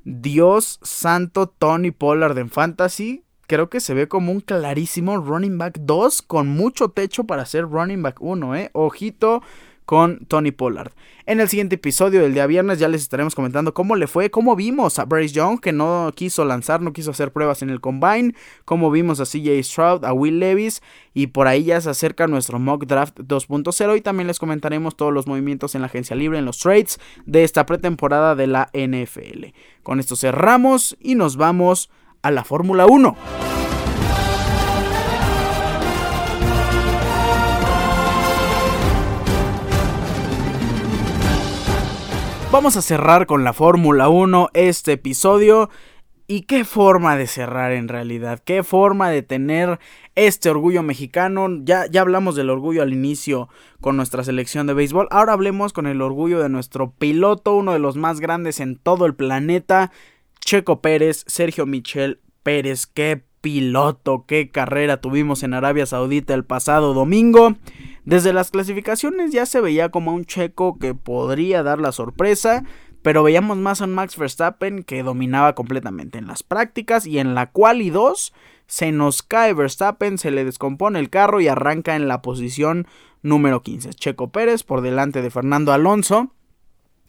Dios 0.04 0.80
santo 0.82 1.48
Tony 1.48 1.92
Pollard 1.92 2.38
en 2.38 2.50
fantasy. 2.50 3.24
Creo 3.48 3.70
que 3.70 3.80
se 3.80 3.94
ve 3.94 4.08
como 4.08 4.32
un 4.32 4.42
clarísimo 4.42 5.18
running 5.18 5.58
back 5.58 5.80
2 5.80 6.22
con 6.22 6.48
mucho 6.48 6.90
techo 6.90 7.24
para 7.24 7.46
ser 7.46 7.64
running 7.64 8.04
back 8.04 8.22
1, 8.22 8.56
eh. 8.56 8.70
Ojito 8.74 9.42
con 9.89 10.19
Tony 10.28 10.52
Pollard. 10.52 10.91
En 11.25 11.39
el 11.39 11.49
siguiente 11.49 11.73
episodio 11.73 12.21
del 12.21 12.36
día 12.36 12.45
viernes 12.45 12.78
ya 12.78 12.88
les 12.88 13.02
estaremos 13.02 13.34
comentando 13.34 13.73
cómo 13.73 13.95
le 13.95 14.06
fue, 14.06 14.30
cómo 14.30 14.56
vimos 14.56 14.99
a 14.99 15.06
Bryce 15.06 15.34
Young 15.34 15.60
que 15.60 15.73
no 15.73 16.12
quiso 16.15 16.45
lanzar, 16.45 16.80
no 16.80 16.93
quiso 16.93 17.10
hacer 17.10 17.32
pruebas 17.32 17.63
en 17.63 17.71
el 17.71 17.82
combine, 17.82 18.36
cómo 18.65 18.91
vimos 18.91 19.19
a 19.19 19.23
CJ 19.23 19.63
Stroud, 19.63 20.06
a 20.06 20.13
Will 20.13 20.38
Levis 20.38 20.84
y 21.15 21.25
por 21.25 21.47
ahí 21.47 21.63
ya 21.63 21.82
se 21.82 21.89
acerca 21.89 22.28
nuestro 22.28 22.60
mock 22.60 22.86
draft 22.86 23.21
2.0 23.21 23.97
y 23.97 24.02
también 24.02 24.28
les 24.28 24.38
comentaremos 24.38 24.95
todos 24.95 25.12
los 25.12 25.25
movimientos 25.25 25.73
en 25.73 25.82
la 25.82 25.88
agencia 25.88 26.15
libre, 26.15 26.38
en 26.38 26.45
los 26.45 26.60
trades 26.60 26.99
de 27.25 27.43
esta 27.43 27.65
pretemporada 27.65 28.36
de 28.36 28.45
la 28.45 28.69
NFL. 28.75 29.45
Con 29.82 29.99
esto 29.99 30.15
cerramos 30.15 30.97
y 30.99 31.15
nos 31.15 31.36
vamos 31.36 31.89
a 32.21 32.30
la 32.30 32.43
Fórmula 32.43 32.86
1. 32.86 33.79
Vamos 42.60 42.76
a 42.76 42.82
cerrar 42.82 43.26
con 43.26 43.45
la 43.45 43.54
Fórmula 43.54 44.10
1 44.10 44.50
este 44.54 44.91
episodio. 44.91 45.69
Y 46.28 46.41
qué 46.41 46.65
forma 46.65 47.15
de 47.15 47.26
cerrar 47.26 47.72
en 47.72 47.88
realidad, 47.88 48.41
qué 48.43 48.63
forma 48.63 49.10
de 49.10 49.22
tener 49.22 49.80
este 50.15 50.50
orgullo 50.50 50.84
mexicano. 50.84 51.48
Ya, 51.63 51.86
ya 51.89 52.02
hablamos 52.02 52.36
del 52.36 52.50
orgullo 52.50 52.82
al 52.82 52.91
inicio 52.91 53.48
con 53.80 53.95
nuestra 53.95 54.26
selección 54.26 54.67
de 54.67 54.74
béisbol. 54.74 55.08
Ahora 55.10 55.32
hablemos 55.32 55.72
con 55.72 55.88
el 55.88 56.02
orgullo 56.02 56.41
de 56.41 56.50
nuestro 56.50 56.91
piloto, 56.91 57.56
uno 57.56 57.72
de 57.72 57.80
los 57.80 57.95
más 57.95 58.19
grandes 58.19 58.60
en 58.60 58.76
todo 58.76 59.06
el 59.06 59.15
planeta, 59.15 59.93
Checo 60.41 60.82
Pérez, 60.82 61.24
Sergio 61.28 61.65
Michel 61.65 62.19
Pérez. 62.43 62.88
Qué 62.88 63.24
piloto, 63.41 64.25
qué 64.28 64.49
carrera 64.49 65.02
tuvimos 65.02 65.43
en 65.43 65.54
Arabia 65.54 65.86
Saudita 65.86 66.34
el 66.34 66.45
pasado 66.45 66.93
domingo. 66.93 67.56
Desde 68.06 68.34
las 68.34 68.52
clasificaciones 68.52 69.32
ya 69.32 69.45
se 69.45 69.62
veía 69.62 69.89
como 69.89 70.13
un 70.13 70.25
checo 70.25 70.78
que 70.80 70.95
podría 70.95 71.63
dar 71.63 71.80
la 71.80 71.91
sorpresa, 71.91 72.63
pero 73.02 73.23
veíamos 73.23 73.58
más 73.58 73.82
a 73.82 73.88
Max 73.88 74.17
Verstappen 74.17 74.84
que 74.84 75.04
dominaba 75.04 75.56
completamente 75.56 76.17
en 76.17 76.28
las 76.28 76.43
prácticas 76.43 77.06
y 77.06 77.19
en 77.19 77.36
la 77.36 77.52
cual 77.52 77.82
y 77.82 77.89
dos 77.89 78.34
se 78.67 78.91
nos 78.91 79.23
cae 79.23 79.54
Verstappen, 79.54 80.17
se 80.17 80.30
le 80.30 80.45
descompone 80.45 80.99
el 80.99 81.10
carro 81.10 81.41
y 81.41 81.47
arranca 81.47 81.95
en 81.95 82.08
la 82.08 82.21
posición 82.21 82.88
número 83.23 83.63
15. 83.63 83.93
Checo 83.95 84.32
Pérez 84.32 84.63
por 84.63 84.82
delante 84.82 85.21
de 85.21 85.32
Fernando 85.32 85.73
Alonso. 85.73 86.34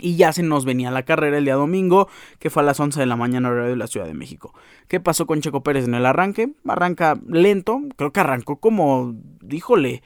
Y 0.01 0.17
ya 0.17 0.33
se 0.33 0.43
nos 0.43 0.65
venía 0.65 0.91
la 0.91 1.05
carrera 1.05 1.39
el 1.39 1.45
día 1.45 1.55
domingo, 1.55 2.09
que 2.39 2.51
fue 2.51 2.63
a 2.63 2.67
las 2.67 2.81
11 2.81 3.01
de 3.01 3.07
la 3.07 3.17
mañana 3.17 3.51
hora 3.51 3.67
de 3.67 3.77
la 3.77 3.87
Ciudad 3.87 4.07
de 4.07 4.15
México. 4.15 4.55
¿Qué 4.89 5.01
pasó 5.01 5.27
con 5.27 5.41
Checo 5.41 5.63
Pérez 5.63 5.85
en 5.85 5.95
el 5.95 6.07
arranque? 6.07 6.51
Arranca 6.67 7.19
lento, 7.27 7.81
creo 7.97 8.13
que 8.13 8.21
arrancó 8.21 8.57
como, 8.57 9.15
díjole, 9.41 10.03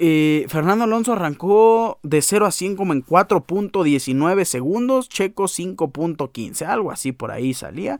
eh, 0.00 0.46
Fernando 0.48 0.84
Alonso 0.84 1.12
arrancó 1.12 1.98
de 2.02 2.22
0 2.22 2.46
a 2.46 2.52
100 2.52 2.76
como 2.76 2.92
en 2.92 3.04
4.19 3.04 4.44
segundos, 4.44 5.08
Checo 5.08 5.44
5.15, 5.44 6.66
algo 6.66 6.92
así 6.92 7.12
por 7.12 7.32
ahí 7.32 7.52
salía. 7.52 7.98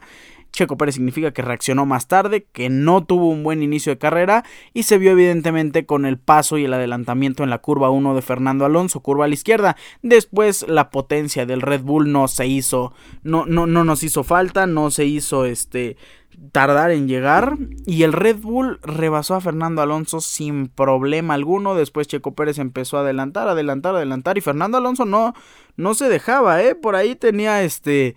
Checo 0.53 0.77
Pérez 0.77 0.97
significa 0.97 1.33
que 1.33 1.43
reaccionó 1.43 1.87
más 1.87 2.09
tarde, 2.09 2.47
que 2.53 2.69
no 2.69 3.05
tuvo 3.05 3.29
un 3.29 3.43
buen 3.43 3.63
inicio 3.63 3.93
de 3.93 3.99
carrera 3.99 4.45
y 4.73 4.85
se 4.85 4.99
vio 4.99 5.13
evidentemente 5.13 5.87
con 5.87 6.07
el 6.07 6.19
paso 6.19 6.59
y 6.59 6.65
el 6.65 6.75
adelantamiento 6.75 7.45
en 7.45 7.51
la 7.51 7.59
curva 7.59 7.91
1 7.91 8.15
de 8.15 8.23
Fernando 8.23 8.65
Alonso, 8.65 9.01
curva 9.01 9.27
a 9.27 9.29
la 9.29 9.35
izquierda. 9.35 9.77
Después 10.03 10.67
la 10.69 10.91
potencia 10.91 11.47
del 11.47 11.63
Red 11.63 11.83
Bull 11.83 12.11
no 12.11 12.29
se 12.29 12.47
hizo, 12.47 12.93
no, 13.23 13.47
no, 13.47 13.67
no 13.67 13.85
nos 13.85 14.03
hizo 14.03 14.25
falta, 14.25 14.67
no 14.67 14.91
se 14.91 15.05
hizo 15.05 15.45
este 15.45 15.97
tardar 16.53 16.93
en 16.93 17.09
llegar 17.09 17.57
y 17.85 18.05
el 18.05 18.13
Red 18.13 18.37
Bull 18.37 18.79
rebasó 18.83 19.35
a 19.35 19.41
Fernando 19.41 19.83
Alonso 19.83 20.21
sin 20.21 20.69
problema 20.69 21.35
alguno. 21.35 21.75
Después 21.75 22.07
Checo 22.07 22.35
Pérez 22.35 22.59
empezó 22.59 22.97
a 22.97 23.01
adelantar, 23.01 23.49
adelantar, 23.49 23.97
adelantar 23.97 24.39
y 24.39 24.41
Fernando 24.41 24.79
Alonso 24.79 25.05
no 25.05 25.35
no 25.77 25.95
se 25.95 26.09
dejaba, 26.09 26.61
eh, 26.63 26.75
por 26.75 26.97
ahí 26.97 27.15
tenía 27.15 27.63
este 27.63 28.17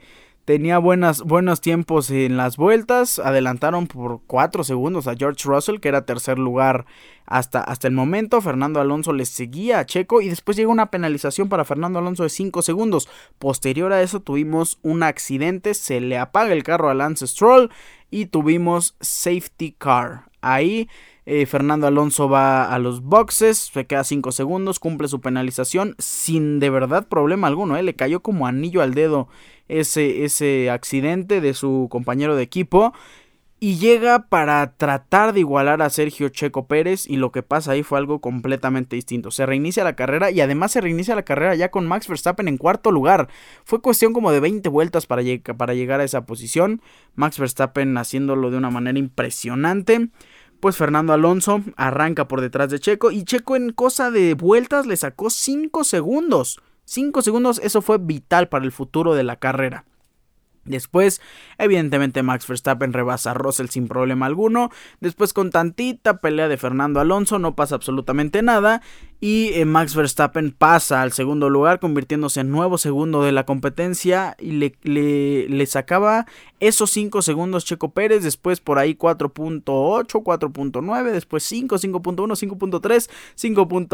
tenía 0.52 0.80
buenas, 0.80 1.22
buenos 1.22 1.62
tiempos 1.62 2.12
en 2.12 2.36
las 2.36 2.58
vueltas. 2.58 3.20
Adelantaron 3.20 3.88
por 3.88 4.20
4 4.28 4.66
segundos 4.66 5.08
a 5.08 5.16
George 5.16 5.48
Russell, 5.48 5.80
que 5.80 5.88
era 5.88 6.06
tercer 6.06 6.38
lugar 6.38 6.86
hasta, 7.26 7.62
hasta 7.62 7.88
el 7.88 7.94
momento. 7.94 8.42
Fernando 8.42 8.82
Alonso 8.82 9.14
le 9.14 9.24
seguía 9.24 9.80
a 9.80 9.86
Checo 9.86 10.20
y 10.22 10.28
después 10.28 10.58
llegó 10.58 10.74
una 10.74 10.92
penalización 10.92 11.48
para 11.48 11.64
Fernando 11.64 12.00
Alonso 12.00 12.24
de 12.24 12.30
5 12.30 12.64
segundos. 12.64 13.08
Posterior 13.40 13.94
a 13.94 14.02
eso 14.02 14.20
tuvimos 14.20 14.78
un 14.82 15.04
accidente, 15.04 15.74
se 15.74 16.02
le 16.02 16.18
apaga 16.18 16.52
el 16.52 16.64
carro 16.64 16.90
a 16.90 16.96
Lance 16.96 17.28
Stroll 17.28 17.72
y 18.10 18.26
tuvimos 18.26 18.98
safety 19.00 19.72
car. 19.72 20.26
Ahí 20.42 20.90
eh, 21.26 21.46
Fernando 21.46 21.88
Alonso 21.88 22.30
va 22.30 22.74
a 22.74 22.80
los 22.80 23.02
boxes, 23.02 23.70
se 23.74 23.86
queda 23.86 24.04
5 24.04 24.32
segundos, 24.32 24.80
cumple 24.80 25.08
su 25.08 25.22
penalización 25.22 25.96
sin 26.00 26.60
de 26.60 26.70
verdad 26.70 27.08
problema 27.08 27.48
alguno. 27.48 27.78
Eh, 27.78 27.84
le 27.84 27.96
cayó 27.96 28.22
como 28.22 28.48
anillo 28.48 28.82
al 28.82 28.94
dedo 28.94 29.28
ese, 29.68 30.26
ese 30.26 30.70
accidente 30.70 31.40
de 31.40 31.54
su 31.54 31.88
compañero 31.92 32.36
de 32.36 32.44
equipo 32.44 32.94
y 33.64 33.78
llega 33.78 34.28
para 34.28 34.76
tratar 34.76 35.34
de 35.34 35.42
igualar 35.42 35.84
a 35.84 35.92
Sergio 35.92 36.30
Checo 36.30 36.66
Pérez 36.66 37.06
y 37.08 37.18
lo 37.18 37.32
que 37.32 37.44
pasa 37.44 37.74
ahí 37.74 37.84
fue 37.84 38.00
algo 38.00 38.20
completamente 38.20 38.96
distinto. 38.96 39.30
Se 39.30 39.46
reinicia 39.46 39.84
la 39.84 39.96
carrera 39.96 40.32
y 40.32 40.42
además 40.42 40.72
se 40.72 40.82
reinicia 40.82 41.14
la 41.14 41.22
carrera 41.22 41.54
ya 41.54 41.70
con 41.70 41.86
Max 41.86 42.08
Verstappen 42.08 42.48
en 42.48 42.58
cuarto 42.58 42.90
lugar. 42.90 43.28
Fue 43.64 43.80
cuestión 43.80 44.14
como 44.14 44.32
de 44.32 44.40
20 44.40 44.68
vueltas 44.70 45.06
para, 45.06 45.22
para 45.58 45.76
llegar 45.76 46.00
a 46.00 46.04
esa 46.04 46.26
posición. 46.26 46.82
Max 47.14 47.38
Verstappen 47.38 47.96
haciéndolo 48.00 48.50
de 48.50 48.58
una 48.58 48.72
manera 48.72 48.98
impresionante. 48.98 50.10
Pues 50.62 50.78
Fernando 50.78 51.12
Alonso 51.12 51.64
arranca 51.76 52.28
por 52.28 52.40
detrás 52.40 52.70
de 52.70 52.80
Checo 52.80 53.10
y 53.10 53.24
Checo 53.24 53.56
en 53.56 53.72
cosa 53.72 54.12
de 54.12 54.36
vueltas 54.36 54.86
le 54.86 54.96
sacó 54.96 55.32
5 55.32 55.84
segundos. 55.84 56.62
5 56.86 57.24
segundos, 57.24 57.60
eso 57.64 57.82
fue 57.82 57.98
vital 57.98 58.48
para 58.48 58.64
el 58.64 58.72
futuro 58.72 59.16
de 59.16 59.24
la 59.24 59.38
carrera. 59.38 59.86
Después, 60.64 61.20
evidentemente, 61.58 62.22
Max 62.22 62.46
Verstappen 62.48 62.94
rebasa 62.94 63.32
a 63.32 63.34
Russell 63.34 63.70
sin 63.70 63.88
problema 63.88 64.28
alguno. 64.28 64.70
Después, 65.00 65.34
con 65.34 65.50
tantita 65.50 66.22
pelea 66.22 66.48
de 66.48 66.58
Fernando 66.58 67.00
Alonso, 67.00 67.40
no 67.40 67.56
pasa 67.56 67.74
absolutamente 67.74 68.44
nada 68.44 68.84
y 69.24 69.52
eh, 69.54 69.66
Max 69.66 69.96
Verstappen 69.96 70.52
pasa 70.52 71.04
al 71.04 71.12
segundo 71.12 71.48
lugar 71.48 71.80
convirtiéndose 71.80 72.40
en 72.40 72.50
nuevo 72.50 72.80
segundo 72.80 73.22
de 73.22 73.32
la 73.32 73.46
competencia 73.46 74.36
y 74.40 74.54
le, 74.54 74.76
le, 74.84 75.66
sacaba 75.68 76.26
esos 76.60 76.90
5 76.90 77.22
segundos 77.22 77.64
Checo 77.64 77.92
Pérez, 77.92 78.24
después 78.24 78.60
por 78.60 78.80
ahí 78.80 78.96
4.8, 78.96 79.64
4.9, 79.64 81.12
después 81.12 81.44
5, 81.44 81.76
5.1, 81.76 82.16
5.3, 82.26 83.10
5.2, 83.38 83.88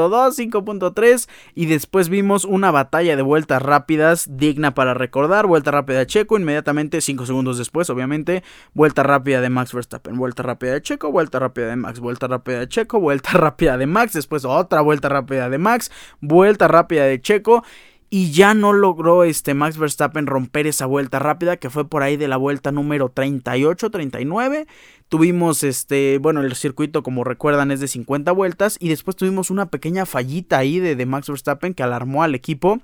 5.3 0.51 1.29
y 1.55 1.65
después 1.65 2.07
vimos 2.07 2.45
una 2.45 2.71
batalla 2.71 3.17
de 3.17 3.21
vueltas 3.21 3.61
rápidas 3.61 4.29
digna 4.31 4.73
para 4.73 4.93
recordar, 4.93 5.45
vuelta 5.45 5.71
rápida 5.71 5.99
de 5.99 6.07
Checo, 6.07 6.37
inmediatamente 6.37 7.01
5 7.01 7.25
segundos 7.25 7.57
después 7.57 7.89
obviamente, 7.89 8.43
vuelta 8.73 9.03
rápida 9.03 9.41
de 9.41 9.49
Max 9.49 9.73
Verstappen, 9.73 10.15
vuelta 10.15 10.43
rápida 10.43 10.71
de 10.71 10.81
Checo, 10.81 11.11
vuelta 11.11 11.39
rápida 11.39 11.67
de 11.67 11.75
Max, 11.75 11.99
vuelta 11.99 12.27
rápida 12.27 12.59
de 12.59 12.69
Checo, 12.69 13.01
vuelta 13.01 13.31
rápida 13.33 13.77
de 13.77 13.87
Max, 13.87 14.13
después 14.13 14.45
otra 14.45 14.79
vuelta 14.79 15.09
rápida 15.09 15.16
rápida 15.21 15.49
de 15.49 15.57
Max, 15.57 15.91
vuelta 16.21 16.67
rápida 16.67 17.05
de 17.05 17.21
Checo. 17.21 17.63
y 18.09 18.31
ya 18.31 18.53
no 18.53 18.71
logró 18.71 19.25
este 19.25 19.53
Max 19.53 19.77
Verstappen 19.77 20.27
romper 20.27 20.65
esa 20.65 20.85
vuelta 20.85 21.19
rápida 21.19 21.57
que 21.57 21.69
fue 21.69 21.89
por 21.89 22.03
ahí 22.03 22.15
de 22.15 22.29
la 22.29 22.37
vuelta 22.37 22.71
número 22.71 23.09
38, 23.09 23.89
39. 23.89 24.65
Tuvimos 25.09 25.63
este, 25.63 26.17
bueno, 26.17 26.41
el 26.41 26.55
circuito 26.55 27.03
como 27.03 27.25
recuerdan 27.25 27.69
es 27.69 27.81
de 27.81 27.89
50 27.89 28.31
vueltas 28.31 28.77
y 28.79 28.87
después 28.87 29.17
tuvimos 29.17 29.51
una 29.51 29.65
pequeña 29.65 30.05
fallita 30.05 30.57
ahí 30.57 30.79
de, 30.79 30.95
de 30.95 31.05
Max 31.05 31.27
Verstappen 31.27 31.73
que 31.73 31.83
alarmó 31.83 32.23
al 32.23 32.33
equipo. 32.33 32.79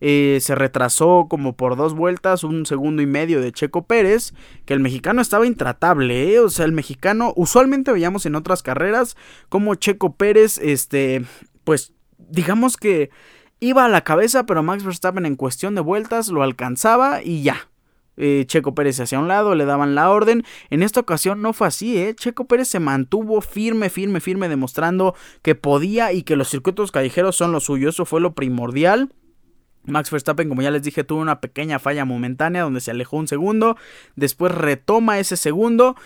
Eh, 0.00 0.38
se 0.40 0.54
retrasó 0.54 1.26
como 1.28 1.54
por 1.56 1.76
dos 1.76 1.94
vueltas, 1.94 2.42
un 2.42 2.64
segundo 2.64 3.02
y 3.02 3.06
medio 3.06 3.42
de 3.42 3.52
Checo 3.52 3.84
Pérez, 3.84 4.32
que 4.64 4.72
el 4.72 4.80
mexicano 4.80 5.20
estaba 5.20 5.46
intratable, 5.46 6.32
¿eh? 6.32 6.40
o 6.40 6.48
sea, 6.48 6.64
el 6.64 6.72
mexicano 6.72 7.34
usualmente 7.36 7.92
veíamos 7.92 8.24
en 8.24 8.34
otras 8.34 8.62
carreras 8.62 9.16
como 9.50 9.74
Checo 9.74 10.14
Pérez, 10.14 10.58
este, 10.58 11.26
pues 11.64 11.92
digamos 12.18 12.76
que 12.76 13.10
iba 13.60 13.84
a 13.84 13.88
la 13.88 14.02
cabeza, 14.02 14.46
pero 14.46 14.62
Max 14.62 14.84
Verstappen 14.84 15.26
en 15.26 15.36
cuestión 15.36 15.74
de 15.74 15.80
vueltas 15.80 16.28
lo 16.28 16.42
alcanzaba 16.42 17.22
y 17.22 17.42
ya. 17.42 17.68
Eh, 18.16 18.44
Checo 18.46 18.74
Pérez 18.74 19.00
hacia 19.00 19.18
un 19.18 19.28
lado, 19.28 19.54
le 19.54 19.64
daban 19.64 19.94
la 19.94 20.10
orden. 20.10 20.44
En 20.68 20.82
esta 20.82 21.00
ocasión 21.00 21.40
no 21.40 21.52
fue 21.52 21.68
así, 21.68 21.96
¿eh? 21.96 22.14
Checo 22.14 22.46
Pérez 22.46 22.68
se 22.68 22.78
mantuvo 22.78 23.40
firme, 23.40 23.88
firme, 23.88 24.20
firme, 24.20 24.48
demostrando 24.48 25.14
que 25.42 25.54
podía 25.54 26.12
y 26.12 26.22
que 26.22 26.36
los 26.36 26.48
circuitos 26.48 26.92
callejeros 26.92 27.36
son 27.36 27.52
lo 27.52 27.60
suyo. 27.60 27.88
Eso 27.88 28.04
fue 28.04 28.20
lo 28.20 28.34
primordial. 28.34 29.10
Max 29.84 30.10
Verstappen, 30.10 30.48
como 30.48 30.60
ya 30.60 30.70
les 30.70 30.82
dije, 30.82 31.04
tuvo 31.04 31.20
una 31.20 31.40
pequeña 31.40 31.78
falla 31.78 32.04
momentánea 32.04 32.62
donde 32.62 32.80
se 32.80 32.90
alejó 32.90 33.16
un 33.16 33.28
segundo, 33.28 33.76
después 34.14 34.52
retoma 34.52 35.18
ese 35.18 35.38
segundo, 35.38 35.96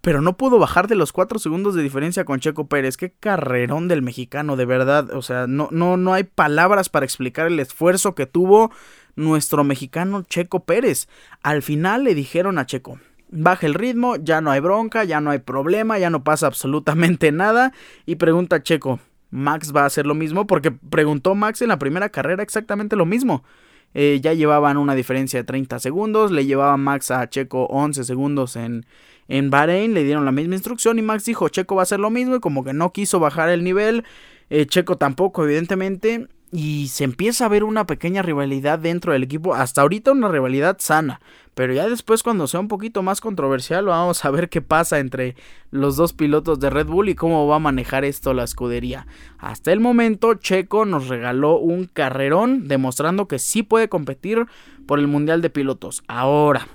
pero 0.00 0.22
no 0.22 0.36
pudo 0.36 0.58
bajar 0.58 0.88
de 0.88 0.94
los 0.94 1.12
4 1.12 1.38
segundos 1.38 1.74
de 1.74 1.82
diferencia 1.82 2.24
con 2.24 2.40
Checo 2.40 2.68
Pérez. 2.68 2.96
Qué 2.96 3.12
carrerón 3.12 3.88
del 3.88 4.02
mexicano, 4.02 4.56
de 4.56 4.64
verdad. 4.64 5.10
O 5.14 5.22
sea, 5.22 5.46
no, 5.46 5.68
no, 5.70 5.96
no 5.96 6.14
hay 6.14 6.24
palabras 6.24 6.88
para 6.88 7.04
explicar 7.04 7.46
el 7.46 7.60
esfuerzo 7.60 8.14
que 8.14 8.26
tuvo 8.26 8.70
nuestro 9.14 9.62
mexicano 9.62 10.22
Checo 10.22 10.64
Pérez. 10.64 11.08
Al 11.42 11.62
final 11.62 12.04
le 12.04 12.14
dijeron 12.14 12.58
a 12.58 12.64
Checo, 12.64 12.98
baja 13.30 13.66
el 13.66 13.74
ritmo, 13.74 14.16
ya 14.16 14.40
no 14.40 14.50
hay 14.50 14.60
bronca, 14.60 15.04
ya 15.04 15.20
no 15.20 15.30
hay 15.30 15.38
problema, 15.38 15.98
ya 15.98 16.08
no 16.08 16.24
pasa 16.24 16.46
absolutamente 16.46 17.30
nada. 17.32 17.72
Y 18.06 18.16
pregunta 18.16 18.56
a 18.56 18.62
Checo, 18.62 19.00
¿Max 19.30 19.74
va 19.76 19.82
a 19.82 19.86
hacer 19.86 20.06
lo 20.06 20.14
mismo? 20.14 20.46
Porque 20.46 20.70
preguntó 20.70 21.34
Max 21.34 21.60
en 21.60 21.68
la 21.68 21.78
primera 21.78 22.08
carrera 22.08 22.42
exactamente 22.42 22.96
lo 22.96 23.04
mismo. 23.04 23.44
Eh, 23.92 24.20
ya 24.22 24.32
llevaban 24.32 24.76
una 24.76 24.94
diferencia 24.94 25.40
de 25.40 25.44
30 25.44 25.80
segundos, 25.80 26.30
le 26.30 26.46
llevaba 26.46 26.76
Max 26.76 27.10
a 27.10 27.28
Checo 27.28 27.64
11 27.66 28.04
segundos 28.04 28.54
en, 28.54 28.86
en 29.30 29.48
Bahrein 29.48 29.94
le 29.94 30.02
dieron 30.02 30.24
la 30.24 30.32
misma 30.32 30.56
instrucción 30.56 30.98
y 30.98 31.02
Max 31.02 31.24
dijo 31.24 31.48
Checo 31.48 31.76
va 31.76 31.82
a 31.82 31.84
hacer 31.84 32.00
lo 32.00 32.10
mismo 32.10 32.34
y 32.36 32.40
como 32.40 32.64
que 32.64 32.72
no 32.72 32.92
quiso 32.92 33.20
bajar 33.20 33.48
el 33.48 33.62
nivel, 33.62 34.04
eh, 34.50 34.66
Checo 34.66 34.96
tampoco 34.96 35.44
evidentemente 35.44 36.26
y 36.52 36.88
se 36.88 37.04
empieza 37.04 37.46
a 37.46 37.48
ver 37.48 37.62
una 37.62 37.86
pequeña 37.86 38.22
rivalidad 38.22 38.80
dentro 38.80 39.12
del 39.12 39.22
equipo, 39.22 39.54
hasta 39.54 39.82
ahorita 39.82 40.10
una 40.10 40.26
rivalidad 40.26 40.78
sana, 40.80 41.20
pero 41.54 41.72
ya 41.72 41.88
después 41.88 42.24
cuando 42.24 42.48
sea 42.48 42.58
un 42.58 42.66
poquito 42.66 43.04
más 43.04 43.20
controversial 43.20 43.86
vamos 43.86 44.24
a 44.24 44.30
ver 44.32 44.48
qué 44.48 44.62
pasa 44.62 44.98
entre 44.98 45.36
los 45.70 45.94
dos 45.94 46.12
pilotos 46.12 46.58
de 46.58 46.70
Red 46.70 46.88
Bull 46.88 47.08
y 47.08 47.14
cómo 47.14 47.46
va 47.46 47.56
a 47.56 47.60
manejar 47.60 48.04
esto 48.04 48.34
la 48.34 48.42
escudería. 48.42 49.06
Hasta 49.38 49.70
el 49.70 49.78
momento 49.78 50.34
Checo 50.34 50.86
nos 50.86 51.06
regaló 51.06 51.56
un 51.56 51.84
carrerón 51.84 52.66
demostrando 52.66 53.28
que 53.28 53.38
sí 53.38 53.62
puede 53.62 53.88
competir 53.88 54.46
por 54.86 54.98
el 54.98 55.06
Mundial 55.06 55.40
de 55.40 55.50
Pilotos. 55.50 56.02
Ahora, 56.08 56.66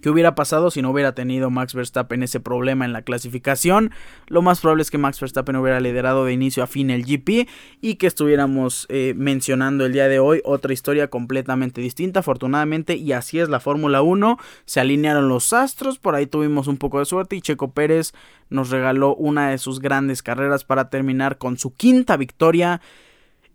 ¿Qué 0.00 0.10
hubiera 0.10 0.34
pasado 0.34 0.70
si 0.70 0.82
no 0.82 0.90
hubiera 0.90 1.14
tenido 1.14 1.50
Max 1.50 1.74
Verstappen 1.74 2.22
ese 2.22 2.40
problema 2.40 2.84
en 2.84 2.92
la 2.92 3.02
clasificación? 3.02 3.90
Lo 4.26 4.42
más 4.42 4.60
probable 4.60 4.82
es 4.82 4.90
que 4.90 4.98
Max 4.98 5.20
Verstappen 5.20 5.56
hubiera 5.56 5.80
liderado 5.80 6.24
de 6.24 6.32
inicio 6.32 6.62
a 6.62 6.66
fin 6.66 6.90
el 6.90 7.04
GP 7.04 7.48
y 7.80 7.96
que 7.96 8.06
estuviéramos 8.06 8.86
eh, 8.88 9.14
mencionando 9.16 9.86
el 9.86 9.92
día 9.92 10.08
de 10.08 10.18
hoy 10.18 10.40
otra 10.44 10.72
historia 10.72 11.08
completamente 11.08 11.80
distinta. 11.80 12.20
Afortunadamente, 12.20 12.96
y 12.96 13.12
así 13.12 13.38
es 13.38 13.48
la 13.48 13.60
Fórmula 13.60 14.02
1, 14.02 14.38
se 14.64 14.80
alinearon 14.80 15.28
los 15.28 15.52
astros, 15.52 15.98
por 15.98 16.14
ahí 16.14 16.26
tuvimos 16.26 16.66
un 16.66 16.76
poco 16.76 16.98
de 16.98 17.04
suerte 17.04 17.36
y 17.36 17.42
Checo 17.42 17.72
Pérez 17.72 18.12
nos 18.48 18.70
regaló 18.70 19.14
una 19.14 19.50
de 19.50 19.58
sus 19.58 19.80
grandes 19.80 20.22
carreras 20.22 20.64
para 20.64 20.90
terminar 20.90 21.38
con 21.38 21.58
su 21.58 21.74
quinta 21.74 22.16
victoria 22.16 22.80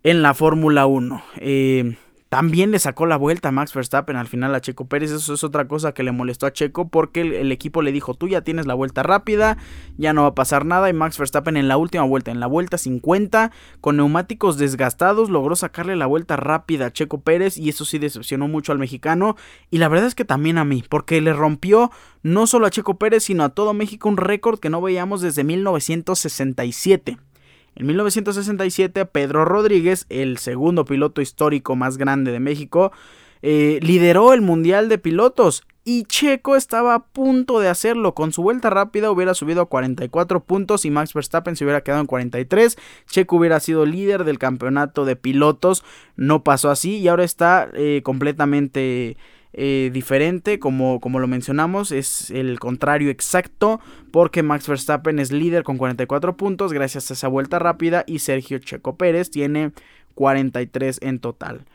en 0.03 0.21
la 0.21 0.33
Fórmula 0.33 0.85
1. 0.85 1.23
Eh, 1.37 1.97
también 2.35 2.71
le 2.71 2.79
sacó 2.79 3.05
la 3.05 3.15
vuelta 3.15 3.47
a 3.47 3.51
Max 3.53 3.73
Verstappen 3.73 4.17
al 4.17 4.27
final 4.27 4.53
a 4.53 4.59
Checo 4.59 4.89
Pérez. 4.89 5.09
Eso 5.09 5.35
es 5.35 5.45
otra 5.45 5.69
cosa 5.69 5.93
que 5.93 6.03
le 6.03 6.11
molestó 6.11 6.45
a 6.45 6.51
Checo 6.51 6.89
porque 6.89 7.21
el, 7.21 7.49
equipo 7.53 7.81
le 7.81 7.93
dijo, 7.93 8.13
tú 8.13 8.27
ya 8.27 8.41
tienes 8.41 8.65
la 8.65 8.73
vuelta 8.73 9.03
rápida, 9.03 9.57
ya 9.95 10.11
no 10.11 10.23
va 10.23 10.27
a 10.27 10.35
pasar 10.35 10.65
nada. 10.65 10.89
Y 10.89 10.93
Max 10.93 11.17
Verstappen 11.17 11.55
en 11.55 11.69
la 11.69 11.77
última 11.77 12.03
vuelta, 12.03 12.31
en 12.31 12.41
la 12.41 12.47
vuelta 12.47 12.77
50, 12.77 13.53
con 13.79 13.95
neumáticos 13.95 14.57
desgastados, 14.57 15.29
logró 15.29 15.55
sacarle 15.55 15.95
la 15.95 16.07
vuelta 16.07 16.35
rápida 16.35 16.87
a 16.87 16.91
Checo 16.91 17.21
Pérez 17.21 17.57
y 17.57 17.69
eso 17.69 17.85
sí 17.85 17.99
decepcionó 17.99 18.49
mucho 18.49 18.73
al 18.73 18.79
mexicano. 18.79 19.37
Y 19.71 19.77
la 19.77 19.87
verdad 19.87 20.07
es 20.07 20.13
que 20.13 20.25
también 20.25 20.57
a 20.57 20.65
mí, 20.65 20.83
porque 20.89 21.21
le 21.21 21.31
rompió 21.31 21.89
no 22.21 22.47
solo 22.47 22.67
a 22.67 22.69
Checo 22.69 22.97
Pérez, 22.97 23.23
sino 23.23 23.45
a 23.45 23.49
todo 23.51 23.73
México 23.73 24.09
un 24.09 24.17
récord 24.17 24.59
que 24.59 24.69
no 24.69 24.81
veíamos 24.81 25.21
desde 25.21 25.45
1967. 25.45 27.17
En 27.75 27.87
1967, 27.87 29.05
Pedro 29.05 29.45
Rodríguez, 29.45 30.05
el 30.09 30.37
segundo 30.37 30.85
piloto 30.85 31.21
histórico 31.21 31.75
más 31.75 31.97
grande 31.97 32.31
de 32.31 32.39
México, 32.39 32.91
eh, 33.41 33.79
lideró 33.81 34.33
el 34.33 34.41
Mundial 34.41 34.89
de 34.89 34.97
Pilotos 34.97 35.63
y 35.87 36.05
Checo 36.05 36.55
estaba 36.55 36.95
a 36.95 37.05
punto 37.05 37.59
de 37.59 37.69
hacerlo. 37.69 38.15
Con 38.15 38.31
su 38.31 38.41
vuelta 38.41 38.71
rápida 38.71 39.11
hubiera 39.11 39.35
subido 39.35 39.61
a 39.61 39.69
44 39.69 40.43
puntos 40.43 40.83
y 40.83 40.89
Max 40.89 41.13
Verstappen 41.13 41.55
se 41.55 41.63
hubiera 41.63 41.81
quedado 41.81 42.01
en 42.01 42.07
43. 42.07 42.75
Checo 43.07 43.35
hubiera 43.35 43.59
sido 43.59 43.85
líder 43.85 44.23
del 44.23 44.39
campeonato 44.39 45.05
de 45.05 45.15
pilotos. 45.15 45.83
No 46.15 46.43
pasó 46.43 46.71
así 46.71 46.97
y 46.97 47.07
ahora 47.07 47.23
está 47.23 47.69
eh, 47.73 48.01
completamente 48.03 49.15
eh, 49.57 49.89
diferente, 49.93 50.59
como, 50.59 50.99
como 50.99 51.19
lo 51.19 51.27
mencionamos, 51.27 51.93
es 51.93 52.29
el 52.29 52.59
contrario 52.59 53.09
exacto, 53.09 53.79
porque 54.11 54.43
Max 54.43 54.67
Verstappen 54.67 55.17
es 55.17 55.31
líder 55.31 55.63
con 55.63 55.77
44 55.77 56.35
puntos 56.35 56.73
gracias 56.73 57.09
a 57.09 57.13
esa 57.13 57.29
vuelta 57.29 57.57
rápida 57.57 58.03
y 58.05 58.19
Sergio 58.19 58.57
Checo 58.59 58.97
Pérez 58.97 59.31
tiene 59.31 59.71
43 60.15 60.99
en 61.01 61.19
total. 61.19 61.65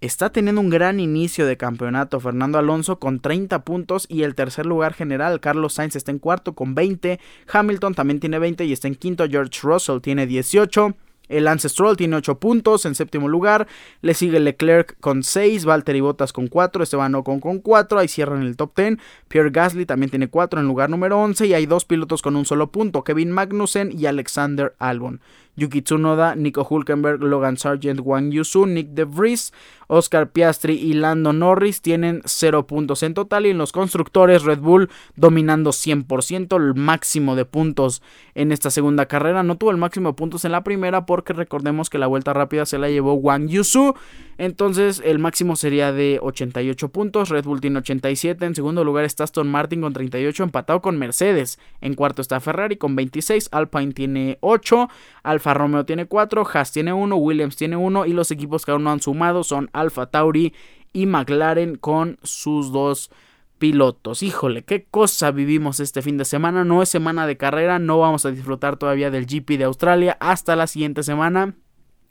Está 0.00 0.32
teniendo 0.32 0.60
un 0.60 0.70
gran 0.70 0.98
inicio 0.98 1.46
de 1.46 1.56
campeonato 1.56 2.18
Fernando 2.18 2.58
Alonso 2.58 2.98
con 2.98 3.20
30 3.20 3.64
puntos 3.64 4.06
y 4.08 4.24
el 4.24 4.34
tercer 4.34 4.66
lugar 4.66 4.94
general 4.94 5.38
Carlos 5.38 5.74
Sainz 5.74 5.94
está 5.94 6.10
en 6.10 6.18
cuarto 6.18 6.54
con 6.54 6.74
20, 6.74 7.20
Hamilton 7.52 7.94
también 7.94 8.18
tiene 8.18 8.40
20 8.40 8.64
y 8.64 8.72
está 8.72 8.88
en 8.88 8.96
quinto, 8.96 9.28
George 9.28 9.60
Russell 9.62 10.00
tiene 10.00 10.26
18. 10.26 10.96
El 11.30 11.44
Lance 11.44 11.68
Stroll 11.68 11.96
tiene 11.96 12.16
8 12.16 12.38
puntos 12.38 12.84
en 12.84 12.94
séptimo 12.94 13.28
lugar. 13.28 13.66
Le 14.02 14.14
sigue 14.14 14.40
Leclerc 14.40 14.96
con 15.00 15.22
6. 15.22 15.64
Valtteri 15.64 16.00
Bottas 16.00 16.32
con 16.32 16.48
4. 16.48 16.82
Esteban 16.82 17.14
Ocon 17.14 17.40
con 17.40 17.60
4. 17.60 17.98
Ahí 17.98 18.08
cierran 18.08 18.42
el 18.42 18.56
top 18.56 18.76
10. 18.76 18.98
Pierre 19.28 19.50
Gasly 19.50 19.86
también 19.86 20.10
tiene 20.10 20.28
4 20.28 20.60
en 20.60 20.66
lugar 20.66 20.90
número 20.90 21.18
11. 21.20 21.46
Y 21.46 21.54
hay 21.54 21.66
dos 21.66 21.84
pilotos 21.84 22.20
con 22.20 22.36
un 22.36 22.44
solo 22.44 22.72
punto. 22.72 23.04
Kevin 23.04 23.30
Magnussen 23.30 23.96
y 23.96 24.06
Alexander 24.06 24.74
Albon. 24.78 25.20
Yuki 25.60 25.82
Tsunoda, 25.82 26.34
Nico 26.36 26.66
Hulkenberg, 26.68 27.22
Logan 27.22 27.58
Sargent, 27.58 28.00
Wang 28.02 28.30
Yusu, 28.30 28.64
Nick 28.64 28.88
De 28.88 29.04
Vries, 29.04 29.52
Oscar 29.88 30.30
Piastri 30.30 30.74
y 30.74 30.94
Lando 30.94 31.34
Norris 31.34 31.82
tienen 31.82 32.22
0 32.24 32.66
puntos 32.66 33.02
en 33.02 33.12
total 33.12 33.44
y 33.44 33.50
en 33.50 33.58
los 33.58 33.70
constructores 33.70 34.44
Red 34.44 34.60
Bull 34.60 34.88
dominando 35.16 35.70
100% 35.70 36.56
el 36.56 36.74
máximo 36.74 37.36
de 37.36 37.44
puntos 37.44 38.02
en 38.34 38.52
esta 38.52 38.70
segunda 38.70 39.04
carrera. 39.04 39.42
No 39.42 39.58
tuvo 39.58 39.70
el 39.70 39.76
máximo 39.76 40.10
de 40.10 40.14
puntos 40.14 40.46
en 40.46 40.52
la 40.52 40.64
primera 40.64 41.04
porque 41.04 41.34
recordemos 41.34 41.90
que 41.90 41.98
la 41.98 42.06
vuelta 42.06 42.32
rápida 42.32 42.64
se 42.64 42.78
la 42.78 42.88
llevó 42.88 43.12
Wang 43.14 43.48
Yusu. 43.48 43.94
Entonces 44.40 45.02
el 45.04 45.18
máximo 45.18 45.54
sería 45.54 45.92
de 45.92 46.18
88 46.22 46.88
puntos. 46.88 47.28
Red 47.28 47.44
Bull 47.44 47.60
tiene 47.60 47.80
87. 47.80 48.46
En 48.46 48.54
segundo 48.54 48.84
lugar 48.84 49.04
está 49.04 49.24
Aston 49.24 49.46
Martin 49.46 49.82
con 49.82 49.92
38 49.92 50.44
empatado 50.44 50.80
con 50.80 50.98
Mercedes. 50.98 51.58
En 51.82 51.92
cuarto 51.92 52.22
está 52.22 52.40
Ferrari 52.40 52.76
con 52.76 52.96
26. 52.96 53.50
Alpine 53.52 53.92
tiene 53.92 54.38
8. 54.40 54.88
Alfa 55.24 55.52
Romeo 55.52 55.84
tiene 55.84 56.06
4. 56.06 56.48
Haas 56.54 56.72
tiene 56.72 56.94
1. 56.94 57.14
Williams 57.16 57.54
tiene 57.56 57.76
1. 57.76 58.06
Y 58.06 58.14
los 58.14 58.30
equipos 58.30 58.64
que 58.64 58.70
aún 58.70 58.84
no 58.84 58.92
han 58.92 59.02
sumado 59.02 59.44
son 59.44 59.68
Alfa 59.74 60.06
Tauri 60.06 60.54
y 60.94 61.04
McLaren 61.04 61.76
con 61.76 62.18
sus 62.22 62.72
dos 62.72 63.10
pilotos. 63.58 64.22
Híjole, 64.22 64.64
qué 64.64 64.86
cosa 64.90 65.32
vivimos 65.32 65.80
este 65.80 66.00
fin 66.00 66.16
de 66.16 66.24
semana. 66.24 66.64
No 66.64 66.80
es 66.80 66.88
semana 66.88 67.26
de 67.26 67.36
carrera, 67.36 67.78
no 67.78 67.98
vamos 67.98 68.24
a 68.24 68.30
disfrutar 68.30 68.78
todavía 68.78 69.10
del 69.10 69.26
GP 69.26 69.58
de 69.58 69.64
Australia 69.64 70.16
hasta 70.18 70.56
la 70.56 70.66
siguiente 70.66 71.02
semana. 71.02 71.56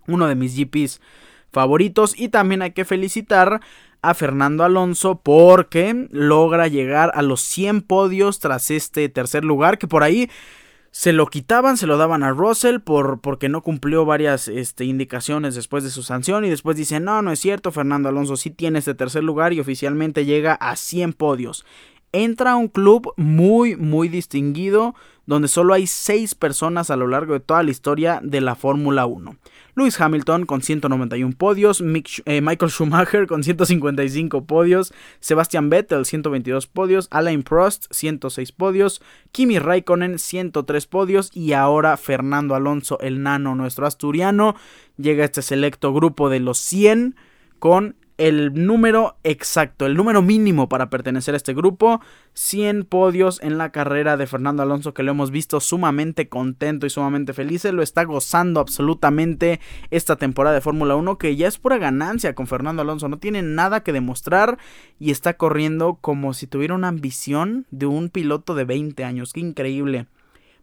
Uno 0.05 0.27
de 0.27 0.35
mis 0.35 0.55
GPs 0.55 1.01
favoritos 1.51 2.19
y 2.19 2.29
también 2.29 2.61
hay 2.61 2.71
que 2.71 2.85
felicitar 2.85 3.61
a 4.01 4.13
Fernando 4.13 4.63
Alonso 4.63 5.19
porque 5.21 6.07
logra 6.11 6.67
llegar 6.67 7.11
a 7.15 7.21
los 7.21 7.41
100 7.41 7.81
podios 7.81 8.39
tras 8.39 8.71
este 8.71 9.09
tercer 9.09 9.43
lugar 9.43 9.77
que 9.77 9.87
por 9.87 10.03
ahí 10.03 10.29
se 10.91 11.13
lo 11.13 11.27
quitaban, 11.27 11.77
se 11.77 11.85
lo 11.85 11.97
daban 11.97 12.23
a 12.23 12.31
Russell 12.31 12.79
por, 12.79 13.19
porque 13.21 13.49
no 13.49 13.61
cumplió 13.61 14.05
varias 14.05 14.47
este, 14.47 14.85
indicaciones 14.85 15.53
después 15.53 15.83
de 15.83 15.91
su 15.91 16.01
sanción 16.01 16.45
y 16.45 16.49
después 16.49 16.77
dicen, 16.77 17.03
no, 17.03 17.21
no 17.21 17.31
es 17.31 17.39
cierto, 17.39 17.71
Fernando 17.71 18.09
Alonso 18.09 18.37
sí 18.37 18.49
tiene 18.49 18.79
este 18.79 18.95
tercer 18.95 19.23
lugar 19.23 19.53
y 19.53 19.59
oficialmente 19.59 20.25
llega 20.25 20.53
a 20.55 20.75
100 20.75 21.13
podios. 21.13 21.65
Entra 22.11 22.53
a 22.53 22.55
un 22.55 22.69
club 22.69 23.13
muy, 23.17 23.75
muy 23.75 24.07
distinguido 24.07 24.95
donde 25.27 25.47
solo 25.47 25.75
hay 25.75 25.85
6 25.85 26.33
personas 26.33 26.89
a 26.89 26.95
lo 26.95 27.07
largo 27.07 27.33
de 27.33 27.39
toda 27.39 27.61
la 27.61 27.69
historia 27.69 28.19
de 28.23 28.41
la 28.41 28.55
Fórmula 28.55 29.05
1. 29.05 29.37
Lewis 29.75 29.99
Hamilton 29.99 30.45
con 30.45 30.61
191 30.61 31.33
podios, 31.37 31.81
eh, 32.25 32.41
Michael 32.41 32.71
Schumacher 32.71 33.27
con 33.27 33.43
155 33.43 34.45
podios, 34.45 34.93
Sebastian 35.19 35.69
Vettel 35.69 36.05
122 36.05 36.67
podios, 36.67 37.07
Alain 37.11 37.43
Prost 37.43 37.85
106 37.91 38.51
podios, 38.51 39.01
Kimi 39.31 39.59
Raikkonen 39.59 40.19
103 40.19 40.85
podios 40.87 41.31
y 41.33 41.53
ahora 41.53 41.97
Fernando 41.97 42.55
Alonso 42.55 42.99
el 42.99 43.23
nano, 43.23 43.55
nuestro 43.55 43.85
asturiano, 43.85 44.55
llega 44.97 45.23
a 45.23 45.25
este 45.25 45.41
selecto 45.41 45.93
grupo 45.93 46.29
de 46.29 46.39
los 46.39 46.59
100 46.59 47.15
con 47.59 47.95
el 48.19 48.53
número 48.53 49.15
exacto, 49.23 49.85
el 49.85 49.95
número 49.95 50.21
mínimo 50.21 50.67
para 50.67 50.89
pertenecer 50.89 51.33
a 51.33 51.37
este 51.37 51.53
grupo. 51.53 52.01
100 52.33 52.83
podios 52.83 53.41
en 53.41 53.57
la 53.57 53.71
carrera 53.71 54.17
de 54.17 54.27
Fernando 54.27 54.61
Alonso 54.61 54.93
que 54.93 55.03
lo 55.03 55.11
hemos 55.11 55.31
visto 55.31 55.61
sumamente 55.61 56.27
contento 56.27 56.85
y 56.85 56.89
sumamente 56.89 57.33
feliz. 57.33 57.63
lo 57.63 57.81
está 57.81 58.03
gozando 58.03 58.59
absolutamente 58.59 59.61
esta 59.89 60.17
temporada 60.17 60.53
de 60.53 60.61
Fórmula 60.61 60.97
1 60.97 61.17
que 61.17 61.37
ya 61.37 61.47
es 61.47 61.57
pura 61.57 61.77
ganancia 61.77 62.35
con 62.35 62.45
Fernando 62.45 62.81
Alonso. 62.81 63.07
No 63.07 63.19
tiene 63.19 63.41
nada 63.41 63.83
que 63.83 63.93
demostrar 63.93 64.57
y 64.99 65.11
está 65.11 65.37
corriendo 65.37 65.97
como 66.01 66.33
si 66.33 66.45
tuviera 66.45 66.75
una 66.75 66.89
ambición 66.89 67.67
de 67.71 67.85
un 67.85 68.09
piloto 68.09 68.53
de 68.53 68.65
20 68.65 69.01
años. 69.05 69.31
Qué 69.31 69.39
increíble 69.39 70.07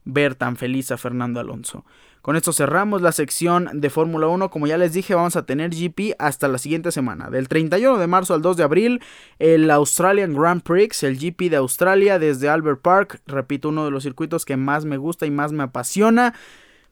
ver 0.06 0.34
tan 0.34 0.56
feliz 0.56 0.90
a 0.90 0.96
Fernando 0.96 1.38
Alonso. 1.40 1.84
Con 2.22 2.34
esto 2.34 2.52
cerramos 2.52 3.02
la 3.02 3.12
sección 3.12 3.68
de 3.74 3.90
Fórmula 3.90 4.26
1. 4.26 4.50
Como 4.50 4.66
ya 4.66 4.78
les 4.78 4.92
dije, 4.92 5.14
vamos 5.14 5.36
a 5.36 5.46
tener 5.46 5.70
GP 5.70 6.16
hasta 6.18 6.48
la 6.48 6.58
siguiente 6.58 6.90
semana. 6.90 7.30
Del 7.30 7.46
31 7.46 7.98
de 7.98 8.06
marzo 8.06 8.34
al 8.34 8.42
2 8.42 8.56
de 8.56 8.64
abril, 8.64 9.02
el 9.38 9.70
Australian 9.70 10.34
Grand 10.34 10.62
Prix, 10.62 11.04
el 11.04 11.18
GP 11.18 11.50
de 11.50 11.56
Australia 11.56 12.18
desde 12.18 12.48
Albert 12.48 12.80
Park. 12.80 13.20
Repito, 13.26 13.68
uno 13.68 13.84
de 13.84 13.90
los 13.90 14.02
circuitos 14.02 14.44
que 14.44 14.56
más 14.56 14.84
me 14.84 14.96
gusta 14.96 15.26
y 15.26 15.30
más 15.30 15.52
me 15.52 15.64
apasiona 15.64 16.34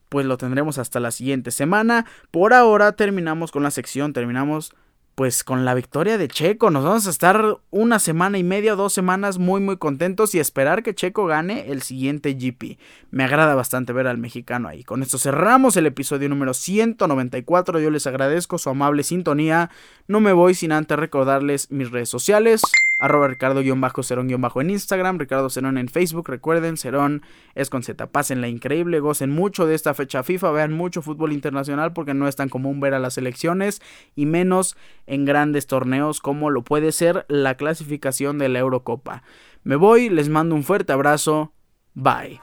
pues 0.07 0.25
lo 0.25 0.37
tendremos 0.37 0.77
hasta 0.77 0.99
la 0.99 1.11
siguiente 1.11 1.51
semana. 1.51 2.05
Por 2.31 2.53
ahora 2.53 2.93
terminamos 2.93 3.51
con 3.51 3.63
la 3.63 3.71
sección, 3.71 4.13
terminamos 4.13 4.73
pues 5.15 5.45
con 5.45 5.63
la 5.63 5.73
victoria 5.73 6.17
de 6.17 6.27
Checo. 6.27 6.69
Nos 6.69 6.83
vamos 6.83 7.07
a 7.07 7.09
estar 7.09 7.57
una 7.71 7.99
semana 7.99 8.37
y 8.37 8.43
media, 8.43 8.75
dos 8.75 8.93
semanas 8.93 9.37
muy 9.37 9.61
muy 9.61 9.77
contentos 9.77 10.35
y 10.35 10.39
esperar 10.39 10.83
que 10.83 10.93
Checo 10.93 11.25
gane 11.25 11.71
el 11.71 11.81
siguiente 11.81 12.33
GP. 12.33 12.77
Me 13.11 13.23
agrada 13.23 13.55
bastante 13.55 13.93
ver 13.93 14.07
al 14.07 14.17
mexicano 14.17 14.67
ahí. 14.67 14.83
Con 14.83 15.01
esto 15.01 15.17
cerramos 15.17 15.77
el 15.77 15.85
episodio 15.85 16.27
número 16.27 16.53
194. 16.53 17.79
Yo 17.79 17.89
les 17.89 18.05
agradezco 18.07 18.57
su 18.57 18.69
amable 18.69 19.03
sintonía. 19.03 19.71
No 20.07 20.19
me 20.19 20.33
voy 20.33 20.53
sin 20.53 20.73
antes 20.73 20.99
recordarles 20.99 21.71
mis 21.71 21.89
redes 21.89 22.09
sociales 22.09 22.61
arroba 23.05 23.27
ricardo-cerón- 23.27 24.61
en 24.61 24.69
Instagram, 24.69 25.19
Ricardo 25.19 25.49
Cerón 25.49 25.77
en 25.77 25.87
Facebook, 25.87 26.27
recuerden, 26.27 26.77
Cerón 26.77 27.21
es 27.53 27.69
con 27.69 27.83
Z, 27.83 28.07
pásenla 28.07 28.47
increíble, 28.47 28.99
gocen 28.99 29.29
mucho 29.29 29.65
de 29.65 29.75
esta 29.75 29.93
fecha 29.93 30.23
FIFA, 30.23 30.51
vean 30.51 30.73
mucho 30.73 31.01
fútbol 31.01 31.31
internacional 31.31 31.93
porque 31.93 32.13
no 32.13 32.27
es 32.27 32.35
tan 32.35 32.49
común 32.49 32.79
ver 32.79 32.93
a 32.93 32.99
las 32.99 33.13
selecciones 33.13 33.81
y 34.15 34.25
menos 34.25 34.75
en 35.07 35.25
grandes 35.25 35.67
torneos 35.67 36.19
como 36.19 36.49
lo 36.49 36.63
puede 36.63 36.91
ser 36.91 37.25
la 37.29 37.55
clasificación 37.55 38.37
de 38.37 38.49
la 38.49 38.59
Eurocopa. 38.59 39.23
Me 39.63 39.75
voy, 39.75 40.09
les 40.09 40.29
mando 40.29 40.55
un 40.55 40.63
fuerte 40.63 40.93
abrazo, 40.93 41.53
bye. 41.93 42.39